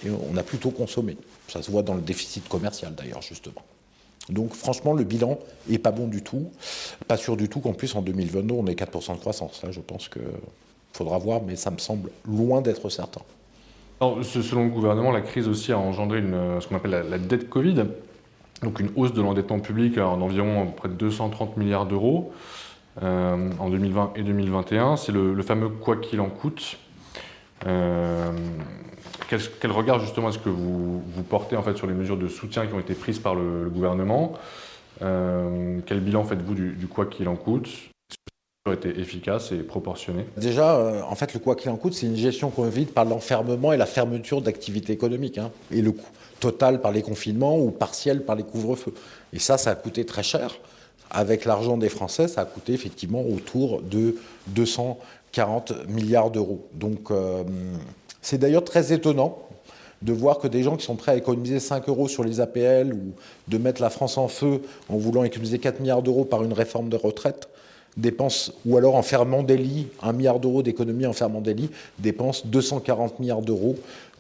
et 0.06 0.10
on 0.10 0.38
a 0.38 0.44
plutôt 0.44 0.72
consommé. 0.72 1.18
Ça 1.48 1.62
se 1.62 1.72
voit 1.72 1.84
dans 1.84 1.96
le 1.96 2.02
déficit 2.02 2.48
commercial 2.48 2.94
d'ailleurs, 2.96 3.22
justement. 3.22 3.64
Donc 4.30 4.54
franchement, 4.54 4.94
le 4.94 5.04
bilan 5.04 5.40
n'est 5.68 5.78
pas 5.78 5.92
bon 5.92 6.08
du 6.08 6.22
tout. 6.22 6.52
Pas 7.08 7.18
sûr 7.18 7.38
du 7.38 7.50
tout 7.50 7.60
qu'en 7.60 7.74
plus 7.74 7.96
en 7.96 8.02
2022, 8.02 8.54
on 8.54 8.68
ait 8.68 8.74
4% 8.74 9.14
de 9.14 9.20
croissance. 9.20 9.62
Je 9.70 9.80
pense 9.80 10.10
qu'il 10.10 10.22
faudra 10.94 11.18
voir, 11.18 11.42
mais 11.46 11.56
ça 11.56 11.72
me 11.72 11.78
semble 11.78 12.10
loin 12.28 12.62
d'être 12.62 12.90
certain. 12.90 13.22
selon 14.02 14.66
le 14.66 14.70
gouvernement, 14.70 15.12
la 15.12 15.22
crise 15.22 15.48
aussi 15.48 15.72
a 15.72 15.80
engendré 15.80 16.20
une, 16.20 16.60
ce 16.60 16.68
qu'on 16.68 16.76
appelle 16.76 17.06
la, 17.10 17.18
dette 17.18 17.50
Covid, 17.50 17.86
donc 18.64 18.80
une 18.80 18.90
hausse 18.96 19.14
de 19.14 19.22
l'endettement 19.22 19.60
public 19.60 19.98
en 19.98 20.20
environ 20.22 20.68
près 20.76 20.90
de 20.90 20.96
230 20.96 21.58
milliards 21.58 21.86
d'euros 21.86 22.34
euh, 23.02 23.52
en 23.60 23.70
2020 23.70 24.14
et 24.16 24.24
2021. 24.24 24.98
C'est 24.98 25.14
le, 25.14 25.42
fameux 25.42 25.70
quoi 25.70 25.98
qu'il 25.98 26.20
en 26.20 26.30
coûte. 26.30 26.78
Euh, 27.66 28.32
quel, 29.28 29.72
regard 29.72 30.00
justement 30.00 30.30
est-ce 30.30 30.40
que 30.40 30.50
vous, 30.50 31.02
portez 31.30 31.56
en 31.56 31.64
fait 31.64 31.76
sur 31.76 31.88
les 31.88 31.94
mesures 31.94 32.18
de 32.18 32.28
soutien 32.28 32.66
qui 32.68 32.74
ont 32.74 32.80
été 32.80 32.94
prises 32.94 33.20
par 33.20 33.36
le, 33.36 33.70
gouvernement 33.70 34.34
euh, 35.02 35.80
Quel 35.86 36.00
bilan 36.00 36.24
faites-vous 36.24 36.54
du, 36.54 36.88
quoi 36.88 37.06
qu'il 37.06 37.28
en 37.28 37.36
coûte? 37.36 37.70
Été 38.72 39.00
efficace 39.00 39.54
et 39.54 39.60
proportionné 39.60 40.26
Déjà, 40.36 40.76
euh, 40.76 41.02
en 41.02 41.16
fait, 41.16 41.34
le 41.34 41.40
quoi 41.40 41.56
qu'il 41.56 41.70
en 41.70 41.78
coûte, 41.78 41.94
c'est 41.94 42.06
une 42.06 42.18
gestion 42.18 42.50
qu'on 42.50 42.68
évite 42.68 42.94
par 42.94 43.06
l'enfermement 43.06 43.72
et 43.72 43.78
la 43.78 43.86
fermeture 43.86 44.42
d'activités 44.42 44.92
économiques. 44.92 45.38
Hein, 45.38 45.52
et 45.72 45.82
le 45.82 45.94
coût 45.94 46.12
total 46.42 46.82
par 46.82 46.92
les 46.92 47.02
confinements 47.02 47.58
ou 47.58 47.72
partiel 47.72 48.26
par 48.26 48.36
les 48.36 48.44
couvre-feux. 48.44 48.94
Et 49.32 49.40
ça, 49.40 49.58
ça 49.58 49.72
a 49.72 49.76
coûté 49.76 50.06
très 50.06 50.22
cher. 50.22 50.52
Avec 51.10 51.46
l'argent 51.46 51.78
des 51.78 51.88
Français, 51.88 52.28
ça 52.28 52.42
a 52.42 52.46
coûté 52.46 52.74
effectivement 52.74 53.22
autour 53.22 53.82
de 53.82 54.16
240 55.38 55.88
milliards 55.88 56.32
d'euros. 56.32 56.68
Donc, 56.74 57.12
euh, 57.12 57.44
c'est 58.22 58.38
d'ailleurs 58.38 58.64
très 58.64 58.92
étonnant 58.94 59.38
de 60.02 60.14
voir 60.14 60.40
que 60.40 60.48
des 60.48 60.64
gens 60.64 60.76
qui 60.76 60.86
sont 60.86 60.96
prêts 60.96 61.12
à 61.12 61.16
économiser 61.16 61.60
5 61.60 61.88
euros 61.90 62.08
sur 62.08 62.24
les 62.24 62.40
APL 62.40 62.94
ou 62.94 63.14
de 63.48 63.58
mettre 63.58 63.82
la 63.82 63.90
France 63.90 64.18
en 64.18 64.28
feu 64.28 64.62
en 64.90 64.98
voulant 64.98 65.24
économiser 65.24 65.60
4 65.60 65.80
milliards 65.80 66.04
d'euros 66.04 66.26
par 66.26 66.44
une 66.44 66.54
réforme 66.54 66.90
de 66.90 66.98
retraite, 66.98 67.50
dépensent, 67.98 68.52
ou 68.66 68.78
alors 68.78 68.96
en 68.96 69.02
fermant 69.02 69.42
des 69.42 69.58
lits, 69.58 69.88
1 70.04 70.14
milliard 70.14 70.40
d'euros 70.40 70.62
d'économie 70.62 71.08
en 71.08 71.14
fermant 71.14 71.42
des 71.42 71.56
lits, 71.56 71.72
dépensent 72.00 72.44
240 72.46 73.20
milliards 73.20 73.42
d'euros 73.42 73.76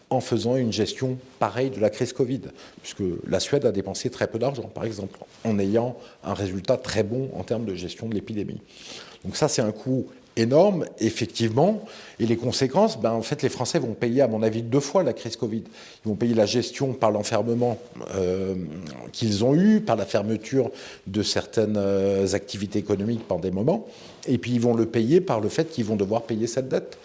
en 0.09 0.21
faisant 0.21 0.55
une 0.55 0.71
gestion 0.71 1.17
pareille 1.37 1.69
de 1.69 1.79
la 1.79 1.89
crise 1.89 2.13
Covid, 2.13 2.41
puisque 2.81 3.03
la 3.27 3.39
Suède 3.39 3.65
a 3.65 3.71
dépensé 3.71 4.09
très 4.09 4.27
peu 4.27 4.39
d'argent, 4.39 4.69
par 4.73 4.85
exemple, 4.85 5.19
en 5.43 5.59
ayant 5.59 5.97
un 6.23 6.33
résultat 6.33 6.77
très 6.77 7.03
bon 7.03 7.29
en 7.35 7.43
termes 7.43 7.65
de 7.65 7.75
gestion 7.75 8.07
de 8.07 8.15
l'épidémie. 8.15 8.61
Donc 9.25 9.35
ça, 9.35 9.47
c'est 9.47 9.61
un 9.61 9.73
coût 9.73 10.07
énorme, 10.37 10.85
effectivement. 10.99 11.83
Et 12.19 12.25
les 12.25 12.37
conséquences, 12.37 12.99
ben, 12.99 13.11
en 13.11 13.21
fait, 13.21 13.41
les 13.41 13.49
Français 13.49 13.79
vont 13.79 13.93
payer, 13.93 14.21
à 14.21 14.27
mon 14.27 14.41
avis, 14.43 14.61
deux 14.61 14.79
fois 14.79 15.03
la 15.03 15.13
crise 15.13 15.35
Covid. 15.35 15.63
Ils 16.05 16.07
vont 16.07 16.15
payer 16.15 16.33
la 16.33 16.45
gestion 16.45 16.93
par 16.93 17.11
l'enfermement 17.11 17.77
euh, 18.15 18.55
qu'ils 19.11 19.43
ont 19.43 19.53
eu, 19.53 19.81
par 19.81 19.95
la 19.95 20.05
fermeture 20.05 20.71
de 21.05 21.21
certaines 21.21 21.77
euh, 21.77 22.33
activités 22.33 22.79
économiques 22.79 23.27
pendant 23.27 23.41
des 23.41 23.51
moments. 23.51 23.87
Et 24.27 24.37
puis, 24.37 24.51
ils 24.51 24.61
vont 24.61 24.75
le 24.75 24.85
payer 24.85 25.21
par 25.21 25.41
le 25.41 25.49
fait 25.49 25.69
qu'ils 25.69 25.85
vont 25.85 25.95
devoir 25.95 26.23
payer 26.23 26.47
cette 26.47 26.69
dette. 26.69 26.97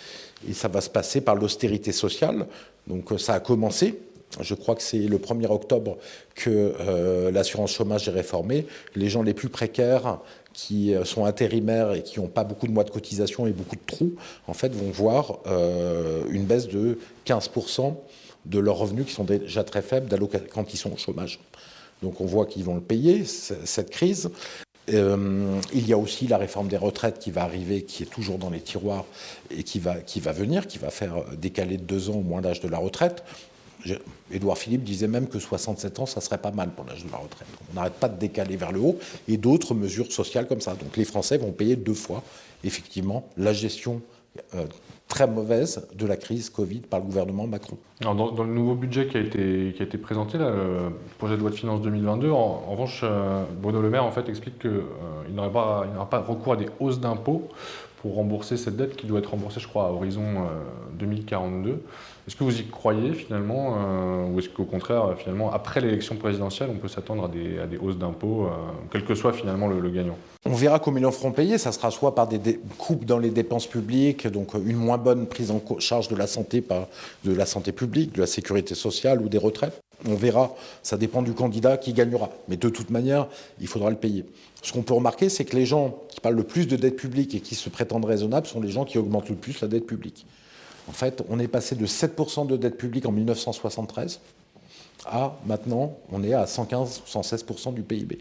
Et 0.49 0.53
ça 0.55 0.69
va 0.69 0.81
se 0.81 0.91
passer 0.91 1.21
par 1.21 1.35
l'austérité 1.35 1.93
sociale. 1.93 2.47
Donc, 2.87 3.13
euh, 3.13 3.19
ça 3.19 3.35
a 3.35 3.41
commencé. 3.41 3.99
Je 4.41 4.55
crois 4.55 4.75
que 4.75 4.83
c'est 4.83 4.99
le 4.99 5.19
1er 5.19 5.51
octobre 5.51 5.99
que 6.35 6.73
l'assurance 7.31 7.75
chômage 7.75 8.09
est 8.09 8.13
réformée. 8.13 8.67
Les 8.97 9.11
gens 9.11 9.23
les 9.23 9.35
plus 9.35 9.51
précaires 9.51 10.21
qui 10.53 10.95
euh, 10.95 11.05
sont 11.05 11.25
intérimaires 11.25 11.93
et 11.93 12.03
qui 12.03 12.21
n'ont 12.21 12.29
pas 12.29 12.45
beaucoup 12.45 12.67
de 12.67 12.73
mois 12.73 12.85
de 12.85 12.91
cotisation 12.91 13.47
et 13.47 13.53
beaucoup 13.53 13.77
de 13.77 13.83
trous, 13.87 14.15
en 14.47 14.55
fait, 14.55 14.75
vont 14.75 14.91
voir 14.91 15.39
euh, 15.47 16.25
une 16.31 16.45
baisse 16.45 16.69
de 16.69 16.99
15% 17.27 17.95
de 18.47 18.59
leurs 18.59 18.77
revenus 18.77 19.07
qui 19.07 19.13
sont 19.13 19.25
déjà 19.25 19.65
très 19.65 19.83
faibles 19.83 20.09
quand 20.53 20.75
ils 20.75 20.77
sont 20.77 20.93
au 20.93 20.97
chômage. 20.97 21.39
Donc 22.03 22.21
on 22.21 22.27
voit 22.27 22.47
qu'ils 22.47 22.65
vont 22.65 22.75
le 22.75 22.81
payer, 22.81 23.25
cette 23.25 23.91
crise. 23.91 24.31
Euh, 24.93 25.61
il 25.73 25.87
y 25.87 25.93
a 25.93 25.99
aussi 25.99 26.27
la 26.27 26.39
réforme 26.39 26.67
des 26.67 26.77
retraites 26.77 27.21
qui 27.21 27.31
va 27.31 27.45
arriver, 27.45 27.83
qui 27.83 28.03
est 28.03 28.07
toujours 28.07 28.39
dans 28.39 28.51
les 28.51 28.61
tiroirs 28.61 29.05
et 29.57 29.63
qui 29.63 29.79
va, 29.79 29.95
qui 30.01 30.19
va 30.19 30.33
venir, 30.33 30.67
qui 30.67 30.79
va 30.79 30.91
faire 30.91 31.23
décaler 31.39 31.77
de 31.77 31.85
deux 31.85 32.11
ans 32.11 32.15
au 32.15 32.23
moins 32.23 32.41
l'âge 32.41 32.61
de 32.61 32.69
la 32.69 32.79
retraite. 32.79 33.23
Édouard 34.31 34.59
Philippe 34.59 34.85
disait 34.85 35.09
même 35.09 35.29
que 35.29 35.39
67 35.39 36.01
ans, 36.01 36.07
ça 36.07 36.21
serait 36.21 36.39
pas 36.39 36.51
mal 36.51 36.71
pour 36.71 36.85
l'âge 36.85 37.05
de 37.05 37.11
la 37.11 37.19
retraite. 37.19 37.49
On 37.71 37.75
n'arrête 37.75 37.95
pas 37.95 38.09
de 38.09 38.19
décaler 38.19 38.57
vers 38.57 38.73
le 38.73 38.81
haut 38.81 38.99
et 39.29 39.37
d'autres 39.37 39.75
mesures 39.75 40.11
sociales 40.11 40.47
comme 40.47 40.61
ça. 40.61 40.75
Donc 40.75 40.97
les 40.97 41.05
Français 41.05 41.39
vont 41.39 41.53
payer 41.53 41.77
deux 41.77 41.95
fois, 41.95 42.23
effectivement, 42.65 43.29
la 43.37 43.53
gestion 43.53 44.01
euh, 44.55 44.65
très 45.09 45.27
mauvaise 45.27 45.87
de 45.95 46.07
la 46.07 46.17
crise 46.17 46.49
Covid 46.49 46.81
par 46.81 47.01
le 47.01 47.05
gouvernement 47.05 47.47
Macron. 47.47 47.77
Dans, 48.01 48.15
le 48.15 48.47
nouveau 48.47 48.75
budget 48.75 49.07
qui 49.07 49.19
a 49.19 49.21
été, 49.21 49.99
présenté, 49.99 50.39
le 50.39 50.89
projet 51.19 51.35
de 51.35 51.41
loi 51.41 51.51
de 51.51 51.55
finances 51.55 51.83
2022, 51.83 52.31
en, 52.31 52.71
revanche, 52.71 53.03
euh, 53.05 53.45
Bruno 53.61 53.83
Le 53.83 53.91
Maire 53.91 54.11
explique 54.27 54.61
qu'il 54.61 54.71
euh, 54.71 55.29
n'aura 55.31 55.53
pas, 55.53 56.07
pas 56.11 56.21
recours 56.21 56.55
à 56.55 56.57
des 56.57 56.69
hausses 56.81 56.99
d'impôts 56.99 57.49
pour 58.01 58.15
rembourser 58.15 58.57
cette 58.57 58.77
dette 58.77 58.97
qui 58.97 59.07
doit 59.07 59.19
être 59.19 59.31
remboursée, 59.31 59.61
je 59.61 59.69
crois, 59.69 59.89
à 59.89 59.91
horizon 59.91 60.47
2042. 60.99 61.83
Est-ce 62.29 62.37
que 62.37 62.45
vous 62.45 62.61
y 62.61 62.65
croyez 62.65 63.15
finalement, 63.15 63.77
euh, 63.77 64.29
ou 64.29 64.39
est-ce 64.39 64.49
qu'au 64.49 64.65
contraire, 64.65 65.17
finalement, 65.19 65.53
après 65.53 65.81
l'élection 65.81 66.15
présidentielle, 66.15 66.71
on 66.73 66.79
peut 66.79 66.87
s'attendre 66.87 67.25
à 67.25 67.29
des, 67.67 67.77
hausses 67.79 67.99
d'impôts, 67.99 68.47
euh, 68.47 68.51
quel 68.93 69.05
que 69.05 69.17
soit 69.17 69.33
finalement 69.33 69.67
le, 69.67 69.91
gagnant? 69.91 70.17
On 70.45 70.55
verra 70.55 70.79
comment 70.79 70.99
ils 70.99 71.13
feront 71.13 71.33
payer. 71.33 71.59
Ça 71.59 71.73
sera 71.73 71.91
soit 71.91 72.15
par 72.15 72.29
des, 72.29 72.61
coupes 72.79 73.05
dans 73.05 73.19
les 73.19 73.31
dépenses 73.31 73.67
publiques, 73.67 74.29
donc 74.29 74.55
une 74.55 74.77
moins 74.77 74.99
bonne 74.99 75.27
prise 75.27 75.51
en 75.51 75.61
charge 75.81 76.07
de 76.07 76.15
la 76.15 76.29
santé 76.29 76.61
par 76.61 76.87
de 77.25 77.35
la 77.35 77.45
santé 77.45 77.73
publique, 77.73 78.15
de 78.15 78.21
la 78.21 78.29
sécurité 78.29 78.77
sociale 78.77 79.21
ou 79.21 79.29
des 79.29 79.39
retraites. 79.39 79.83
On 80.09 80.15
verra. 80.15 80.55
Ça 80.85 80.97
dépend 80.97 81.23
du 81.23 81.33
candidat 81.33 81.77
qui 81.77 81.93
gagnera. 81.93 82.31
Mais 82.49 82.57
de 82.57 82.69
toute 82.69 82.91
manière, 82.91 83.27
il 83.61 83.67
faudra 83.67 83.91
le 83.91 83.97
payer. 83.97 84.25
Ce 84.63 84.73
qu'on 84.73 84.83
peut 84.83 84.95
remarquer, 84.95 85.29
c'est 85.29 85.45
que 85.45 85.57
les 85.57 85.67
gens 85.67 85.99
qui 86.09 86.21
parlent 86.21 86.37
le 86.37 86.45
plus 86.45 86.69
de 86.69 86.77
dette 86.77 86.97
publique 86.97 87.35
et 87.35 87.41
qui 87.41 87.57
se 87.57 87.69
prétendent 87.69 88.05
raisonnables 88.05 88.47
sont 88.47 88.61
les 88.61 88.71
gens 88.71 88.85
qui 88.85 88.99
augmentent 88.99 89.29
le 89.29 89.35
plus 89.35 89.61
la 89.61 89.67
dette 89.67 89.87
publique. 89.87 90.25
En 90.93 90.95
fait, 90.95 91.25
on 91.31 91.39
est 91.39 91.49
passé 91.49 91.75
de 91.75 91.87
7% 91.87 92.47
de 92.47 92.57
dette 92.57 92.77
publique 92.77 93.07
en 93.07 93.13
1973 93.13 94.21
à 95.07 95.37
maintenant, 95.47 95.97
on 96.13 96.23
est 96.23 96.35
à 96.35 96.47
115 96.47 97.03
ou 97.05 97.19
116% 97.19 97.75
du 97.75 97.83
PIB. 97.83 98.19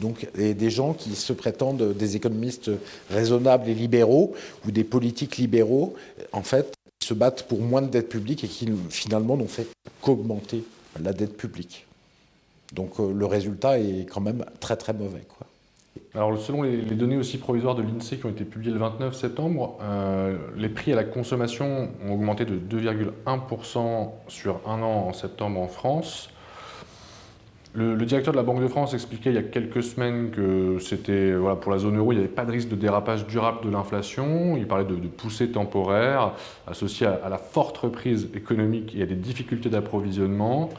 donc, 0.00 0.26
des 0.34 0.70
gens 0.70 0.92
qui 0.92 1.14
se 1.14 1.32
prétendent 1.32 1.92
des 1.92 2.16
économistes 2.16 2.70
raisonnables 3.10 3.68
et 3.68 3.74
libéraux 3.74 4.34
ou 4.66 4.70
des 4.70 4.82
politiques 4.82 5.36
libéraux, 5.36 5.94
en 6.32 6.42
fait, 6.42 6.74
se 7.04 7.14
battent 7.14 7.44
pour 7.44 7.60
moins 7.60 7.82
de 7.82 7.88
dette 7.88 8.08
publique 8.08 8.42
et 8.42 8.48
qui 8.48 8.68
finalement 8.90 9.36
n'ont 9.36 9.46
fait 9.46 9.68
qu'augmenter 10.00 10.64
la 11.00 11.12
dette 11.12 11.36
publique. 11.36 11.86
Donc 12.72 12.98
euh, 12.98 13.12
le 13.12 13.26
résultat 13.26 13.78
est 13.78 14.06
quand 14.10 14.20
même 14.20 14.44
très 14.58 14.76
très 14.76 14.92
mauvais. 14.92 15.22
Alors, 16.16 16.38
selon 16.38 16.62
les, 16.62 16.78
données 16.78 17.18
aussi 17.18 17.36
provisoires 17.36 17.74
de 17.74 17.82
l'INSEE 17.82 18.16
qui 18.16 18.24
ont 18.24 18.30
été 18.30 18.44
publiées 18.44 18.72
le 18.72 18.78
29 18.78 19.14
septembre, 19.14 19.76
euh, 19.82 20.38
les 20.56 20.70
prix 20.70 20.90
à 20.94 20.96
la 20.96 21.04
consommation 21.04 21.90
ont 22.06 22.14
augmenté 22.14 22.46
de 22.46 22.56
2,1% 22.56 24.08
sur 24.26 24.60
un 24.66 24.80
an 24.80 25.08
en 25.08 25.12
septembre 25.12 25.60
en 25.60 25.68
France. 25.68 26.30
Le, 27.74 27.94
directeur 28.06 28.32
de 28.32 28.38
la 28.38 28.42
Banque 28.42 28.62
de 28.62 28.68
France 28.68 28.94
expliquait 28.94 29.28
il 29.28 29.34
y 29.34 29.38
a 29.38 29.42
quelques 29.42 29.82
semaines 29.82 30.30
que 30.30 30.78
c'était 30.78 31.34
voilà, 31.34 31.56
pour 31.56 31.70
la 31.70 31.76
zone 31.76 31.98
euro, 31.98 32.12
il 32.12 32.14
n'y 32.14 32.24
avait 32.24 32.32
pas 32.32 32.46
de 32.46 32.52
risque 32.52 32.70
de 32.70 32.76
dérapage 32.76 33.26
durable 33.26 33.58
de 33.62 33.68
l'inflation. 33.68 34.56
Il 34.56 34.66
parlait 34.66 34.86
de, 34.86 34.94
poussée 35.08 35.50
temporaire 35.50 36.32
associée 36.66 37.06
à, 37.06 37.28
la 37.28 37.36
forte 37.36 37.76
reprise 37.76 38.30
économique 38.34 38.94
et 38.96 39.02
à 39.02 39.06
des 39.06 39.14
difficultés 39.14 39.68
d'approvisionnement. 39.68 40.70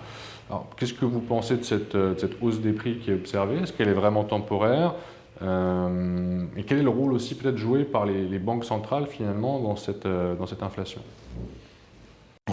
Alors, 0.50 0.68
qu'est-ce 0.76 0.96
que 0.96 1.06
vous 1.06 1.20
pensez 1.20 1.58
de 1.58 1.64
cette, 1.64 1.96
de 1.96 2.16
cette, 2.18 2.42
hausse 2.42 2.62
des 2.62 2.74
prix 2.74 2.98
qui 2.98 3.12
est 3.12 3.14
observée? 3.14 3.58
Est-ce 3.62 3.74
qu'elle 3.74 3.90
est 3.90 3.94
vraiment 3.94 4.24
temporaire? 4.24 4.96
Euh, 5.42 6.46
et 6.56 6.64
quel 6.64 6.80
est 6.80 6.84
le 6.84 6.90
rôle 6.90 7.14
aussi 7.14 7.36
peut-être 7.36 7.58
joué 7.58 7.84
par 7.84 8.06
les, 8.06 8.40
banques 8.40 8.66
centrales 8.66 9.08
finalement 9.08 9.60
dans 9.60 9.76
cette, 9.76 10.06
euh, 10.06 10.36
dans 10.36 10.48
cette 10.48 10.64
inflation? 10.64 11.02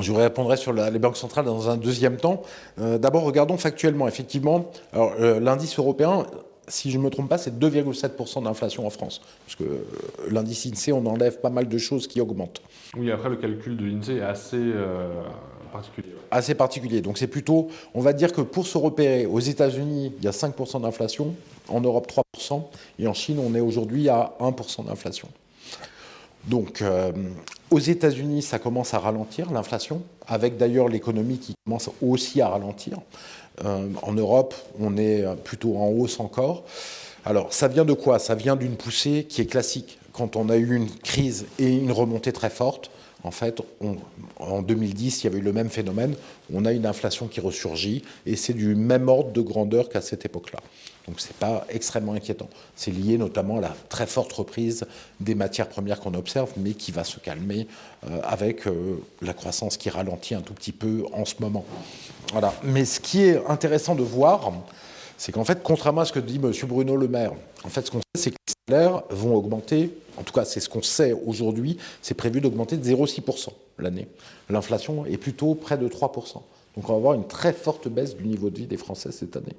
Je 0.01 0.11
vous 0.11 0.19
répondrai 0.19 0.57
sur 0.57 0.73
les 0.73 0.99
banques 0.99 1.17
centrales 1.17 1.45
dans 1.45 1.71
un 1.71 1.77
deuxième 1.77 2.17
temps. 2.17 2.43
Euh, 2.81 2.99
d'abord, 2.99 3.23
regardons 3.23 3.57
factuellement. 3.57 4.09
Effectivement, 4.09 4.73
l'indice 4.93 5.79
européen, 5.79 6.27
si 6.67 6.91
je 6.91 6.99
ne 6.99 7.05
me 7.05 7.11
trompe 7.11 7.29
pas, 7.29 7.39
c'est 7.39 7.57
2,7% 7.57 8.43
d'inflation 8.43 8.87
en 8.87 8.91
France. 8.91 9.23
Parce 9.47 9.55
que 9.55 9.65
l'indice 10.31 10.67
INSEE, 10.67 10.93
on 10.93 11.07
enlève 11.07 11.41
pas 11.41 11.51
mal 11.51 11.69
de 11.69 11.79
choses 11.79 12.09
qui 12.09 12.21
augmentent. 12.21 12.61
Oui, 12.97 13.13
après, 13.13 13.29
le 13.29 13.37
calcul 13.37 13.77
de 13.77 13.85
l'INSEE 13.85 14.17
est 14.17 14.23
assez 14.23 14.73
Assez 16.31 16.55
particulier. 16.55 17.01
Donc 17.01 17.19
c'est 17.19 17.27
plutôt, 17.27 17.69
on 17.95 18.01
va 18.01 18.13
dire 18.13 18.33
que 18.33 18.41
pour 18.41 18.67
se 18.67 18.79
repérer, 18.79 19.27
aux 19.27 19.41
États-Unis, 19.41 20.13
il 20.19 20.25
y 20.25 20.29
a 20.29 20.33
5% 20.33 20.83
d'inflation, 20.83 21.35
en 21.69 21.81
Europe 21.81 22.11
3%, 22.39 22.63
et 22.99 23.07
en 23.07 23.15
Chine, 23.15 23.39
on 23.39 23.55
est 23.55 23.61
aujourd'hui 23.61 24.09
à 24.09 24.35
1% 24.41 24.87
d'inflation. 24.87 25.29
Donc 26.47 26.83
euh, 26.83 27.13
aux 27.71 27.79
États-Unis, 27.79 28.43
ça 28.43 28.59
commence 28.59 28.95
à 28.95 28.99
ralentir 28.99 29.51
l'inflation, 29.51 30.03
avec 30.27 30.57
d'ailleurs 30.57 30.89
l'économie 30.89 31.39
qui 31.39 31.55
commence 31.65 31.91
aussi 32.03 32.41
à 32.41 32.49
ralentir. 32.49 32.99
Euh, 33.65 33.89
en 34.03 34.13
Europe, 34.13 34.55
on 34.79 34.97
est 34.97 35.25
plutôt 35.45 35.77
en 35.77 35.89
hausse 35.89 36.21
encore. 36.21 36.65
Alors, 37.25 37.55
ça 37.55 37.69
vient 37.69 37.87
de 37.87 37.95
quoi? 37.95 38.19
Ça 38.19 38.35
vient 38.35 38.55
d'une 38.55 38.77
poussée 38.77 39.25
qui 39.27 39.41
est 39.41 39.47
classique. 39.47 39.99
Quand 40.13 40.37
on 40.37 40.51
a 40.51 40.57
eu 40.57 40.77
une 40.77 40.91
crise 40.91 41.47
et 41.59 41.73
une 41.73 41.91
remontée 41.91 42.33
très 42.33 42.51
forte, 42.51 42.91
en 43.25 43.31
fait, 43.31 43.61
en 44.39 44.61
2010, 44.61 45.23
il 45.23 45.25
y 45.25 45.27
avait 45.29 45.39
eu 45.39 45.43
le 45.43 45.55
même 45.55 45.71
phénomène. 45.71 46.15
On 46.53 46.67
a 46.67 46.73
une 46.73 46.85
inflation 46.85 47.27
qui 47.27 47.41
ressurgit 47.41 48.03
et 48.27 48.37
c'est 48.37 48.53
du 48.53 48.75
même 48.75 49.09
ordre 49.09 49.33
de 49.33 49.41
grandeur 49.41 49.89
qu'à 49.89 50.03
cette 50.03 50.27
époque-là. 50.27 50.61
Donc 51.09 51.21
ce 51.21 51.29
n'est 51.29 51.35
pas 51.39 51.67
extrêmement 51.71 52.13
inquiétant. 52.13 52.49
C'est 52.77 52.91
lié 52.91 53.17
notamment 53.17 53.59
à 53.59 53.61
la 53.63 53.77
très 53.89 54.07
forte 54.07 54.33
reprise 54.33 54.85
des 55.21 55.35
matières 55.35 55.69
premières 55.71 56.01
qu'on 56.01 56.15
observe, 56.15 56.53
mais 56.59 56.73
qui 56.73 56.93
va 56.93 57.03
se 57.03 57.19
calmer 57.19 57.67
euh, 58.07 58.21
avec 58.25 58.67
euh, 58.67 59.03
la 59.23 59.33
croissance 59.33 59.79
qui 59.79 59.89
ralentit 59.89 60.35
un 60.35 60.43
tout 60.43 60.55
petit 60.55 60.73
peu 60.73 61.05
en 61.13 61.25
ce 61.25 61.35
moment. 61.41 61.65
Voilà. 62.33 62.55
Mais 62.63 62.85
ce 62.85 63.01
qui 63.01 63.23
est 63.23 63.43
intéressant 63.47 63.95
de 63.95 64.03
voir, 64.03 64.53
c'est 65.19 65.33
qu'en 65.33 65.45
fait, 65.45 65.63
contrairement 65.63 66.03
à 66.03 66.05
ce 66.05 66.13
que 66.13 66.21
dit 66.21 66.41
M. 66.43 66.53
Bruno 66.67 66.97
Le 66.97 67.09
Maire, 67.09 67.33
en 67.65 67.69
fait, 67.69 67.87
ce 67.87 67.91
qu'on 67.91 67.99
sait, 67.99 68.23
c'est 68.23 68.31
que 68.31 68.37
les 68.49 68.75
salaires 68.75 69.03
vont 69.11 69.35
augmenter 69.35 69.91
en 70.17 70.23
tout 70.23 70.33
cas 70.33 70.45
c'est 70.45 70.61
ce 70.61 70.69
qu'on 70.69 70.83
sait 70.83 71.13
aujourd'hui, 71.13 71.79
c'est 72.03 72.15
prévu 72.15 72.41
d'augmenter 72.41 72.77
de 72.77 72.85
0,6% 72.85 73.49
l'année. 73.79 74.07
L'inflation 74.51 75.07
est 75.07 75.17
plutôt 75.17 75.55
près 75.55 75.79
de 75.79 75.89
3%. 75.89 76.35
Donc 76.77 76.89
on 76.89 76.93
va 76.93 76.95
avoir 76.95 77.15
une 77.15 77.27
très 77.27 77.53
forte 77.53 77.89
baisse 77.89 78.17
du 78.17 78.25
niveau 78.25 78.51
de 78.51 78.57
vie 78.57 78.67
des 78.67 78.77
Français 78.77 79.13
cette 79.13 79.37
année. 79.37 79.55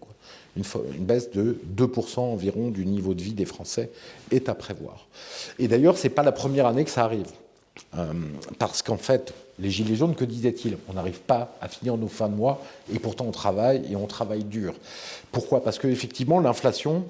Une, 0.57 0.63
baisse 1.05 1.31
de 1.31 1.57
2% 1.75 2.19
environ 2.19 2.69
du 2.69 2.85
niveau 2.85 3.13
de 3.13 3.21
vie 3.21 3.33
des 3.33 3.45
Français 3.45 3.91
est 4.31 4.49
à 4.49 4.55
prévoir. 4.55 5.07
Et 5.59 5.67
d'ailleurs, 5.67 5.97
ce 5.97 6.03
n'est 6.03 6.13
pas 6.13 6.23
la 6.23 6.31
première 6.31 6.65
année 6.65 6.83
que 6.83 6.89
ça 6.89 7.03
arrive. 7.03 7.27
Euh, 7.97 8.13
parce 8.57 8.81
qu'en 8.81 8.97
fait, 8.97 9.33
les 9.59 9.69
Gilets 9.69 9.95
jaunes, 9.95 10.15
que 10.15 10.25
disaient-ils 10.25 10.77
On 10.89 10.93
n'arrive 10.93 11.19
pas 11.19 11.55
à 11.61 11.67
finir 11.67 11.97
nos 11.97 12.07
fins 12.07 12.29
de 12.29 12.35
mois 12.35 12.61
et 12.93 12.99
pourtant 12.99 13.25
on 13.25 13.31
travaille 13.31 13.83
et 13.89 13.95
on 13.95 14.07
travaille 14.07 14.43
dur. 14.43 14.73
Pourquoi? 15.31 15.63
Parce 15.63 15.79
qu'effectivement, 15.79 16.39
l'inflation, 16.39 17.05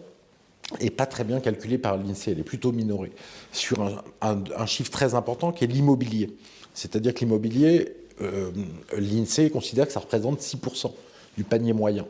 et 0.79 0.89
pas 0.89 1.05
très 1.05 1.23
bien 1.23 1.39
calculée 1.39 1.77
par 1.77 1.97
l'INSEE, 1.97 2.31
elle 2.31 2.39
est 2.39 2.43
plutôt 2.43 2.71
minorée, 2.71 3.11
sur 3.51 4.03
un, 4.21 4.65
chiffre 4.65 4.91
très 4.91 5.13
important 5.15 5.51
qui 5.51 5.63
est 5.63 5.67
l'immobilier. 5.67 6.35
C'est-à-dire 6.73 7.13
que 7.13 7.19
l'immobilier, 7.19 7.95
euh, 8.21 8.51
l'INSEE 8.97 9.49
considère 9.49 9.87
que 9.87 9.93
ça 9.93 9.99
représente 9.99 10.41
6% 10.41 10.91
du 11.37 11.43
panier 11.43 11.73
moyen. 11.73 12.05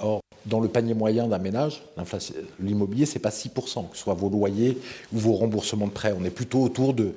Or, 0.00 0.20
dans 0.48 0.60
le 0.60 0.68
panier 0.68 0.94
moyen 0.94 1.28
d'un 1.28 1.38
ménage, 1.38 1.82
l'immobilier, 2.60 3.06
ce 3.06 3.14
n'est 3.14 3.20
pas 3.20 3.30
6%, 3.30 3.90
que 3.90 3.96
ce 3.96 4.02
soit 4.02 4.14
vos 4.14 4.28
loyers 4.28 4.78
ou 5.12 5.18
vos 5.18 5.34
remboursements 5.34 5.86
de 5.86 5.92
prêts. 5.92 6.14
On 6.18 6.24
est 6.24 6.30
plutôt 6.30 6.62
autour 6.62 6.94
de 6.94 7.12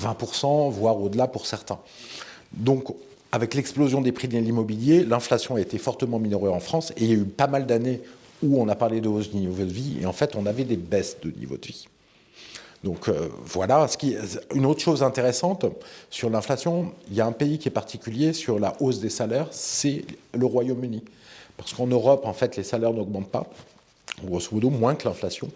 20%, 0.00 0.70
voire 0.70 1.00
au-delà 1.00 1.26
pour 1.26 1.46
certains. 1.46 1.78
Donc, 2.52 2.94
avec 3.32 3.54
l'explosion 3.54 4.00
des 4.00 4.12
prix 4.12 4.28
de 4.28 4.38
l'immobilier, 4.38 5.04
l'inflation 5.04 5.56
a 5.56 5.60
été 5.60 5.78
fortement 5.78 6.18
minorée 6.18 6.50
en 6.50 6.60
France 6.60 6.92
et 6.96 7.04
il 7.04 7.10
y 7.10 7.12
a 7.12 7.16
eu 7.16 7.24
pas 7.24 7.46
mal 7.46 7.66
d'années 7.66 8.00
où 8.42 8.60
on 8.60 8.68
a 8.68 8.74
parlé 8.74 9.00
de 9.00 9.08
hausse 9.08 9.30
du 9.30 9.36
niveau 9.36 9.64
de 9.64 9.70
vie, 9.70 9.98
et 10.00 10.06
en 10.06 10.12
fait, 10.12 10.34
on 10.34 10.46
avait 10.46 10.64
des 10.64 10.76
baisses 10.76 11.18
de 11.22 11.30
niveau 11.30 11.56
de 11.56 11.66
vie. 11.66 11.86
Donc 12.82 13.08
euh, 13.08 13.28
voilà, 13.44 13.86
ce 13.88 13.98
qui, 13.98 14.16
une 14.54 14.64
autre 14.64 14.80
chose 14.80 15.02
intéressante 15.02 15.66
sur 16.08 16.30
l'inflation, 16.30 16.92
il 17.10 17.16
y 17.16 17.20
a 17.20 17.26
un 17.26 17.32
pays 17.32 17.58
qui 17.58 17.68
est 17.68 17.72
particulier 17.72 18.32
sur 18.32 18.58
la 18.58 18.74
hausse 18.80 19.00
des 19.00 19.10
salaires, 19.10 19.48
c'est 19.50 20.04
le 20.32 20.46
Royaume-Uni. 20.46 21.02
Parce 21.60 21.74
qu'en 21.74 21.86
Europe, 21.86 22.24
en 22.24 22.32
fait, 22.32 22.56
les 22.56 22.62
salaires 22.62 22.92
n'augmentent 22.92 23.30
pas, 23.30 23.46
grosso 24.24 24.48
modo, 24.52 24.70
moins 24.70 24.94
que 24.94 25.06
l'inflation. 25.06 25.48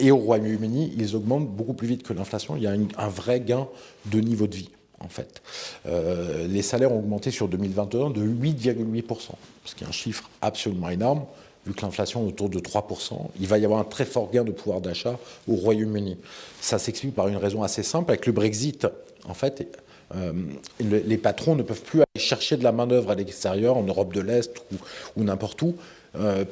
Et 0.00 0.10
au 0.10 0.16
Royaume-Uni, 0.16 0.92
ils 0.98 1.14
augmentent 1.14 1.48
beaucoup 1.48 1.72
plus 1.72 1.86
vite 1.86 2.02
que 2.02 2.12
l'inflation. 2.12 2.56
Il 2.56 2.62
y 2.62 2.66
a 2.66 2.72
un 2.72 3.08
vrai 3.08 3.40
gain 3.40 3.68
de 4.06 4.20
niveau 4.20 4.46
de 4.46 4.56
vie 4.56 4.70
en 5.00 5.08
fait. 5.08 5.42
Euh, 5.86 6.46
les 6.46 6.62
salaires 6.62 6.92
ont 6.92 6.98
augmenté 6.98 7.30
sur 7.30 7.48
2021 7.48 8.10
de 8.10 8.22
8,8%, 8.24 9.30
ce 9.64 9.74
qui 9.74 9.82
est 9.82 9.86
un 9.86 9.92
chiffre 9.92 10.30
absolument 10.40 10.90
énorme 10.90 11.24
vu 11.66 11.74
que 11.74 11.82
l'inflation 11.82 12.24
est 12.24 12.28
autour 12.28 12.48
de 12.48 12.58
3%, 12.58 13.28
il 13.38 13.46
va 13.46 13.58
y 13.58 13.64
avoir 13.64 13.80
un 13.80 13.84
très 13.84 14.04
fort 14.04 14.30
gain 14.30 14.44
de 14.44 14.50
pouvoir 14.50 14.80
d'achat 14.80 15.18
au 15.48 15.54
Royaume-Uni. 15.54 16.16
Ça 16.60 16.78
s'explique 16.78 17.14
par 17.14 17.28
une 17.28 17.36
raison 17.36 17.62
assez 17.62 17.84
simple. 17.84 18.10
Avec 18.10 18.26
le 18.26 18.32
Brexit, 18.32 18.86
en 19.28 19.34
fait, 19.34 19.78
les 20.80 21.16
patrons 21.16 21.54
ne 21.54 21.62
peuvent 21.62 21.82
plus 21.82 22.00
aller 22.00 22.22
chercher 22.24 22.56
de 22.56 22.64
la 22.64 22.72
main-d'œuvre 22.72 23.10
à 23.10 23.14
l'extérieur, 23.14 23.76
en 23.76 23.82
Europe 23.82 24.12
de 24.12 24.20
l'Est 24.20 24.52
ou, 25.16 25.24
n'importe 25.24 25.62
où, 25.62 25.74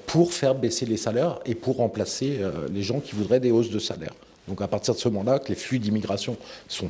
pour 0.06 0.32
faire 0.32 0.54
baisser 0.54 0.86
les 0.86 0.96
salaires 0.96 1.38
et 1.44 1.54
pour 1.54 1.76
remplacer 1.76 2.38
les 2.72 2.82
gens 2.82 3.00
qui 3.00 3.14
voudraient 3.14 3.40
des 3.40 3.50
hausses 3.50 3.70
de 3.70 3.78
salaire. 3.78 4.14
Donc 4.48 4.62
à 4.62 4.68
partir 4.68 4.94
de 4.94 4.98
ce 4.98 5.08
moment-là, 5.08 5.38
que 5.38 5.48
les 5.48 5.54
flux 5.54 5.78
d'immigration 5.78 6.36
sont 6.68 6.88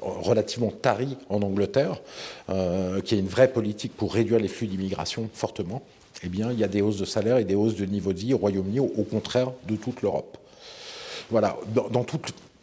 relativement 0.00 0.70
taris 0.70 1.16
en 1.28 1.42
Angleterre, 1.42 2.00
euh, 2.50 3.00
qui 3.00 3.14
a 3.14 3.18
une 3.18 3.28
vraie 3.28 3.48
politique 3.48 3.96
pour 3.96 4.14
réduire 4.14 4.38
les 4.38 4.48
flux 4.48 4.66
d'immigration 4.66 5.28
fortement, 5.32 5.82
eh 6.22 6.28
bien, 6.28 6.52
il 6.52 6.58
y 6.58 6.64
a 6.64 6.68
des 6.68 6.80
hausses 6.80 6.98
de 6.98 7.04
salaire 7.04 7.38
et 7.38 7.44
des 7.44 7.54
hausses 7.54 7.76
de 7.76 7.84
niveau 7.84 8.12
de 8.12 8.18
vie 8.18 8.34
au 8.34 8.38
Royaume-Uni, 8.38 8.80
au, 8.80 9.02
contraire 9.02 9.50
de 9.68 9.76
toute 9.76 10.00
l'Europe. 10.02 10.38
Voilà, 11.30 11.56
dans, 11.74 12.04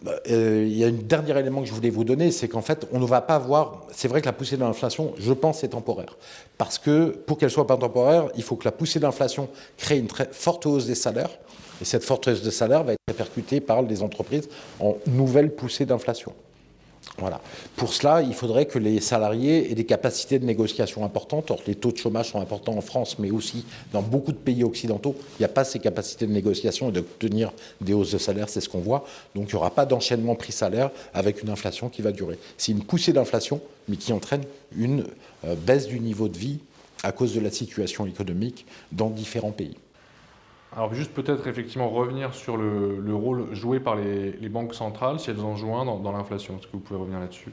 euh, 0.07 0.65
il 0.67 0.75
y 0.75 0.83
a 0.83 0.87
un 0.87 0.91
dernier 0.91 1.37
élément 1.37 1.61
que 1.61 1.67
je 1.67 1.73
voulais 1.73 1.89
vous 1.89 2.03
donner, 2.03 2.31
c'est 2.31 2.47
qu'en 2.47 2.61
fait, 2.61 2.87
on 2.91 2.99
ne 2.99 3.05
va 3.05 3.21
pas 3.21 3.37
voir. 3.37 3.81
C'est 3.91 4.07
vrai 4.07 4.21
que 4.21 4.25
la 4.25 4.33
poussée 4.33 4.55
de 4.55 4.61
l'inflation, 4.61 5.13
je 5.17 5.33
pense, 5.33 5.63
est 5.63 5.69
temporaire. 5.69 6.17
Parce 6.57 6.77
que 6.77 7.09
pour 7.09 7.37
qu'elle 7.37 7.51
soit 7.51 7.67
pas 7.67 7.77
temporaire, 7.77 8.27
il 8.35 8.43
faut 8.43 8.55
que 8.55 8.65
la 8.65 8.71
poussée 8.71 8.99
d'inflation 8.99 9.49
crée 9.77 9.99
une 9.99 10.07
très 10.07 10.27
forte 10.31 10.65
hausse 10.65 10.87
des 10.87 10.95
salaires. 10.95 11.29
Et 11.81 11.85
cette 11.85 12.03
forte 12.03 12.27
hausse 12.27 12.41
de 12.41 12.49
salaire 12.49 12.83
va 12.83 12.93
être 12.93 12.99
répercutée 13.07 13.59
par 13.59 13.81
les 13.81 14.01
entreprises 14.03 14.49
en 14.79 14.97
nouvelle 15.07 15.51
poussée 15.51 15.85
d'inflation. 15.85 16.33
Voilà. 17.17 17.41
Pour 17.75 17.93
cela, 17.93 18.21
il 18.21 18.33
faudrait 18.33 18.65
que 18.65 18.79
les 18.79 18.99
salariés 18.99 19.71
aient 19.71 19.75
des 19.75 19.85
capacités 19.85 20.39
de 20.39 20.45
négociation 20.45 21.03
importantes. 21.03 21.51
Or, 21.51 21.59
les 21.67 21.75
taux 21.75 21.91
de 21.91 21.97
chômage 21.97 22.31
sont 22.31 22.41
importants 22.41 22.77
en 22.77 22.81
France, 22.81 23.17
mais 23.19 23.31
aussi 23.31 23.65
dans 23.91 24.01
beaucoup 24.01 24.31
de 24.31 24.37
pays 24.37 24.63
occidentaux. 24.63 25.15
Il 25.37 25.41
n'y 25.41 25.45
a 25.45 25.49
pas 25.49 25.63
ces 25.63 25.79
capacités 25.79 26.25
de 26.25 26.31
négociation 26.31 26.89
et 26.89 26.91
d'obtenir 26.91 27.51
des 27.79 27.93
hausses 27.93 28.11
de 28.11 28.17
salaire, 28.17 28.49
c'est 28.49 28.61
ce 28.61 28.69
qu'on 28.69 28.79
voit. 28.79 29.05
Donc, 29.35 29.49
il 29.49 29.55
n'y 29.55 29.59
aura 29.59 29.71
pas 29.71 29.85
d'enchaînement 29.85 30.35
prix-salaire 30.35 30.89
avec 31.13 31.41
une 31.43 31.49
inflation 31.49 31.89
qui 31.89 32.01
va 32.01 32.11
durer. 32.11 32.39
C'est 32.57 32.71
une 32.71 32.83
poussée 32.83 33.13
d'inflation, 33.13 33.61
mais 33.87 33.97
qui 33.97 34.13
entraîne 34.13 34.43
une 34.75 35.05
euh, 35.45 35.55
baisse 35.55 35.87
du 35.87 35.99
niveau 35.99 36.27
de 36.27 36.37
vie 36.37 36.59
à 37.03 37.11
cause 37.11 37.33
de 37.33 37.39
la 37.39 37.51
situation 37.51 38.05
économique 38.05 38.65
dans 38.91 39.09
différents 39.09 39.51
pays. 39.51 39.75
Alors 40.75 40.93
juste 40.93 41.11
peut-être 41.11 41.47
effectivement 41.47 41.89
revenir 41.89 42.33
sur 42.33 42.55
le, 42.55 43.13
rôle 43.13 43.53
joué 43.53 43.79
par 43.81 43.95
les, 43.95 44.49
banques 44.49 44.73
centrales, 44.73 45.19
si 45.19 45.29
elles 45.29 45.41
en 45.41 45.55
jouent 45.55 45.83
dans, 45.83 46.11
l'inflation. 46.11 46.55
Est-ce 46.57 46.67
que 46.67 46.73
vous 46.73 46.79
pouvez 46.79 46.99
revenir 46.99 47.19
là-dessus? 47.19 47.51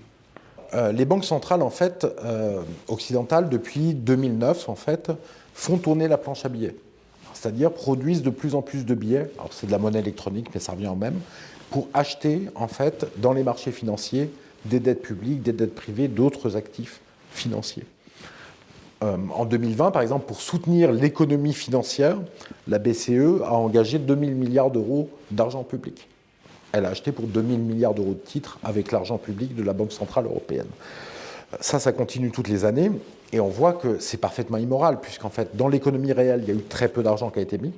Euh, 0.75 0.93
Les 0.93 1.05
banques 1.05 1.25
centrales, 1.25 1.63
en 1.63 1.71
fait, 1.71 2.07
euh, 2.23 2.63
occidentales, 2.87 3.49
depuis 3.49 3.95
2009, 3.95 4.69
en 4.69 4.77
fait, 4.77 5.11
font 5.53 5.79
tourner 5.79 6.07
la 6.07 6.17
planche 6.17 6.45
à 6.45 6.49
billets. 6.49 6.77
C'est-à-dire 7.35 7.73
produisent 7.73 8.23
de 8.23 8.31
plus 8.31 8.55
en 8.55 8.63
plus 8.63 8.87
de 8.87 8.95
billets, 8.95 9.31
alors 9.39 9.53
c'est 9.53 9.67
de 9.67 9.73
la 9.73 9.79
monnaie 9.79 9.99
électronique, 9.99 10.49
mais 10.55 10.61
ça 10.61 10.73
revient 10.73 10.89
au 10.89 10.97
même, 10.97 11.19
pour 11.71 11.89
acheter, 11.95 12.43
en 12.55 12.69
fait, 12.69 13.07
dans 13.17 13.33
les 13.33 13.43
marchés 13.43 13.73
financiers, 13.73 14.31
des 14.65 14.79
dettes 14.79 15.03
publiques, 15.03 15.43
des 15.43 15.53
dettes 15.53 15.75
privées, 15.75 16.07
d'autres 16.07 16.57
actifs 16.57 17.01
financiers. 17.33 17.85
Euh, 19.05 19.17
en 19.33 19.45
2020, 19.45 19.93
par 19.93 20.03
exemple, 20.03 20.27
pour 20.27 20.41
soutenir 20.41 20.91
l'économie 20.91 21.53
financière, 21.53 22.17
la 22.67 22.79
BCE 22.79 23.43
a 23.45 23.55
engagé 23.55 23.99
2000 23.99 24.35
milliards 24.35 24.71
d'euros 24.71 25.09
d'argent 25.31 25.63
public. 25.63 26.09
Elle 26.73 26.85
a 26.85 26.89
acheté 26.89 27.13
pour 27.13 27.27
2000 27.27 27.61
milliards 27.61 27.95
d'euros 27.95 28.15
de 28.15 28.29
titres 28.29 28.59
avec 28.63 28.91
l'argent 28.91 29.17
public 29.17 29.55
de 29.55 29.63
la 29.63 29.73
Banque 29.73 29.93
Centrale 29.93 30.27
Européenne. 30.27 30.67
Ça, 31.61 31.79
ça 31.79 31.93
continue 31.93 32.31
toutes 32.31 32.49
les 32.49 32.65
années, 32.65 32.91
et 33.33 33.41
on 33.41 33.49
voit 33.49 33.73
que 33.73 33.99
c'est 34.01 34.19
parfaitement 34.19 34.59
immoral, 34.59 35.01
puisqu'en 35.01 35.31
fait, 35.31 35.57
dans 35.57 35.69
l'économie 35.69 36.13
réelle, 36.13 36.41
il 36.43 36.49
y 36.49 36.57
a 36.57 36.61
eu 36.61 36.65
très 36.65 36.89
peu 36.89 37.03
d'argent 37.03 37.31
qui 37.31 37.39
a 37.39 37.43
été 37.43 37.57
mis, 37.57 37.73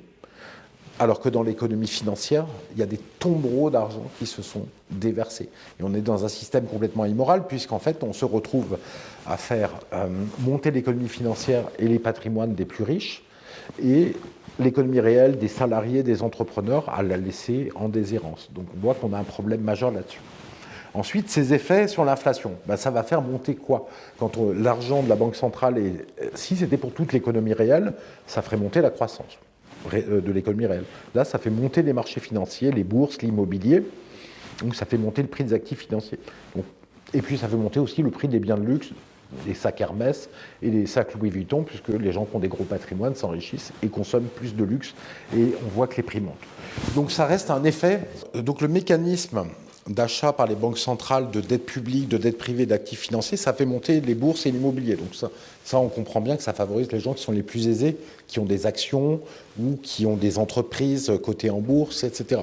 alors 1.01 1.19
que 1.19 1.29
dans 1.29 1.41
l'économie 1.41 1.87
financière, 1.87 2.45
il 2.73 2.79
y 2.79 2.83
a 2.83 2.85
des 2.85 2.99
tombereaux 3.17 3.71
d'argent 3.71 4.03
qui 4.19 4.27
se 4.27 4.43
sont 4.43 4.67
déversés. 4.91 5.49
Et 5.79 5.83
on 5.83 5.95
est 5.95 6.01
dans 6.01 6.25
un 6.25 6.27
système 6.27 6.65
complètement 6.65 7.05
immoral, 7.05 7.47
puisqu'en 7.47 7.79
fait, 7.79 8.03
on 8.03 8.13
se 8.13 8.23
retrouve 8.23 8.77
à 9.25 9.35
faire 9.35 9.71
euh, 9.93 10.05
monter 10.41 10.69
l'économie 10.69 11.09
financière 11.09 11.63
et 11.79 11.87
les 11.87 11.97
patrimoines 11.97 12.53
des 12.53 12.65
plus 12.65 12.83
riches, 12.83 13.23
et 13.83 14.15
l'économie 14.59 14.99
réelle 14.99 15.39
des 15.39 15.47
salariés, 15.47 16.03
des 16.03 16.21
entrepreneurs, 16.21 16.87
à 16.89 17.01
la 17.01 17.17
laisser 17.17 17.71
en 17.73 17.89
déshérence. 17.89 18.51
Donc 18.53 18.65
on 18.77 18.79
voit 18.79 18.93
qu'on 18.93 19.13
a 19.13 19.17
un 19.17 19.23
problème 19.23 19.61
majeur 19.61 19.89
là-dessus. 19.89 20.21
Ensuite, 20.93 21.29
ces 21.29 21.51
effets 21.55 21.87
sur 21.87 22.05
l'inflation, 22.05 22.51
ben, 22.67 22.77
ça 22.77 22.91
va 22.91 23.01
faire 23.01 23.23
monter 23.23 23.55
quoi? 23.55 23.87
Quand 24.19 24.37
l'argent 24.53 25.01
de 25.01 25.09
la 25.09 25.15
Banque 25.15 25.35
centrale, 25.35 25.79
est, 25.79 26.05
si 26.35 26.55
c'était 26.55 26.77
pour 26.77 26.93
toute 26.93 27.11
l'économie 27.11 27.53
réelle, 27.53 27.93
ça 28.27 28.43
ferait 28.43 28.57
monter 28.57 28.81
la 28.81 28.91
croissance 28.91 29.39
euh, 29.39 29.50
de 29.89 30.31
l'économie 30.31 30.65
réelle. 30.65 30.85
Là, 31.15 31.25
ça 31.25 31.37
fait 31.37 31.49
monter 31.49 31.81
les 31.81 31.93
marchés 31.93 32.19
financiers, 32.19 32.71
les 32.71 32.83
bourses, 32.83 33.21
l'immobilier, 33.21 33.83
donc 34.61 34.75
ça 34.75 34.85
fait 34.85 34.97
monter 34.97 35.21
le 35.21 35.27
prix 35.27 35.43
des 35.43 35.53
actifs 35.53 35.79
financiers. 35.79 36.19
et 37.13 37.21
puis 37.21 37.37
ça 37.37 37.47
fait 37.47 37.55
monter 37.55 37.79
aussi 37.79 38.01
le 38.01 38.11
prix 38.11 38.27
des 38.27 38.39
biens 38.39 38.57
de 38.57 38.65
luxe, 38.65 38.89
des 39.45 39.53
sacs 39.53 39.79
Hermès 39.81 40.29
et 40.61 40.69
des 40.69 40.85
sacs 40.85 41.13
Louis 41.15 41.29
Vuitton, 41.29 41.63
puisque 41.63 41.89
les 41.89 42.11
gens 42.11 42.25
qui 42.25 42.35
ont 42.35 42.39
des 42.39 42.47
gros 42.47 42.63
patrimoines 42.63 43.15
s'enrichissent 43.15 43.71
et 43.81 43.87
consomment 43.87 44.27
plus 44.27 44.55
de 44.55 44.63
luxe, 44.63 44.93
et 45.35 45.53
on 45.65 45.69
voit 45.69 45.87
que 45.87 45.97
les 45.97 46.03
prix 46.03 46.21
montent. 46.21 46.35
Donc 46.95 47.11
ça 47.11 47.25
reste 47.25 47.49
un 47.49 47.63
effet. 47.63 48.01
Donc 48.35 48.61
le 48.61 48.67
mécanisme 48.67 49.45
d'achat 49.87 50.33
par 50.33 50.47
les 50.47 50.55
banques 50.55 50.77
centrales 50.77 51.31
de 51.31 51.41
dettes 51.41 51.65
publiques, 51.65 52.07
de 52.07 52.17
dettes 52.17 52.37
privées, 52.37 52.65
d'actifs 52.65 52.99
financiers, 52.99 53.37
ça 53.37 53.53
fait 53.53 53.65
monter 53.65 54.01
les 54.01 54.15
bourses 54.15 54.45
et 54.45 54.51
l'immobilier. 54.51 54.95
Donc 54.95 55.15
ça, 55.15 55.79
on 55.79 55.89
comprend 55.89 56.21
bien 56.21 56.37
que 56.37 56.43
ça 56.43 56.53
favorise 56.53 56.91
les 56.91 56.99
gens 56.99 57.13
qui 57.13 57.23
sont 57.23 57.31
les 57.31 57.43
plus 57.43 57.67
aisés, 57.67 57.97
qui 58.27 58.39
ont 58.39 58.45
des 58.45 58.65
actions 58.65 59.21
ou 59.59 59.77
qui 59.81 60.05
ont 60.05 60.17
des 60.17 60.37
entreprises 60.37 61.11
cotées 61.23 61.49
en 61.49 61.59
bourse, 61.59 62.03
etc. 62.03 62.41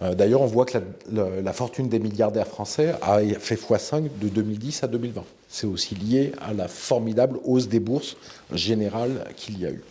Euh, 0.00 0.14
d'ailleurs, 0.14 0.42
on 0.42 0.46
voit 0.46 0.64
que 0.64 0.78
la, 1.12 1.52
fortune 1.52 1.88
des 1.88 1.98
milliardaires 1.98 2.46
français 2.46 2.94
a 3.02 3.18
fait 3.40 3.56
x5 3.56 4.08
de 4.20 4.28
2010 4.28 4.84
à 4.84 4.86
2020. 4.86 5.24
C'est 5.48 5.66
aussi 5.66 5.94
lié 5.94 6.32
à 6.40 6.52
la 6.52 6.68
formidable 6.68 7.38
hausse 7.44 7.68
des 7.68 7.80
bourses 7.80 8.16
générales 8.52 9.24
qu'il 9.36 9.58
y 9.60 9.66
a 9.66 9.70
eu. 9.70 9.82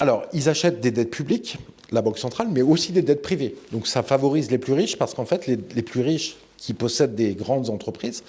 Alors, 0.00 0.24
ils 0.32 0.48
achètent 0.48 0.80
des 0.80 0.90
dettes 0.90 1.10
publiques, 1.10 1.58
la 1.92 2.02
Banque 2.02 2.18
centrale, 2.18 2.48
mais 2.50 2.62
aussi 2.62 2.92
des 2.92 3.02
dettes 3.02 3.22
privées. 3.22 3.54
Donc 3.70 3.86
ça 3.86 4.02
favorise 4.02 4.50
les 4.50 4.58
plus 4.58 4.72
riches 4.72 4.96
parce 4.96 5.14
qu'en 5.14 5.24
fait, 5.24 5.46
les, 5.46 5.56
plus 5.56 6.00
riches 6.00 6.36
qui 6.56 6.74
possèdent 6.74 7.14
des 7.14 7.34
grandes 7.34 7.70
entreprises 7.70 8.22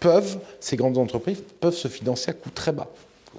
peuvent, 0.00 0.38
ces 0.60 0.76
grandes 0.76 0.98
entreprises 0.98 1.42
peuvent 1.60 1.76
se 1.76 1.88
financer 1.88 2.30
à 2.30 2.34
coût 2.34 2.50
très 2.54 2.72
bas. 2.72 2.88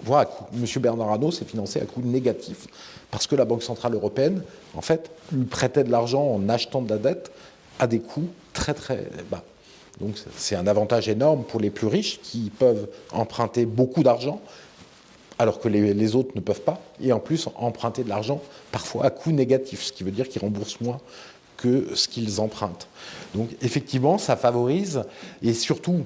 Voilà, 0.03 0.29
M. 0.53 0.65
Bernard 0.81 1.09
Arnault 1.09 1.31
s'est 1.31 1.45
financé 1.45 1.79
à 1.79 1.85
coût 1.85 2.01
négatif 2.01 2.67
parce 3.09 3.25
que 3.27 3.35
la 3.35 3.45
Banque 3.45 3.63
Centrale 3.63 3.93
Européenne, 3.93 4.43
en 4.75 4.81
fait, 4.81 5.09
lui 5.31 5.45
prêtait 5.45 5.83
de 5.83 5.91
l'argent 5.91 6.23
en 6.23 6.49
achetant 6.49 6.81
de 6.81 6.89
la 6.89 6.97
dette 6.97 7.31
à 7.79 7.87
des 7.87 7.99
coûts 7.99 8.29
très 8.53 8.73
très 8.73 9.07
bas. 9.29 9.43
Donc 9.99 10.15
c'est 10.35 10.55
un 10.55 10.67
avantage 10.67 11.09
énorme 11.09 11.43
pour 11.43 11.59
les 11.59 11.69
plus 11.69 11.87
riches 11.87 12.19
qui 12.21 12.51
peuvent 12.51 12.87
emprunter 13.11 13.65
beaucoup 13.65 14.03
d'argent 14.03 14.41
alors 15.39 15.59
que 15.59 15.67
les, 15.67 16.15
autres 16.15 16.31
ne 16.35 16.41
peuvent 16.41 16.61
pas, 16.61 16.81
et 17.01 17.11
en 17.11 17.19
plus 17.19 17.47
emprunter 17.55 18.03
de 18.03 18.09
l'argent 18.09 18.41
parfois 18.71 19.05
à 19.05 19.09
coût 19.09 19.31
négatif, 19.31 19.83
ce 19.83 19.91
qui 19.91 20.03
veut 20.03 20.11
dire 20.11 20.27
qu'ils 20.27 20.41
remboursent 20.41 20.81
moins 20.81 20.99
que 21.57 21.95
ce 21.95 22.07
qu'ils 22.07 22.39
empruntent. 22.39 22.87
Donc 23.35 23.49
effectivement, 23.61 24.17
ça 24.17 24.35
favorise, 24.35 25.03
et 25.41 25.53
surtout, 25.53 26.05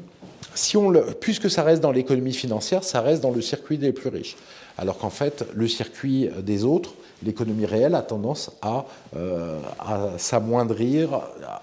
puisque 1.20 1.50
ça 1.50 1.63
reste 1.63 1.82
dans 1.82 1.91
l'économie 1.91 2.34
financière, 2.34 2.84
ça 2.84 3.02
reste 3.02 3.22
dans 3.22 3.32
le 3.32 3.41
circuit 3.41 3.78
des 3.78 3.91
plus 3.91 4.10
riches. 4.10 4.38
Alors 4.78 4.98
qu'en 4.98 5.10
fait, 5.10 5.46
le 5.54 5.67
circuit 5.67 6.30
des 6.41 6.63
autres, 6.63 6.94
l'économie 7.24 7.65
réelle, 7.65 7.96
a 7.96 8.02
tendance 8.02 8.52
à, 8.62 8.86
euh, 9.15 9.60
à 9.80 10.17
s'amoindrir, 10.17 11.13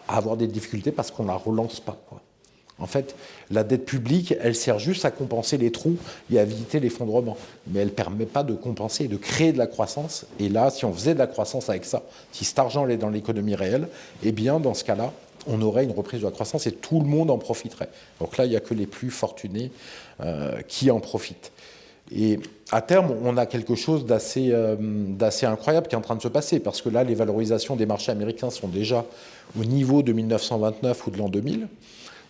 à 0.06 0.16
avoir 0.16 0.36
des 0.36 0.46
difficultés 0.46 0.92
parce 0.92 1.10
qu'on 1.10 1.24
ne 1.24 1.28
la 1.28 1.34
relance 1.34 1.80
pas. 1.80 1.96
En 2.78 2.86
fait, 2.86 3.16
la 3.50 3.64
dette 3.64 3.84
publique, 3.84 4.34
elle 4.40 4.54
sert 4.54 4.78
juste 4.78 5.04
à 5.04 5.10
compenser 5.10 5.58
les 5.58 5.72
trous 5.72 5.96
et 6.30 6.38
à 6.38 6.42
éviter 6.42 6.78
l'effondrement. 6.78 7.36
Mais 7.66 7.80
elle 7.80 7.88
ne 7.88 7.92
permet 7.92 8.26
pas 8.26 8.44
de 8.44 8.54
compenser 8.54 9.04
et 9.04 9.08
de 9.08 9.16
créer 9.16 9.52
de 9.52 9.58
la 9.58 9.66
croissance. 9.66 10.26
Et 10.38 10.48
là, 10.48 10.70
si 10.70 10.84
on 10.84 10.92
faisait 10.92 11.14
de 11.14 11.18
la 11.18 11.26
croissance 11.26 11.68
avec 11.68 11.84
ça, 11.84 12.02
si 12.32 12.44
cet 12.44 12.58
argent 12.58 12.84
allait 12.84 12.96
dans 12.96 13.10
l'économie 13.10 13.56
réelle, 13.56 13.88
eh 14.22 14.32
bien, 14.32 14.60
dans 14.60 14.74
ce 14.74 14.84
cas-là, 14.84 15.12
on 15.46 15.60
aurait 15.62 15.84
une 15.84 15.92
reprise 15.92 16.20
de 16.20 16.26
la 16.26 16.30
croissance 16.30 16.66
et 16.66 16.72
tout 16.72 17.00
le 17.00 17.06
monde 17.06 17.30
en 17.30 17.38
profiterait. 17.38 17.88
Donc 18.20 18.36
là, 18.36 18.44
il 18.44 18.50
n'y 18.50 18.56
a 18.56 18.60
que 18.60 18.74
les 18.74 18.86
plus 18.86 19.10
fortunés 19.10 19.72
euh, 20.20 20.60
qui 20.68 20.90
en 20.90 21.00
profitent. 21.00 21.52
Et 22.14 22.38
à 22.70 22.80
terme, 22.80 23.14
on 23.22 23.36
a 23.36 23.46
quelque 23.46 23.74
chose 23.74 24.06
euh, 24.08 24.76
d'assez 24.78 25.46
incroyable 25.46 25.88
qui 25.88 25.94
est 25.94 25.98
en 25.98 26.02
train 26.02 26.16
de 26.16 26.22
se 26.22 26.28
passer, 26.28 26.60
parce 26.60 26.80
que 26.80 26.88
là, 26.88 27.04
les 27.04 27.14
valorisations 27.14 27.76
des 27.76 27.86
marchés 27.86 28.12
américains 28.12 28.50
sont 28.50 28.68
déjà 28.68 29.04
au 29.58 29.64
niveau 29.64 30.02
de 30.02 30.12
1929 30.12 31.06
ou 31.06 31.10
de 31.10 31.18
l'an 31.18 31.28
2000. 31.28 31.68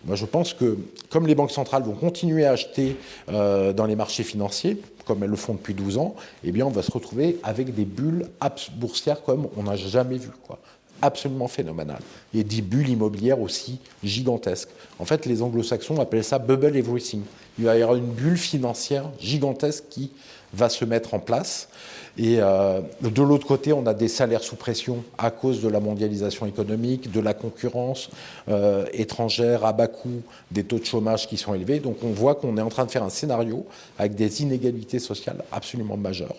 Moi, 0.05 0.15
je 0.15 0.25
pense 0.25 0.53
que 0.53 0.77
comme 1.09 1.27
les 1.27 1.35
banques 1.35 1.51
centrales 1.51 1.83
vont 1.83 1.93
continuer 1.93 2.45
à 2.45 2.51
acheter 2.51 2.95
euh, 3.29 3.73
dans 3.73 3.85
les 3.85 3.95
marchés 3.95 4.23
financiers, 4.23 4.81
comme 5.05 5.23
elles 5.23 5.29
le 5.29 5.35
font 5.35 5.53
depuis 5.53 5.73
12 5.73 5.97
ans, 5.97 6.15
eh 6.43 6.51
bien, 6.51 6.65
on 6.65 6.69
va 6.69 6.83
se 6.83 6.91
retrouver 6.91 7.39
avec 7.43 7.73
des 7.73 7.85
bulles 7.85 8.27
boursières 8.75 9.23
comme 9.23 9.47
on 9.57 9.63
n'a 9.63 9.75
jamais 9.75 10.17
vu. 10.17 10.29
Quoi. 10.45 10.59
Absolument 11.01 11.47
phénoménal. 11.47 11.99
Et 12.33 12.43
des 12.43 12.61
bulles 12.61 12.89
immobilières 12.89 13.41
aussi 13.41 13.79
gigantesques. 14.03 14.69
En 14.99 15.05
fait, 15.05 15.25
les 15.25 15.41
anglo-saxons 15.41 15.99
appellent 15.99 16.23
ça 16.23 16.39
bubble 16.39 16.75
everything. 16.75 17.21
Il 17.57 17.65
va 17.65 17.77
y 17.77 17.81
avoir 17.81 17.97
une 17.97 18.05
bulle 18.05 18.37
financière 18.37 19.09
gigantesque 19.19 19.85
qui 19.89 20.11
va 20.53 20.69
se 20.69 20.85
mettre 20.85 21.13
en 21.13 21.19
place. 21.19 21.69
Et 22.17 22.37
euh, 22.39 22.81
de 23.01 23.21
l'autre 23.21 23.47
côté, 23.47 23.71
on 23.71 23.85
a 23.85 23.93
des 23.93 24.07
salaires 24.07 24.43
sous 24.43 24.55
pression 24.55 25.03
à 25.17 25.31
cause 25.31 25.61
de 25.61 25.69
la 25.69 25.79
mondialisation 25.79 26.45
économique, 26.45 27.11
de 27.11 27.19
la 27.19 27.33
concurrence 27.33 28.09
euh, 28.49 28.85
étrangère 28.91 29.63
à 29.63 29.73
bas 29.73 29.87
coût, 29.87 30.21
des 30.51 30.63
taux 30.63 30.79
de 30.79 30.85
chômage 30.85 31.27
qui 31.27 31.37
sont 31.37 31.53
élevés. 31.53 31.79
Donc 31.79 31.97
on 32.03 32.11
voit 32.11 32.35
qu'on 32.35 32.57
est 32.57 32.61
en 32.61 32.69
train 32.69 32.85
de 32.85 32.91
faire 32.91 33.03
un 33.03 33.09
scénario 33.09 33.65
avec 33.97 34.15
des 34.15 34.41
inégalités 34.41 34.99
sociales 34.99 35.43
absolument 35.51 35.97
majeures 35.97 36.35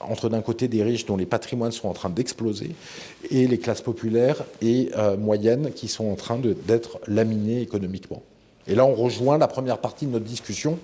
entre 0.00 0.28
d'un 0.28 0.42
côté 0.42 0.68
des 0.68 0.82
riches 0.82 1.06
dont 1.06 1.16
les 1.16 1.24
patrimoines 1.24 1.72
sont 1.72 1.88
en 1.88 1.94
train 1.94 2.10
d'exploser 2.10 2.72
et 3.30 3.46
les 3.46 3.58
classes 3.58 3.80
populaires 3.80 4.44
et 4.60 4.90
euh, 4.96 5.16
moyennes 5.16 5.72
qui 5.72 5.88
sont 5.88 6.10
en 6.10 6.14
train 6.14 6.38
d'être 6.38 6.98
laminées 7.06 7.62
économiquement. 7.62 8.22
Et 8.66 8.74
là, 8.74 8.84
on 8.84 8.94
rejoint 8.94 9.38
la 9.38 9.48
première 9.48 9.78
partie 9.78 10.06
de 10.06 10.10
notre 10.10 10.24
discussion. 10.24 10.78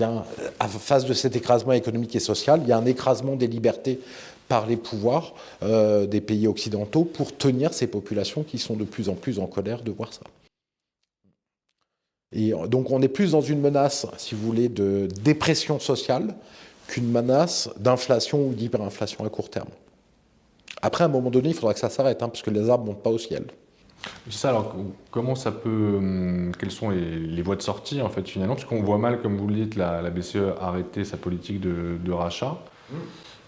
A, 0.00 0.24
à 0.58 0.68
face 0.68 1.04
de 1.04 1.14
cet 1.14 1.36
écrasement 1.36 1.72
économique 1.72 2.14
et 2.16 2.20
social, 2.20 2.60
il 2.62 2.68
y 2.68 2.72
a 2.72 2.78
un 2.78 2.86
écrasement 2.86 3.36
des 3.36 3.46
libertés 3.46 4.00
par 4.48 4.66
les 4.66 4.76
pouvoirs 4.76 5.34
euh, 5.62 6.06
des 6.06 6.20
pays 6.20 6.46
occidentaux 6.46 7.04
pour 7.04 7.36
tenir 7.36 7.74
ces 7.74 7.86
populations 7.86 8.42
qui 8.42 8.58
sont 8.58 8.74
de 8.76 8.84
plus 8.84 9.08
en 9.08 9.14
plus 9.14 9.38
en 9.38 9.46
colère 9.46 9.82
de 9.82 9.90
voir 9.90 10.12
ça. 10.12 10.22
Et 12.32 12.52
donc 12.68 12.90
on 12.90 13.00
est 13.02 13.08
plus 13.08 13.32
dans 13.32 13.40
une 13.40 13.60
menace, 13.60 14.06
si 14.18 14.34
vous 14.34 14.44
voulez, 14.46 14.68
de 14.68 15.08
dépression 15.22 15.78
sociale 15.78 16.34
qu'une 16.86 17.10
menace 17.10 17.70
d'inflation 17.78 18.46
ou 18.46 18.52
d'hyperinflation 18.52 19.24
à 19.24 19.28
court 19.28 19.50
terme. 19.50 19.68
Après, 20.82 21.04
à 21.04 21.06
un 21.06 21.10
moment 21.10 21.30
donné, 21.30 21.48
il 21.48 21.54
faudra 21.54 21.74
que 21.74 21.80
ça 21.80 21.90
s'arrête, 21.90 22.22
hein, 22.22 22.28
parce 22.28 22.42
que 22.42 22.50
les 22.50 22.68
arbres 22.68 22.84
ne 22.84 22.90
montent 22.90 23.02
pas 23.02 23.10
au 23.10 23.18
ciel. 23.18 23.44
C'est 24.28 24.38
ça, 24.38 24.50
alors 24.50 24.74
comment 25.10 25.34
ça 25.34 25.52
peut. 25.52 25.96
Hum, 25.98 26.52
quelles 26.58 26.70
sont 26.70 26.90
les, 26.90 27.42
voies 27.42 27.56
de 27.56 27.62
sortie, 27.62 28.00
en 28.02 28.08
fait, 28.08 28.28
finalement? 28.28 28.54
Parce 28.54 28.66
qu'on 28.66 28.82
voit 28.82 28.98
mal, 28.98 29.20
comme 29.20 29.36
vous 29.36 29.48
le 29.48 29.54
dites, 29.54 29.76
la, 29.76 30.10
BCE 30.10 30.36
arrêter 30.60 31.04
sa 31.04 31.16
politique 31.16 31.60
de, 31.60 32.12
rachat. 32.12 32.58
Mmh. 32.90 32.94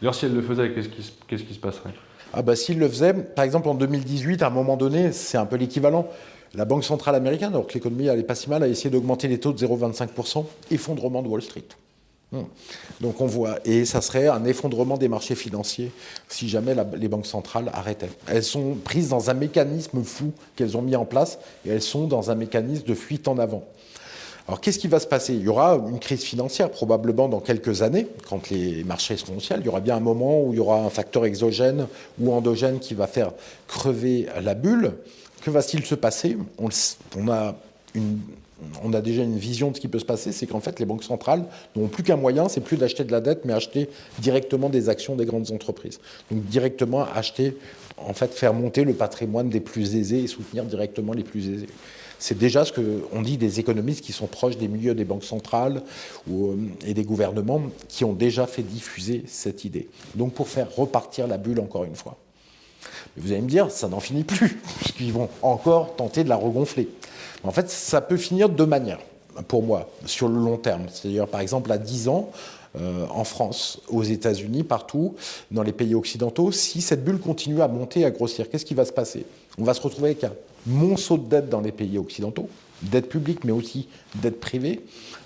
D'ailleurs, 0.01 0.15
si 0.15 0.27
elle 0.27 0.35
le 0.35 0.43
faisait, 0.43 0.73
qu'est-ce 0.73 1.45
qui, 1.45 1.55
se 1.55 1.61
passerait? 1.61 1.95
Ah 2.33 2.43
bah, 2.43 2.57
S'il 2.57 2.79
le 2.79 2.89
faisait, 2.89 3.15
par 3.15 3.45
exemple 3.45 3.69
en 3.69 3.75
2018, 3.75 4.43
à 4.43 4.49
un 4.49 4.51
moment 4.51 4.77
donné, 4.77 5.13
c'est 5.13 5.39
un 5.39 5.47
peu 5.47 5.57
l'équivalent. 5.57 6.09
La 6.55 6.65
Banque 6.65 6.85
centrale 6.85 7.15
américaine, 7.15 7.51
alors 7.51 7.67
que 7.67 7.75
l'économie 7.75 8.05
n'allait 8.05 8.23
pas 8.23 8.35
si 8.35 8.49
mal, 8.49 8.63
a 8.63 8.69
essayé 8.69 8.91
d'augmenter 8.91 9.29
les 9.29 9.39
taux 9.39 9.53
de 9.53 9.59
0,25%, 9.59 10.47
effondrement 10.71 11.23
de 11.23 11.29
Wall 11.29 11.43
Street. 11.43 11.65
Hmm. 12.31 12.43
Donc 13.01 13.23
on 13.23 13.27
voit, 13.27 13.59
et 13.65 13.87
ça 13.87 14.03
serait 14.03 14.29
un 14.29 14.45
effondrement 14.45 14.99
des 14.99 15.09
marchés 15.09 15.35
financiers 15.35 15.91
si 16.29 16.47
jamais 16.49 16.77
les 16.97 17.09
banques 17.09 17.25
centrales 17.25 17.71
arrêtaient. 17.73 18.11
Elles 18.27 18.45
sont 18.45 18.75
prises 18.75 19.09
dans 19.09 19.31
un 19.31 19.35
mécanisme 19.35 20.03
fou 20.03 20.33
qu'elles 20.55 20.77
ont 20.77 20.83
mis 20.83 20.95
en 20.95 21.07
place 21.07 21.39
et 21.65 21.71
elles 21.71 21.81
sont 21.81 22.07
dans 22.07 22.31
un 22.31 22.35
mécanisme 22.35 22.85
de 22.85 22.95
fuite 22.95 23.29
en 23.29 23.39
avant. 23.39 23.65
Alors 24.47 24.61
qu'est-ce 24.61 24.79
qui 24.79 24.89
va 24.89 25.01
se 25.01 25.07
passer? 25.07 25.35
Il 25.35 25.43
y 25.43 25.49
aura 25.49 25.75
une 25.75 25.99
crise 25.99 26.23
financière 26.23 26.71
probablement 26.71 27.29
dans 27.29 27.41
quelques 27.41 27.83
années, 27.83 28.07
quand 28.29 28.51
les 28.51 28.85
marchés 28.85 29.17
seront 29.17 29.41
ciel. 29.41 29.61
Il 29.61 29.67
y 29.67 29.69
aura 29.69 29.81
bien 29.81 29.97
un 29.97 30.01
moment 30.01 30.43
où 30.43 30.53
il 30.53 30.57
y 30.57 30.61
aura 30.61 30.81
un 30.81 30.91
facteur 30.91 31.25
exogène 31.25 31.87
ou 32.19 32.33
endogène 32.33 32.79
qui 32.79 32.95
va 32.95 33.07
faire 33.07 33.33
crever 33.67 34.27
la 34.43 34.55
bulle. 34.55 34.95
Que 35.43 35.51
va-t-il 35.51 35.85
se 35.85 35.95
passer? 35.95 36.37
On 36.59 37.29
a 37.29 37.55
une 37.95 38.21
on 38.83 38.93
a 38.93 39.01
déjà 39.01 39.23
une 39.23 39.39
vision 39.39 39.71
de 39.71 39.77
ce 39.77 39.81
qui 39.81 39.89
peut 39.89 39.99
se 39.99 40.05
passer, 40.05 40.33
c'est 40.33 40.47
qu'en 40.47 40.61
fait, 40.61 40.81
les 40.81 40.87
banques 40.87 41.05
centrales 41.05 41.45
n'ont 41.77 41.89
plus 41.89 42.03
qu'un 42.03 42.17
moyen, 42.17 42.49
c'est 42.49 42.61
plus 42.61 42.77
d'acheter 42.77 43.05
de 43.05 43.13
la 43.13 43.21
dette, 43.21 43.45
mais 43.45 43.53
acheter 43.53 43.89
directement 44.19 44.69
des 44.69 44.89
actions 44.89 45.15
des 45.15 45.27
grandes 45.27 45.51
entreprises. 45.53 46.01
Donc 46.31 46.45
directement 46.47 47.05
acheter, 47.05 47.57
en 47.97 48.15
fait, 48.15 48.33
faire 48.33 48.55
monter 48.55 48.85
le 48.85 48.95
patrimoine 48.95 49.49
des 49.49 49.61
plus 49.61 49.95
aisés 49.97 50.25
et 50.25 50.27
soutenir 50.27 50.65
directement 50.65 51.13
les 51.13 51.25
plus 51.25 51.49
aisés. 51.49 51.69
C'est 52.19 52.37
déjà 52.37 52.65
ce 52.65 52.73
qu'on 52.73 53.23
dit 53.23 53.37
des 53.37 53.61
économistes 53.61 54.05
qui 54.05 54.13
sont 54.13 54.27
proches 54.27 54.57
des 54.57 54.67
milieux 54.67 54.95
des 54.95 55.05
banques 55.05 55.25
centrales 55.25 55.83
euh, 56.31 56.57
et 56.85 56.93
des 56.93 57.05
gouvernements 57.05 57.63
qui 57.89 58.05
ont 58.05 58.13
déjà 58.13 58.47
fait 58.47 58.63
diffuser 58.63 59.23
cette 59.27 59.65
idée. 59.65 59.89
Donc 60.17 60.35
pour 60.35 60.49
faire 60.49 60.75
repartir 60.75 61.29
la 61.29 61.39
bulle 61.39 61.61
encore 61.61 61.85
une 61.85 61.95
fois. 61.95 62.17
vous 63.17 63.31
allez 63.31 63.41
me 63.41 63.49
dire, 63.49 63.71
ça 63.71 63.89
n'en 63.89 64.01
finit 64.01 64.25
plus, 64.25 64.61
puisqu'ils 64.81 65.13
vont 65.13 65.29
encore 65.43 65.95
tenter 65.95 66.25
de 66.25 66.29
la 66.29 66.37
regonfler. 66.37 66.89
En 67.45 67.51
fait, 67.51 67.71
ça 67.71 68.01
peut 68.01 68.17
finir 68.17 68.49
de 68.49 68.55
deux 68.55 68.67
manières, 68.67 69.01
pour 69.47 69.63
moi, 69.63 69.91
sur 70.07 70.29
le 70.29 70.37
long 70.37 70.57
terme. 70.57 70.87
C'est-à-dire, 70.93 71.27
par 71.27 71.41
exemple, 71.41 71.71
à 71.71 71.79
10 71.79 72.09
ans, 72.09 72.31
euh, 72.79 73.07
en 73.11 73.25
France, 73.25 73.81
aux 73.89 74.03
États-Unis, 74.03 74.63
partout, 74.63 75.15
dans 75.51 75.63
les 75.63 75.73
pays 75.73 75.95
occidentaux, 75.95 76.53
si 76.53 76.81
cette 76.81 77.05
bulle 77.05 77.19
continue 77.19 77.63
à 77.63 77.69
monter, 77.69 78.05
à 78.05 78.11
grossir, 78.11 78.51
qu'est-ce 78.51 78.67
qui 78.67 78.75
va 78.75 78.85
se 78.85 78.93
passer? 78.93 79.25
On 79.59 79.65
va 79.65 79.75
se 79.75 79.81
retrouver 79.81 80.11
avec 80.11 80.25
un 80.25 80.33
monceau 80.67 81.17
de 81.17 81.29
dette 81.29 81.49
dans 81.49 81.61
les 81.61 81.73
pays 81.73 81.99
occidentaux, 81.99 82.49
dette 82.83 83.09
publique, 83.09 83.45
mais 83.45 83.53
aussi 83.53 83.89
dette 84.17 84.39
privée, 84.39 84.81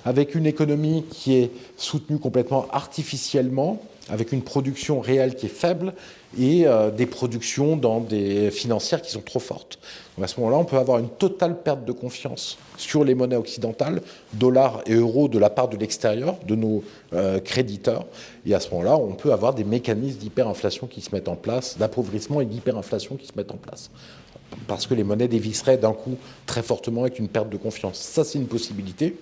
avec 0.04 0.34
une 0.34 0.46
économie 0.46 1.04
qui 1.10 1.34
est 1.34 1.50
soutenue 1.76 2.18
complètement 2.18 2.66
artificiellement, 2.70 3.80
avec 4.08 4.32
une 4.32 4.42
production 4.42 5.00
réelle 5.00 5.34
qui 5.34 5.46
est 5.46 5.48
faible 5.48 5.92
et 6.38 6.66
euh, 6.66 6.90
des 6.90 7.06
productions 7.06 7.76
dans 7.76 8.00
des 8.00 8.50
financières 8.50 9.02
qui 9.02 9.10
sont 9.10 9.20
trop 9.20 9.38
fortes. 9.38 9.78
à 10.20 10.26
ce 10.26 10.40
moment-là, 10.40 10.58
on 10.58 10.64
peut 10.64 10.78
avoir 10.78 10.98
une 10.98 11.08
totale 11.08 11.60
perte 11.62 11.84
de 11.84 11.92
confiance 11.92 12.58
sur 12.76 13.04
les 13.04 13.14
monnaies 13.14 13.36
occidentales, 13.36 14.00
dollars 14.32 14.82
et 14.86 14.94
euros 14.94 15.28
de 15.28 15.38
la 15.38 15.50
part 15.50 15.68
de 15.68 15.76
l'extérieur, 15.76 16.36
de 16.46 16.54
nos 16.54 16.82
euh, 17.12 17.38
créditeurs. 17.40 18.06
Et 18.46 18.54
à 18.54 18.60
ce 18.60 18.70
moment-là, 18.70 18.96
on 18.96 19.12
peut 19.12 19.32
avoir 19.32 19.54
des 19.54 19.64
mécanismes 19.64 20.18
d'hyperinflation 20.18 20.86
qui 20.86 21.00
se 21.00 21.14
mettent 21.14 21.28
en 21.28 21.36
place, 21.36 21.78
d'appauvrissement 21.78 22.40
et 22.40 22.46
d'hyperinflation 22.46 23.16
qui 23.16 23.26
se 23.26 23.32
mettent 23.36 23.52
en 23.52 23.56
place. 23.56 23.90
Parce 24.66 24.86
que 24.86 24.94
les 24.94 25.04
monnaies 25.04 25.28
dévisseraient 25.28 25.78
d'un 25.78 25.92
coup 25.92 26.16
très 26.46 26.62
fortement 26.62 27.02
avec 27.02 27.18
une 27.18 27.28
perte 27.28 27.48
de 27.48 27.56
confiance. 27.56 27.98
Ça, 27.98 28.24
c'est 28.24 28.38
une 28.38 28.46
possibilité. 28.46 29.16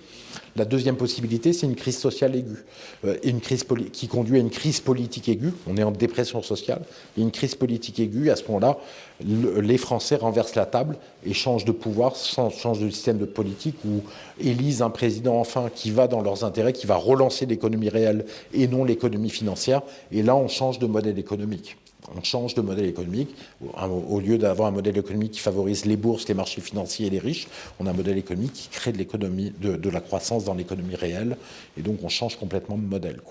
La 0.55 0.65
deuxième 0.65 0.95
possibilité, 0.95 1.53
c'est 1.53 1.65
une 1.65 1.75
crise 1.75 1.97
sociale 1.97 2.35
aiguë, 2.35 2.63
euh, 3.05 3.17
une 3.23 3.39
crise 3.39 3.65
qui 3.91 4.07
conduit 4.07 4.37
à 4.37 4.41
une 4.41 4.49
crise 4.49 4.79
politique 4.79 5.29
aiguë. 5.29 5.53
On 5.67 5.77
est 5.77 5.83
en 5.83 5.91
dépression 5.91 6.41
sociale, 6.41 6.81
et 7.17 7.21
une 7.21 7.31
crise 7.31 7.55
politique 7.55 7.99
aiguë. 7.99 8.29
À 8.29 8.35
ce 8.35 8.43
moment-là, 8.45 8.77
les 9.23 9.77
Français 9.77 10.15
renversent 10.15 10.55
la 10.55 10.65
table 10.65 10.97
et 11.25 11.33
changent 11.33 11.65
de 11.65 11.71
pouvoir, 11.71 12.15
changent 12.15 12.79
de 12.79 12.89
système 12.89 13.17
de 13.17 13.25
politique 13.25 13.75
ou 13.85 14.01
élisent 14.39 14.81
un 14.81 14.89
président 14.89 15.39
enfin 15.39 15.69
qui 15.73 15.91
va 15.91 16.07
dans 16.07 16.21
leurs 16.21 16.43
intérêts, 16.43 16.73
qui 16.73 16.87
va 16.87 16.95
relancer 16.95 17.45
l'économie 17.45 17.89
réelle 17.89 18.25
et 18.53 18.67
non 18.67 18.83
l'économie 18.83 19.29
financière. 19.29 19.81
Et 20.11 20.23
là, 20.23 20.35
on 20.35 20.47
change 20.47 20.79
de 20.79 20.87
modèle 20.87 21.19
économique 21.19 21.77
on 22.15 22.23
change 22.23 22.55
de 22.55 22.61
modèle 22.61 22.85
économique. 22.85 23.35
Au 23.61 24.19
lieu 24.19 24.37
d'avoir 24.37 24.67
un 24.67 24.71
modèle 24.71 24.97
économique 24.97 25.33
qui 25.33 25.39
favorise 25.39 25.85
les 25.85 25.97
bourses, 25.97 26.27
les 26.27 26.33
marchés 26.33 26.61
financiers 26.61 27.07
et 27.07 27.09
les 27.09 27.19
riches, 27.19 27.47
on 27.79 27.87
a 27.87 27.91
un 27.91 27.93
modèle 27.93 28.17
économique 28.17 28.53
qui 28.53 28.69
crée 28.69 28.91
de, 28.91 29.89
la 29.89 30.01
croissance 30.01 30.45
dans 30.45 30.53
l'économie 30.53 30.95
réelle. 30.95 31.37
Et 31.77 31.81
donc 31.81 31.99
on 32.03 32.09
change 32.09 32.37
complètement 32.37 32.77
de 32.77 32.83
modèle. 32.83 33.21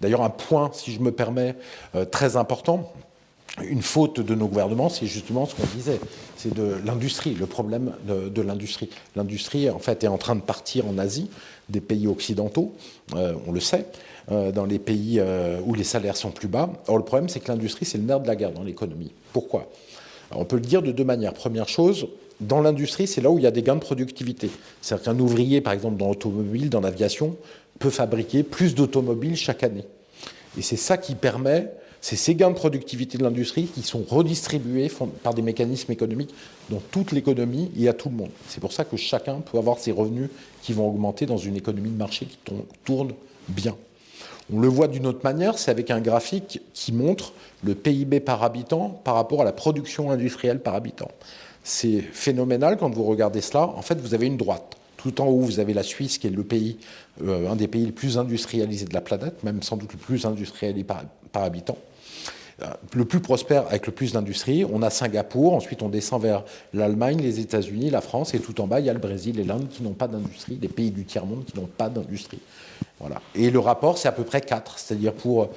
D'ailleurs, 0.00 0.22
un 0.22 0.30
point, 0.30 0.70
si 0.74 0.92
je 0.92 1.00
me 1.00 1.10
permets, 1.10 1.54
euh, 1.94 2.04
très 2.04 2.36
important, 2.36 2.92
une 3.62 3.82
faute 3.82 4.20
de 4.20 4.34
nos 4.34 4.46
gouvernements, 4.46 4.90
c'est 4.90 5.06
justement 5.06 5.46
ce 5.46 5.54
qu'on 5.54 5.66
disait, 5.74 5.98
c'est 6.36 6.52
de 6.52 6.76
l'industrie, 6.84 7.34
le 7.34 7.46
problème 7.46 7.94
de, 8.06 8.42
l'industrie. 8.42 8.90
L'industrie, 9.14 9.70
en 9.70 9.78
fait, 9.78 10.04
est 10.04 10.08
en 10.08 10.18
train 10.18 10.36
de 10.36 10.42
partir 10.42 10.86
en 10.86 10.98
Asie, 10.98 11.30
des 11.70 11.80
pays 11.80 12.06
occidentaux, 12.06 12.74
euh, 13.14 13.34
on 13.46 13.52
le 13.52 13.60
sait, 13.60 13.86
dans 14.28 14.64
les 14.64 14.78
pays 14.78 15.18
euh, 15.20 15.60
où 15.64 15.74
les 15.74 15.84
salaires 15.84 16.16
sont 16.16 16.30
plus 16.30 16.48
bas. 16.48 16.70
Or, 16.88 16.98
le 16.98 17.04
problème, 17.04 17.28
c'est 17.28 17.40
que 17.40 17.48
l'industrie, 17.48 17.84
c'est 17.84 17.98
le 17.98 18.04
nerf 18.04 18.20
de 18.20 18.26
la 18.26 18.36
guerre 18.36 18.52
dans 18.52 18.64
l'économie. 18.64 19.12
Pourquoi? 19.32 19.70
On 20.32 20.44
peut 20.44 20.56
le 20.56 20.62
dire 20.62 20.82
de 20.82 20.90
deux 20.90 21.04
manières. 21.04 21.32
Première 21.32 21.68
chose, 21.68 22.08
dans 22.40 22.60
l'industrie, 22.60 23.06
c'est 23.06 23.20
là 23.20 23.30
où 23.30 23.38
il 23.38 23.44
y 23.44 23.46
a 23.46 23.50
des 23.50 23.62
gains 23.62 23.76
de 23.76 23.80
productivité. 23.80 24.50
C'est-à-dire 24.82 25.04
qu'un 25.04 25.18
ouvrier, 25.20 25.60
par 25.60 25.72
exemple, 25.72 25.96
dans 25.96 26.08
l'automobile, 26.08 26.70
dans 26.70 26.80
l'aviation, 26.80 27.36
peut 27.78 27.90
fabriquer 27.90 28.42
plus 28.42 28.74
d'automobiles 28.74 29.36
chaque 29.36 29.62
année. 29.62 29.84
Et 30.58 30.62
c'est 30.62 30.76
ça 30.76 30.96
qui 30.96 31.14
permet, 31.14 31.70
c'est 32.00 32.16
ces 32.16 32.34
gains 32.34 32.50
de 32.50 32.56
productivité 32.56 33.18
de 33.18 33.22
l'industrie 33.22 33.66
qui 33.66 33.82
sont 33.82 34.04
redistribués 34.08 34.90
par 35.22 35.34
des 35.34 35.42
mécanismes 35.42 35.92
économiques 35.92 36.34
dans 36.70 36.80
toute 36.90 37.12
l'économie 37.12 37.70
et 37.78 37.88
à 37.88 37.92
tout 37.92 38.08
le 38.08 38.16
monde. 38.16 38.30
C'est 38.48 38.60
pour 38.60 38.72
ça 38.72 38.84
que 38.84 38.96
chacun 38.96 39.40
peut 39.40 39.58
avoir 39.58 39.78
ses 39.78 39.92
revenus 39.92 40.30
qui 40.62 40.72
vont 40.72 40.88
augmenter 40.88 41.26
dans 41.26 41.36
une 41.36 41.56
économie 41.56 41.90
de 41.90 41.96
marché 41.96 42.26
qui 42.26 42.38
tourne 42.84 43.12
bien. 43.48 43.76
On 44.52 44.60
le 44.60 44.68
voit 44.68 44.86
d'une 44.86 45.06
autre 45.06 45.20
manière, 45.24 45.58
c'est 45.58 45.70
avec 45.70 45.90
un 45.90 46.00
graphique 46.00 46.60
qui 46.72 46.92
montre 46.92 47.32
le 47.64 47.74
PIB 47.74 48.20
par 48.20 48.44
habitant 48.44 48.90
par 49.02 49.14
rapport 49.14 49.42
à 49.42 49.44
la 49.44 49.52
production 49.52 50.10
industrielle 50.10 50.60
par 50.60 50.74
habitant. 50.74 51.10
C'est 51.64 52.00
phénoménal 52.00 52.76
quand 52.76 52.94
vous 52.94 53.02
regardez 53.02 53.40
cela. 53.40 53.64
En 53.66 53.82
fait, 53.82 54.00
vous 54.00 54.14
avez 54.14 54.26
une 54.26 54.36
droite. 54.36 54.76
Tout 54.98 55.20
en 55.20 55.26
haut, 55.26 55.40
vous 55.40 55.58
avez 55.58 55.74
la 55.74 55.82
Suisse, 55.82 56.18
qui 56.18 56.28
est 56.28 56.30
le 56.30 56.44
pays, 56.44 56.78
euh, 57.22 57.50
un 57.50 57.56
des 57.56 57.66
pays 57.66 57.86
les 57.86 57.92
plus 57.92 58.18
industrialisés 58.18 58.86
de 58.86 58.94
la 58.94 59.00
planète, 59.00 59.42
même 59.42 59.62
sans 59.62 59.76
doute 59.76 59.92
le 59.92 59.98
plus 59.98 60.26
industrialisé 60.26 60.84
par, 60.84 61.02
habitant 61.34 61.76
le 62.94 63.04
plus 63.04 63.20
prospère 63.20 63.66
avec 63.66 63.86
le 63.86 63.92
plus 63.92 64.12
d'industrie. 64.12 64.64
On 64.64 64.82
a 64.82 64.90
Singapour, 64.90 65.54
ensuite 65.54 65.82
on 65.82 65.88
descend 65.88 66.22
vers 66.22 66.44
l'Allemagne, 66.72 67.20
les 67.20 67.40
États-Unis, 67.40 67.90
la 67.90 68.00
France, 68.00 68.34
et 68.34 68.40
tout 68.40 68.60
en 68.60 68.66
bas, 68.66 68.80
il 68.80 68.86
y 68.86 68.90
a 68.90 68.94
le 68.94 68.98
Brésil 68.98 69.38
et 69.38 69.44
l'Inde 69.44 69.68
qui 69.68 69.82
n'ont 69.82 69.92
pas 69.92 70.08
d'industrie, 70.08 70.56
des 70.56 70.68
pays 70.68 70.90
du 70.90 71.04
tiers-monde 71.04 71.44
qui 71.44 71.58
n'ont 71.58 71.66
pas 71.66 71.88
d'industrie. 71.88 72.40
Voilà. 72.98 73.20
Et 73.34 73.50
le 73.50 73.58
rapport, 73.58 73.98
c'est 73.98 74.08
à 74.08 74.12
peu 74.12 74.24
près 74.24 74.40
4. 74.40 74.78
C'est-à-dire 74.78 75.12
pour 75.12 75.50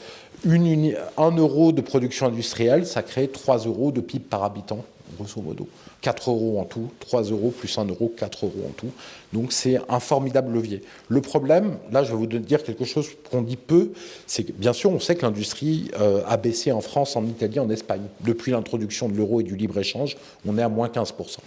une, 0.46 0.94
1 1.18 1.32
euro 1.38 1.72
de 1.72 1.82
production 1.82 2.28
industrielle, 2.28 2.86
ça 2.86 3.02
crée 3.02 3.30
3 3.30 3.60
euros 3.60 3.92
de 3.92 4.02
PIB 4.02 4.26
par 4.30 4.44
habitant 4.44 4.84
grosso 5.18 5.42
modo. 5.42 5.68
4 6.02 6.30
euros 6.30 6.60
en 6.60 6.66
tout, 6.66 6.90
3 7.00 7.24
euros 7.24 7.52
plus 7.52 7.78
1 7.78 7.86
euro, 7.86 8.14
4 8.16 8.46
euros 8.46 8.66
en 8.68 8.72
tout. 8.72 8.92
Donc 9.34 9.52
c'est 9.52 9.80
un 9.90 10.00
formidable 10.00 10.54
levier. 10.54 10.82
Le 11.08 11.22
problème, 11.22 11.78
là 11.92 12.04
je 12.04 12.12
vais 12.12 12.18
vous 12.18 12.28
dire 12.28 12.64
quelque 12.64 12.86
chose 12.86 13.10
qu'on 13.30 13.42
dit 13.42 13.58
peu, 13.58 13.92
c'est 14.28 14.44
que 14.44 14.52
bien 14.52 14.74
sûr 14.74 14.92
on 14.92 15.00
sait 15.00 15.16
que 15.16 15.24
l'industrie 15.24 15.92
euh, 16.00 16.22
a 16.28 16.38
baissé 16.38 16.72
en 16.72 16.82
France, 16.82 17.16
en 17.16 17.26
Italie, 17.26 17.60
en 17.60 17.70
Espagne. 17.70 18.04
Depuis 18.22 18.52
l'introduction 18.52 19.10
de 19.10 19.16
l'euro 19.16 19.42
et 19.42 19.44
du 19.44 19.56
libre-échange, 19.56 20.18
on 20.46 20.58
est 20.58 20.64
à 20.64 20.70
moins 20.70 20.88
15% 20.88 21.38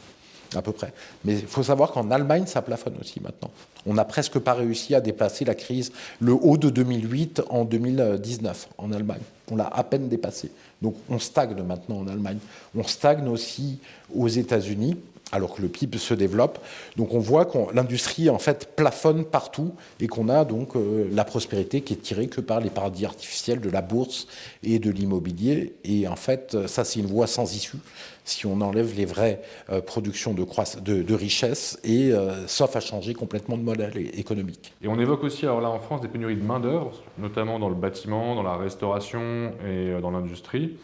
à 0.57 0.63
peu 0.63 0.73
près. 0.73 0.93
Mais 1.25 1.35
il 1.35 1.47
faut 1.47 1.63
savoir 1.63 1.93
qu'en 1.93 2.11
Allemagne, 2.11 2.47
ça 2.47 2.63
plafonne 2.63 2.95
aussi 3.01 3.21
maintenant. 3.21 3.51
On 3.87 3.95
n'a 3.95 4.05
presque 4.05 4.39
pas 4.39 4.55
réussi 4.55 4.95
à 4.95 5.01
déplacer 5.01 5.45
la 5.45 5.55
crise, 5.55 5.93
le 6.21 6.33
haut 6.33 6.57
de 6.57 6.71
2008 6.71 7.43
en 7.49 7.65
2019 7.65 8.69
en 8.79 8.93
Allemagne. 8.93 9.23
On 9.53 9.57
l'a 9.57 9.67
à 9.67 9.85
peine 9.85 10.09
dépassé. 10.09 10.51
Donc 10.81 10.97
on 11.11 11.19
stagne 11.19 11.63
maintenant 11.63 11.99
en 11.99 12.09
Allemagne. 12.09 12.39
On 12.75 12.83
stagne 12.83 13.29
aussi 13.29 13.79
aux 14.15 14.29
États-Unis 14.29 14.97
alors 15.33 15.55
que 15.55 15.63
le 15.63 15.69
PIB 15.69 15.99
se 15.99 16.15
développe. 16.15 16.59
Donc 16.97 17.15
on 17.15 17.19
voit 17.19 17.47
que 17.47 17.59
l'industrie 17.75 18.31
en 18.31 18.39
fait 18.39 18.77
plafonne 18.77 19.25
partout 19.25 19.75
et 20.01 20.07
qu'on 20.07 20.29
a 20.29 20.45
donc 20.45 20.77
euh, 20.77 21.09
la 21.11 21.25
prospérité 21.25 21.81
qui 21.81 21.95
est 21.95 22.03
tirée 22.03 22.29
que 22.29 22.41
par 22.41 22.61
les 22.61 22.71
paradis 22.71 23.07
artificiels 23.07 23.61
de 23.61 23.71
la 23.71 23.83
bourse 23.83 24.29
et 24.63 24.79
de 24.79 24.91
l'immobilier. 24.91 25.75
Et 25.85 26.07
en 26.07 26.17
fait, 26.17 26.67
ça 26.67 26.85
c'est 26.85 27.01
une 27.01 27.07
voie 27.07 27.27
sans 27.27 27.55
issue 27.55 27.79
si 28.25 28.47
on 28.47 28.61
enlève 28.61 28.95
les 28.97 29.05
vraies 29.05 29.43
euh, 29.71 29.81
productions 29.81 30.33
de, 30.33 30.47
de, 30.81 31.03
de 31.03 31.15
richesse 31.15 31.81
et 31.83 32.13
euh, 32.13 32.47
sauf 32.47 32.77
à 32.77 32.81
changer 32.81 33.15
complètement 33.15 33.57
de 33.57 33.63
modèle 33.63 33.93
économique. 34.17 34.73
Et 34.81 34.87
on 34.87 34.99
évoque 35.01 35.25
aussi 35.25 35.45
alors 35.45 35.61
là 35.61 35.71
en 35.71 35.81
France 35.81 36.03
des 36.03 36.09
pénuries 36.09 36.37
de 36.37 36.45
main 36.45 36.61
d'œuvre, 36.61 36.93
notamment 37.19 37.59
dans 37.59 37.69
le 37.69 37.75
bâtiment, 37.75 38.37
dans 38.37 38.45
la 38.45 38.57
restauration 38.57 39.53
et 39.67 40.01
dans 40.01 40.13
l'industrie. 40.13 40.77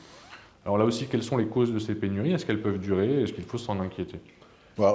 Alors 0.65 0.79
là 0.79 0.85
aussi, 0.85 1.07
quelles 1.07 1.23
sont 1.23 1.37
les 1.37 1.47
causes 1.47 1.73
de 1.73 1.79
ces 1.79 1.95
pénuries? 1.95 2.33
Est-ce 2.33 2.45
qu'elles 2.45 2.61
peuvent 2.61 2.79
durer? 2.79 3.23
Est-ce 3.23 3.33
qu'il 3.33 3.45
faut 3.45 3.57
s'en 3.57 3.81
inquiéter? 3.81 4.19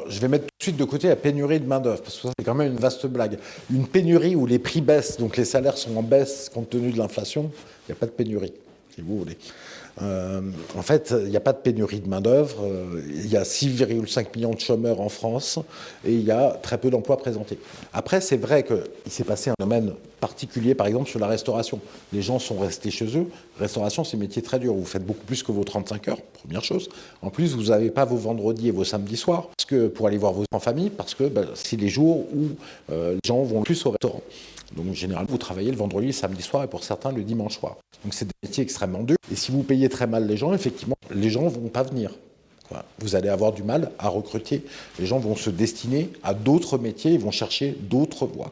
Je 0.07 0.19
vais 0.19 0.27
mettre 0.27 0.45
tout 0.45 0.57
de 0.59 0.63
suite 0.63 0.77
de 0.77 0.83
côté 0.83 1.07
la 1.07 1.15
pénurie 1.15 1.59
de 1.59 1.67
main-d'œuvre, 1.67 2.01
parce 2.01 2.17
que 2.19 2.27
c'est 2.27 2.43
quand 2.43 2.55
même 2.55 2.71
une 2.71 2.79
vaste 2.79 3.05
blague. 3.07 3.37
Une 3.71 3.87
pénurie 3.87 4.35
où 4.35 4.45
les 4.45 4.59
prix 4.59 4.81
baissent, 4.81 5.17
donc 5.17 5.37
les 5.37 5.45
salaires 5.45 5.77
sont 5.77 5.95
en 5.95 6.03
baisse 6.03 6.49
compte 6.53 6.69
tenu 6.69 6.91
de 6.91 6.97
l'inflation, 6.97 7.51
il 7.87 7.91
n'y 7.91 7.97
a 7.97 7.99
pas 7.99 8.05
de 8.05 8.11
pénurie, 8.11 8.53
si 8.93 9.01
vous 9.01 9.19
voulez. 9.19 9.37
Euh, 10.01 10.41
en 10.75 10.81
fait, 10.81 11.13
il 11.17 11.29
n'y 11.29 11.37
a 11.37 11.41
pas 11.41 11.53
de 11.53 11.59
pénurie 11.59 11.99
de 11.99 12.09
main-d'œuvre. 12.09 12.63
Euh, 12.63 13.01
il 13.07 13.27
y 13.27 13.37
a 13.37 13.43
6,5 13.43 14.35
millions 14.35 14.53
de 14.53 14.59
chômeurs 14.59 15.01
en 15.01 15.09
France 15.09 15.59
et 16.05 16.13
il 16.13 16.23
y 16.23 16.31
a 16.31 16.51
très 16.61 16.77
peu 16.77 16.89
d'emplois 16.89 17.17
présentés. 17.17 17.59
Après, 17.93 18.21
c'est 18.21 18.37
vrai 18.37 18.63
qu'il 18.63 19.11
s'est 19.11 19.23
passé 19.23 19.51
un 19.51 19.55
domaine 19.59 19.93
particulier, 20.19 20.73
par 20.73 20.87
exemple, 20.87 21.09
sur 21.09 21.19
la 21.19 21.27
restauration. 21.27 21.79
Les 22.11 22.21
gens 22.21 22.39
sont 22.39 22.57
restés 22.57 22.91
chez 22.91 23.17
eux. 23.17 23.27
Restauration, 23.59 24.03
c'est 24.03 24.17
un 24.17 24.19
métier 24.19 24.41
très 24.41 24.57
dur. 24.57 24.73
Vous 24.73 24.85
faites 24.85 25.05
beaucoup 25.05 25.25
plus 25.25 25.43
que 25.43 25.51
vos 25.51 25.63
35 25.63 26.07
heures, 26.07 26.21
première 26.21 26.63
chose. 26.63 26.89
En 27.21 27.29
plus, 27.29 27.55
vous 27.55 27.65
n'avez 27.65 27.91
pas 27.91 28.05
vos 28.05 28.15
vendredis 28.15 28.69
et 28.69 28.71
vos 28.71 28.85
samedis 28.85 29.17
soirs 29.17 29.49
parce 29.55 29.65
que, 29.65 29.87
pour 29.87 30.07
aller 30.07 30.17
voir 30.17 30.33
vos 30.33 30.45
en 30.51 30.59
famille, 30.59 30.89
parce 30.89 31.13
que 31.13 31.25
ben, 31.25 31.45
c'est 31.55 31.77
les 31.77 31.89
jours 31.89 32.25
où 32.33 32.47
euh, 32.91 33.13
les 33.13 33.19
gens 33.27 33.43
vont 33.43 33.63
plus 33.63 33.85
au 33.85 33.91
restaurant. 33.91 34.21
Donc, 34.75 34.93
généralement, 34.93 35.29
vous 35.29 35.37
travaillez 35.37 35.71
le 35.71 35.77
vendredi, 35.77 36.07
le 36.07 36.13
samedi 36.13 36.41
soir 36.41 36.63
et 36.63 36.67
pour 36.67 36.83
certains, 36.83 37.11
le 37.11 37.23
dimanche 37.23 37.57
soir. 37.57 37.77
Donc, 38.03 38.13
c'est 38.13 38.25
des 38.25 38.33
métiers 38.43 38.63
extrêmement 38.63 39.03
durs. 39.03 39.17
Et 39.31 39.35
si 39.35 39.51
vous 39.51 39.63
payez 39.63 39.89
très 39.89 40.07
mal 40.07 40.27
les 40.27 40.37
gens, 40.37 40.53
effectivement, 40.53 40.95
les 41.13 41.29
gens 41.29 41.43
ne 41.43 41.49
vont 41.49 41.69
pas 41.69 41.83
venir. 41.83 42.11
Vous 42.99 43.15
allez 43.15 43.29
avoir 43.29 43.51
du 43.51 43.63
mal 43.63 43.91
à 43.99 44.09
recruter. 44.09 44.63
Les 44.99 45.05
gens 45.05 45.19
vont 45.19 45.35
se 45.35 45.49
destiner 45.49 46.09
à 46.23 46.33
d'autres 46.33 46.77
métiers, 46.77 47.11
ils 47.11 47.19
vont 47.19 47.31
chercher 47.31 47.75
d'autres 47.81 48.25
voies. 48.25 48.51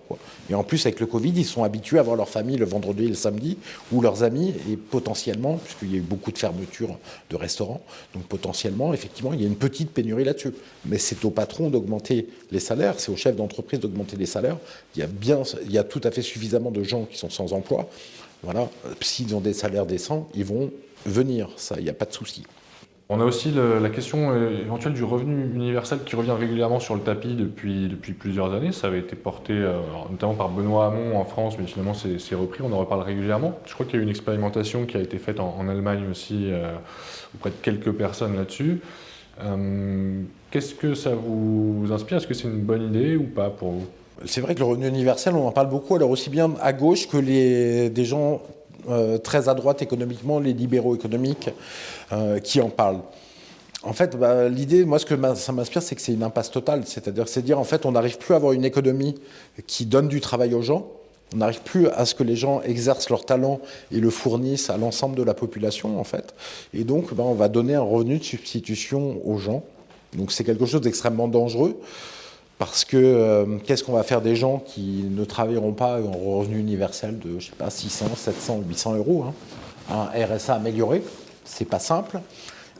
Et 0.49 0.55
en 0.55 0.63
plus, 0.63 0.85
avec 0.85 0.99
le 0.99 1.05
Covid, 1.05 1.33
ils 1.35 1.45
sont 1.45 1.63
habitués 1.63 1.99
à 1.99 2.03
voir 2.03 2.15
leur 2.15 2.29
famille 2.29 2.57
le 2.57 2.65
vendredi 2.65 3.05
et 3.05 3.07
le 3.07 3.15
samedi, 3.15 3.57
ou 3.91 4.01
leurs 4.01 4.23
amis, 4.23 4.53
et 4.69 4.77
potentiellement, 4.77 5.57
puisqu'il 5.57 5.91
y 5.91 5.95
a 5.95 5.97
eu 5.97 6.01
beaucoup 6.01 6.31
de 6.31 6.37
fermetures 6.37 6.97
de 7.29 7.35
restaurants, 7.35 7.81
donc 8.13 8.23
potentiellement, 8.23 8.93
effectivement, 8.93 9.33
il 9.33 9.41
y 9.41 9.43
a 9.43 9.47
une 9.47 9.55
petite 9.55 9.91
pénurie 9.91 10.23
là-dessus. 10.23 10.53
Mais 10.85 10.97
c'est 10.97 11.23
au 11.25 11.31
patron 11.31 11.69
d'augmenter 11.69 12.27
les 12.51 12.59
salaires, 12.59 12.95
c'est 12.99 13.11
au 13.11 13.15
chef 13.15 13.35
d'entreprise 13.35 13.79
d'augmenter 13.79 14.17
les 14.17 14.25
salaires. 14.25 14.57
Il 14.95 14.99
y, 14.99 15.03
a 15.03 15.07
bien, 15.07 15.43
il 15.65 15.71
y 15.71 15.77
a 15.77 15.83
tout 15.83 16.01
à 16.03 16.11
fait 16.11 16.21
suffisamment 16.21 16.71
de 16.71 16.83
gens 16.83 17.05
qui 17.05 17.17
sont 17.17 17.29
sans 17.29 17.53
emploi. 17.53 17.89
Voilà, 18.43 18.69
s'ils 19.01 19.35
ont 19.35 19.41
des 19.41 19.53
salaires 19.53 19.85
décents, 19.85 20.27
ils 20.33 20.45
vont 20.45 20.71
venir, 21.05 21.49
ça, 21.57 21.75
il 21.77 21.83
n'y 21.83 21.89
a 21.89 21.93
pas 21.93 22.05
de 22.05 22.13
souci. 22.13 22.43
On 23.13 23.19
a 23.19 23.25
aussi 23.25 23.51
la 23.51 23.89
question 23.89 24.31
euh, 24.31 24.61
éventuelle 24.61 24.93
du 24.93 25.03
revenu 25.03 25.43
universel 25.53 25.99
qui 26.05 26.15
revient 26.15 26.31
régulièrement 26.31 26.79
sur 26.79 26.95
le 26.95 27.01
tapis 27.01 27.35
depuis, 27.35 27.89
depuis 27.89 28.13
plusieurs 28.13 28.53
années. 28.53 28.71
Ça 28.71 28.87
avait 28.87 28.99
été 28.99 29.17
porté 29.17 29.51
euh, 29.51 29.73
notamment 30.09 30.33
par 30.33 30.47
Benoît 30.47 30.85
Hamon 30.85 31.17
en 31.17 31.25
France, 31.25 31.57
mais 31.59 31.67
finalement 31.67 31.93
c'est 31.93 32.35
repris, 32.35 32.61
on 32.63 32.71
en 32.71 32.77
reparle 32.77 33.01
régulièrement. 33.01 33.59
Je 33.65 33.73
crois 33.73 33.85
qu'il 33.85 33.95
y 33.95 33.97
a 33.97 33.99
eu 33.99 34.03
une 34.03 34.09
expérimentation 34.09 34.85
qui 34.85 34.95
a 34.95 35.01
été 35.01 35.17
faite 35.17 35.41
en, 35.41 35.67
Allemagne 35.67 36.05
aussi, 36.09 36.45
euh, 36.53 36.71
auprès 37.35 37.49
de 37.49 37.55
quelques 37.61 37.91
personnes 37.91 38.37
là-dessus. 38.37 38.79
Qu'est-ce 40.49 40.73
que 40.73 40.93
ça 40.93 41.11
vous 41.13 41.87
inspire? 41.91 42.15
Est-ce 42.15 42.27
que 42.27 42.33
c'est 42.33 42.47
une 42.47 42.61
bonne 42.61 42.83
idée 42.83 43.17
ou 43.17 43.23
pas 43.23 43.49
pour 43.49 43.71
vous? 43.71 43.87
C'est 44.23 44.39
vrai 44.39 44.55
que 44.55 44.59
le 44.59 44.65
revenu 44.65 44.87
universel, 44.87 45.35
on 45.35 45.47
en 45.47 45.51
parle 45.51 45.69
beaucoup, 45.69 45.95
alors 45.95 46.11
aussi 46.11 46.29
bien 46.29 46.53
à 46.61 46.71
gauche 46.71 47.09
que 47.09 47.17
les, 47.17 47.89
des 47.89 48.05
gens 48.05 48.35
euh, 48.35 48.37
très 49.23 49.49
à 49.49 49.53
droite 49.53 49.81
économiquement, 49.81 50.39
les 50.39 50.53
libéraux 50.53 50.95
économiques 50.95 51.49
euh, 52.11 52.39
qui 52.39 52.61
en 52.61 52.69
parlent. 52.69 53.01
En 53.83 53.93
fait, 53.93 54.15
bah, 54.15 54.47
l'idée, 54.47 54.85
moi, 54.85 54.99
ce 54.99 55.05
que 55.05 55.15
ça 55.35 55.51
m'inspire, 55.51 55.81
c'est 55.81 55.95
que 55.95 56.01
c'est 56.01 56.13
une 56.13 56.23
impasse 56.23 56.51
totale. 56.51 56.83
C'est-à-dire, 56.85 57.27
c'est 57.27 57.41
dire, 57.41 57.57
en 57.57 57.63
fait, 57.63 57.85
on 57.85 57.93
n'arrive 57.93 58.17
plus 58.17 58.33
à 58.33 58.37
avoir 58.37 58.53
une 58.53 58.65
économie 58.65 59.15
qui 59.65 59.85
donne 59.85 60.07
du 60.07 60.21
travail 60.21 60.53
aux 60.53 60.61
gens. 60.61 60.87
On 61.33 61.37
n'arrive 61.37 61.61
plus 61.61 61.87
à 61.87 62.05
ce 62.05 62.13
que 62.13 62.23
les 62.23 62.35
gens 62.35 62.61
exercent 62.61 63.09
leur 63.09 63.25
talent 63.25 63.59
et 63.91 63.99
le 63.99 64.09
fournissent 64.09 64.69
à 64.69 64.77
l'ensemble 64.77 65.15
de 65.15 65.23
la 65.23 65.33
population, 65.33 65.99
en 65.99 66.03
fait. 66.03 66.35
Et 66.73 66.83
donc, 66.83 67.13
bah, 67.13 67.23
on 67.25 67.33
va 67.33 67.49
donner 67.49 67.73
un 67.73 67.81
revenu 67.81 68.19
de 68.19 68.23
substitution 68.23 69.19
aux 69.25 69.37
gens. 69.37 69.63
Donc, 70.15 70.31
c'est 70.31 70.43
quelque 70.43 70.65
chose 70.65 70.81
d'extrêmement 70.81 71.27
dangereux. 71.27 71.79
Parce 72.61 72.85
que 72.85 72.95
euh, 72.95 73.57
qu'est-ce 73.65 73.83
qu'on 73.83 73.93
va 73.93 74.03
faire 74.03 74.21
des 74.21 74.35
gens 74.35 74.59
qui 74.59 75.03
ne 75.09 75.25
travailleront 75.25 75.71
pas 75.71 75.99
en 75.99 76.11
revenu 76.11 76.59
universel 76.59 77.17
de, 77.17 77.39
je 77.39 77.47
sais 77.47 77.55
pas, 77.57 77.71
600, 77.71 78.11
700, 78.15 78.61
800 78.69 78.97
euros 78.97 79.23
hein? 79.23 79.33
Un 79.89 80.25
RSA 80.27 80.53
amélioré, 80.53 81.01
c'est 81.43 81.65
pas 81.65 81.79
simple. 81.79 82.19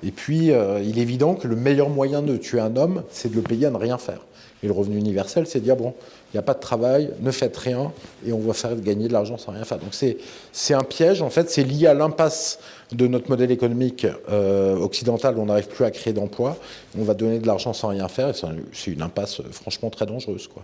Et 0.03 0.11
puis, 0.11 0.51
euh, 0.51 0.83
il 0.83 0.99
est 0.99 1.01
évident 1.01 1.33
que 1.33 1.47
le 1.47 1.55
meilleur 1.55 1.89
moyen 1.89 2.21
de 2.21 2.37
tuer 2.37 2.59
un 2.59 2.75
homme, 2.75 3.01
c'est 3.09 3.31
de 3.31 3.35
le 3.35 3.41
payer 3.41 3.65
à 3.65 3.71
ne 3.71 3.77
rien 3.77 3.97
faire. 3.97 4.19
Et 4.61 4.67
le 4.67 4.73
revenu 4.73 4.99
universel, 4.99 5.47
c'est 5.47 5.61
de 5.61 5.63
dire, 5.63 5.77
bon, 5.77 5.95
il 6.33 6.37
n'y 6.37 6.39
a 6.39 6.43
pas 6.43 6.53
de 6.53 6.59
travail, 6.59 7.11
ne 7.19 7.31
faites 7.31 7.57
rien, 7.57 7.91
et 8.25 8.31
on 8.31 8.39
va 8.39 8.53
faire 8.53 8.75
gagner 8.75 9.07
de 9.07 9.13
l'argent 9.13 9.37
sans 9.37 9.51
rien 9.51 9.65
faire. 9.65 9.79
Donc 9.79 9.93
c'est 9.93 10.73
un 10.73 10.83
piège, 10.83 11.21
en 11.21 11.29
fait, 11.29 11.49
c'est 11.49 11.63
lié 11.63 11.87
à 11.87 11.93
l'impasse 11.93 12.59
de 12.93 13.07
notre 13.07 13.29
modèle 13.29 13.51
économique 13.51 14.07
euh, 14.29 14.77
occidental, 14.77 15.35
on 15.37 15.45
n'arrive 15.45 15.67
plus 15.67 15.85
à 15.85 15.91
créer 15.91 16.13
d'emplois, 16.13 16.57
on 16.97 17.03
va 17.03 17.13
donner 17.13 17.39
de 17.39 17.47
l'argent 17.47 17.73
sans 17.73 17.89
rien 17.89 18.07
faire, 18.07 18.29
et 18.29 18.33
c'est 18.33 18.91
une 18.91 19.01
impasse 19.01 19.41
euh, 19.41 19.51
franchement 19.51 19.89
très 19.89 20.05
dangereuse. 20.05 20.47
Quoi. 20.47 20.63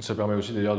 Ça 0.00 0.14
permet 0.14 0.34
aussi 0.34 0.52
d'ailleurs 0.52 0.78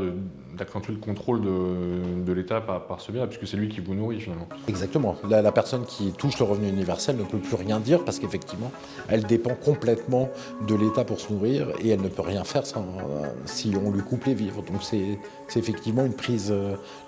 d'accentuer 0.58 0.94
le 0.94 1.00
contrôle 1.00 1.42
de, 1.42 2.34
l'État 2.34 2.62
par, 2.62 3.02
ce 3.02 3.12
biais, 3.12 3.26
puisque 3.28 3.48
c'est 3.48 3.58
lui 3.58 3.70
qui 3.70 3.80
vous 3.80 3.96
nourrit 3.96 4.20
finalement. 4.20 4.48
Exactement. 4.68 5.16
La, 5.30 5.52
personne 5.52 5.86
qui 5.86 6.12
touche 6.12 6.38
le 6.40 6.46
revenu 6.46 6.70
universel 6.70 7.18
ne 7.18 7.24
peut 7.24 7.40
plus 7.40 7.56
rien 7.56 7.80
dire 7.80 8.04
parce 8.04 8.20
qu'effectivement, 8.20 8.72
elle 9.10 9.24
dépend 9.24 9.56
complètement 9.56 10.30
de 10.68 10.76
l'État 10.76 11.04
pour 11.04 11.20
se 11.20 11.32
nourrir 11.32 11.70
et 11.80 11.90
elle 11.90 12.02
ne 12.02 12.10
peut 12.10 12.22
rien 12.22 12.44
faire 12.44 12.64
si 13.46 13.74
on 13.76 13.92
lui 13.92 14.02
coupe 14.02 14.26
les 14.26 14.34
vivres. 14.34 14.64
Donc 14.64 14.84
c'est 14.84 15.20
effectivement 15.56 16.06
une 16.06 16.16
prise 16.16 16.54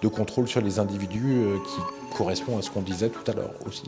de 0.01 0.07
contrôle 0.07 0.47
sur 0.47 0.61
les 0.61 0.79
individus 0.79 1.37
euh, 1.37 1.57
qui 1.65 2.17
correspond 2.17 2.57
à 2.57 2.61
ce 2.61 2.69
qu'on 2.71 2.81
disait 2.81 3.09
tout 3.09 3.29
à 3.29 3.35
l'heure 3.35 3.53
aussi. 3.65 3.83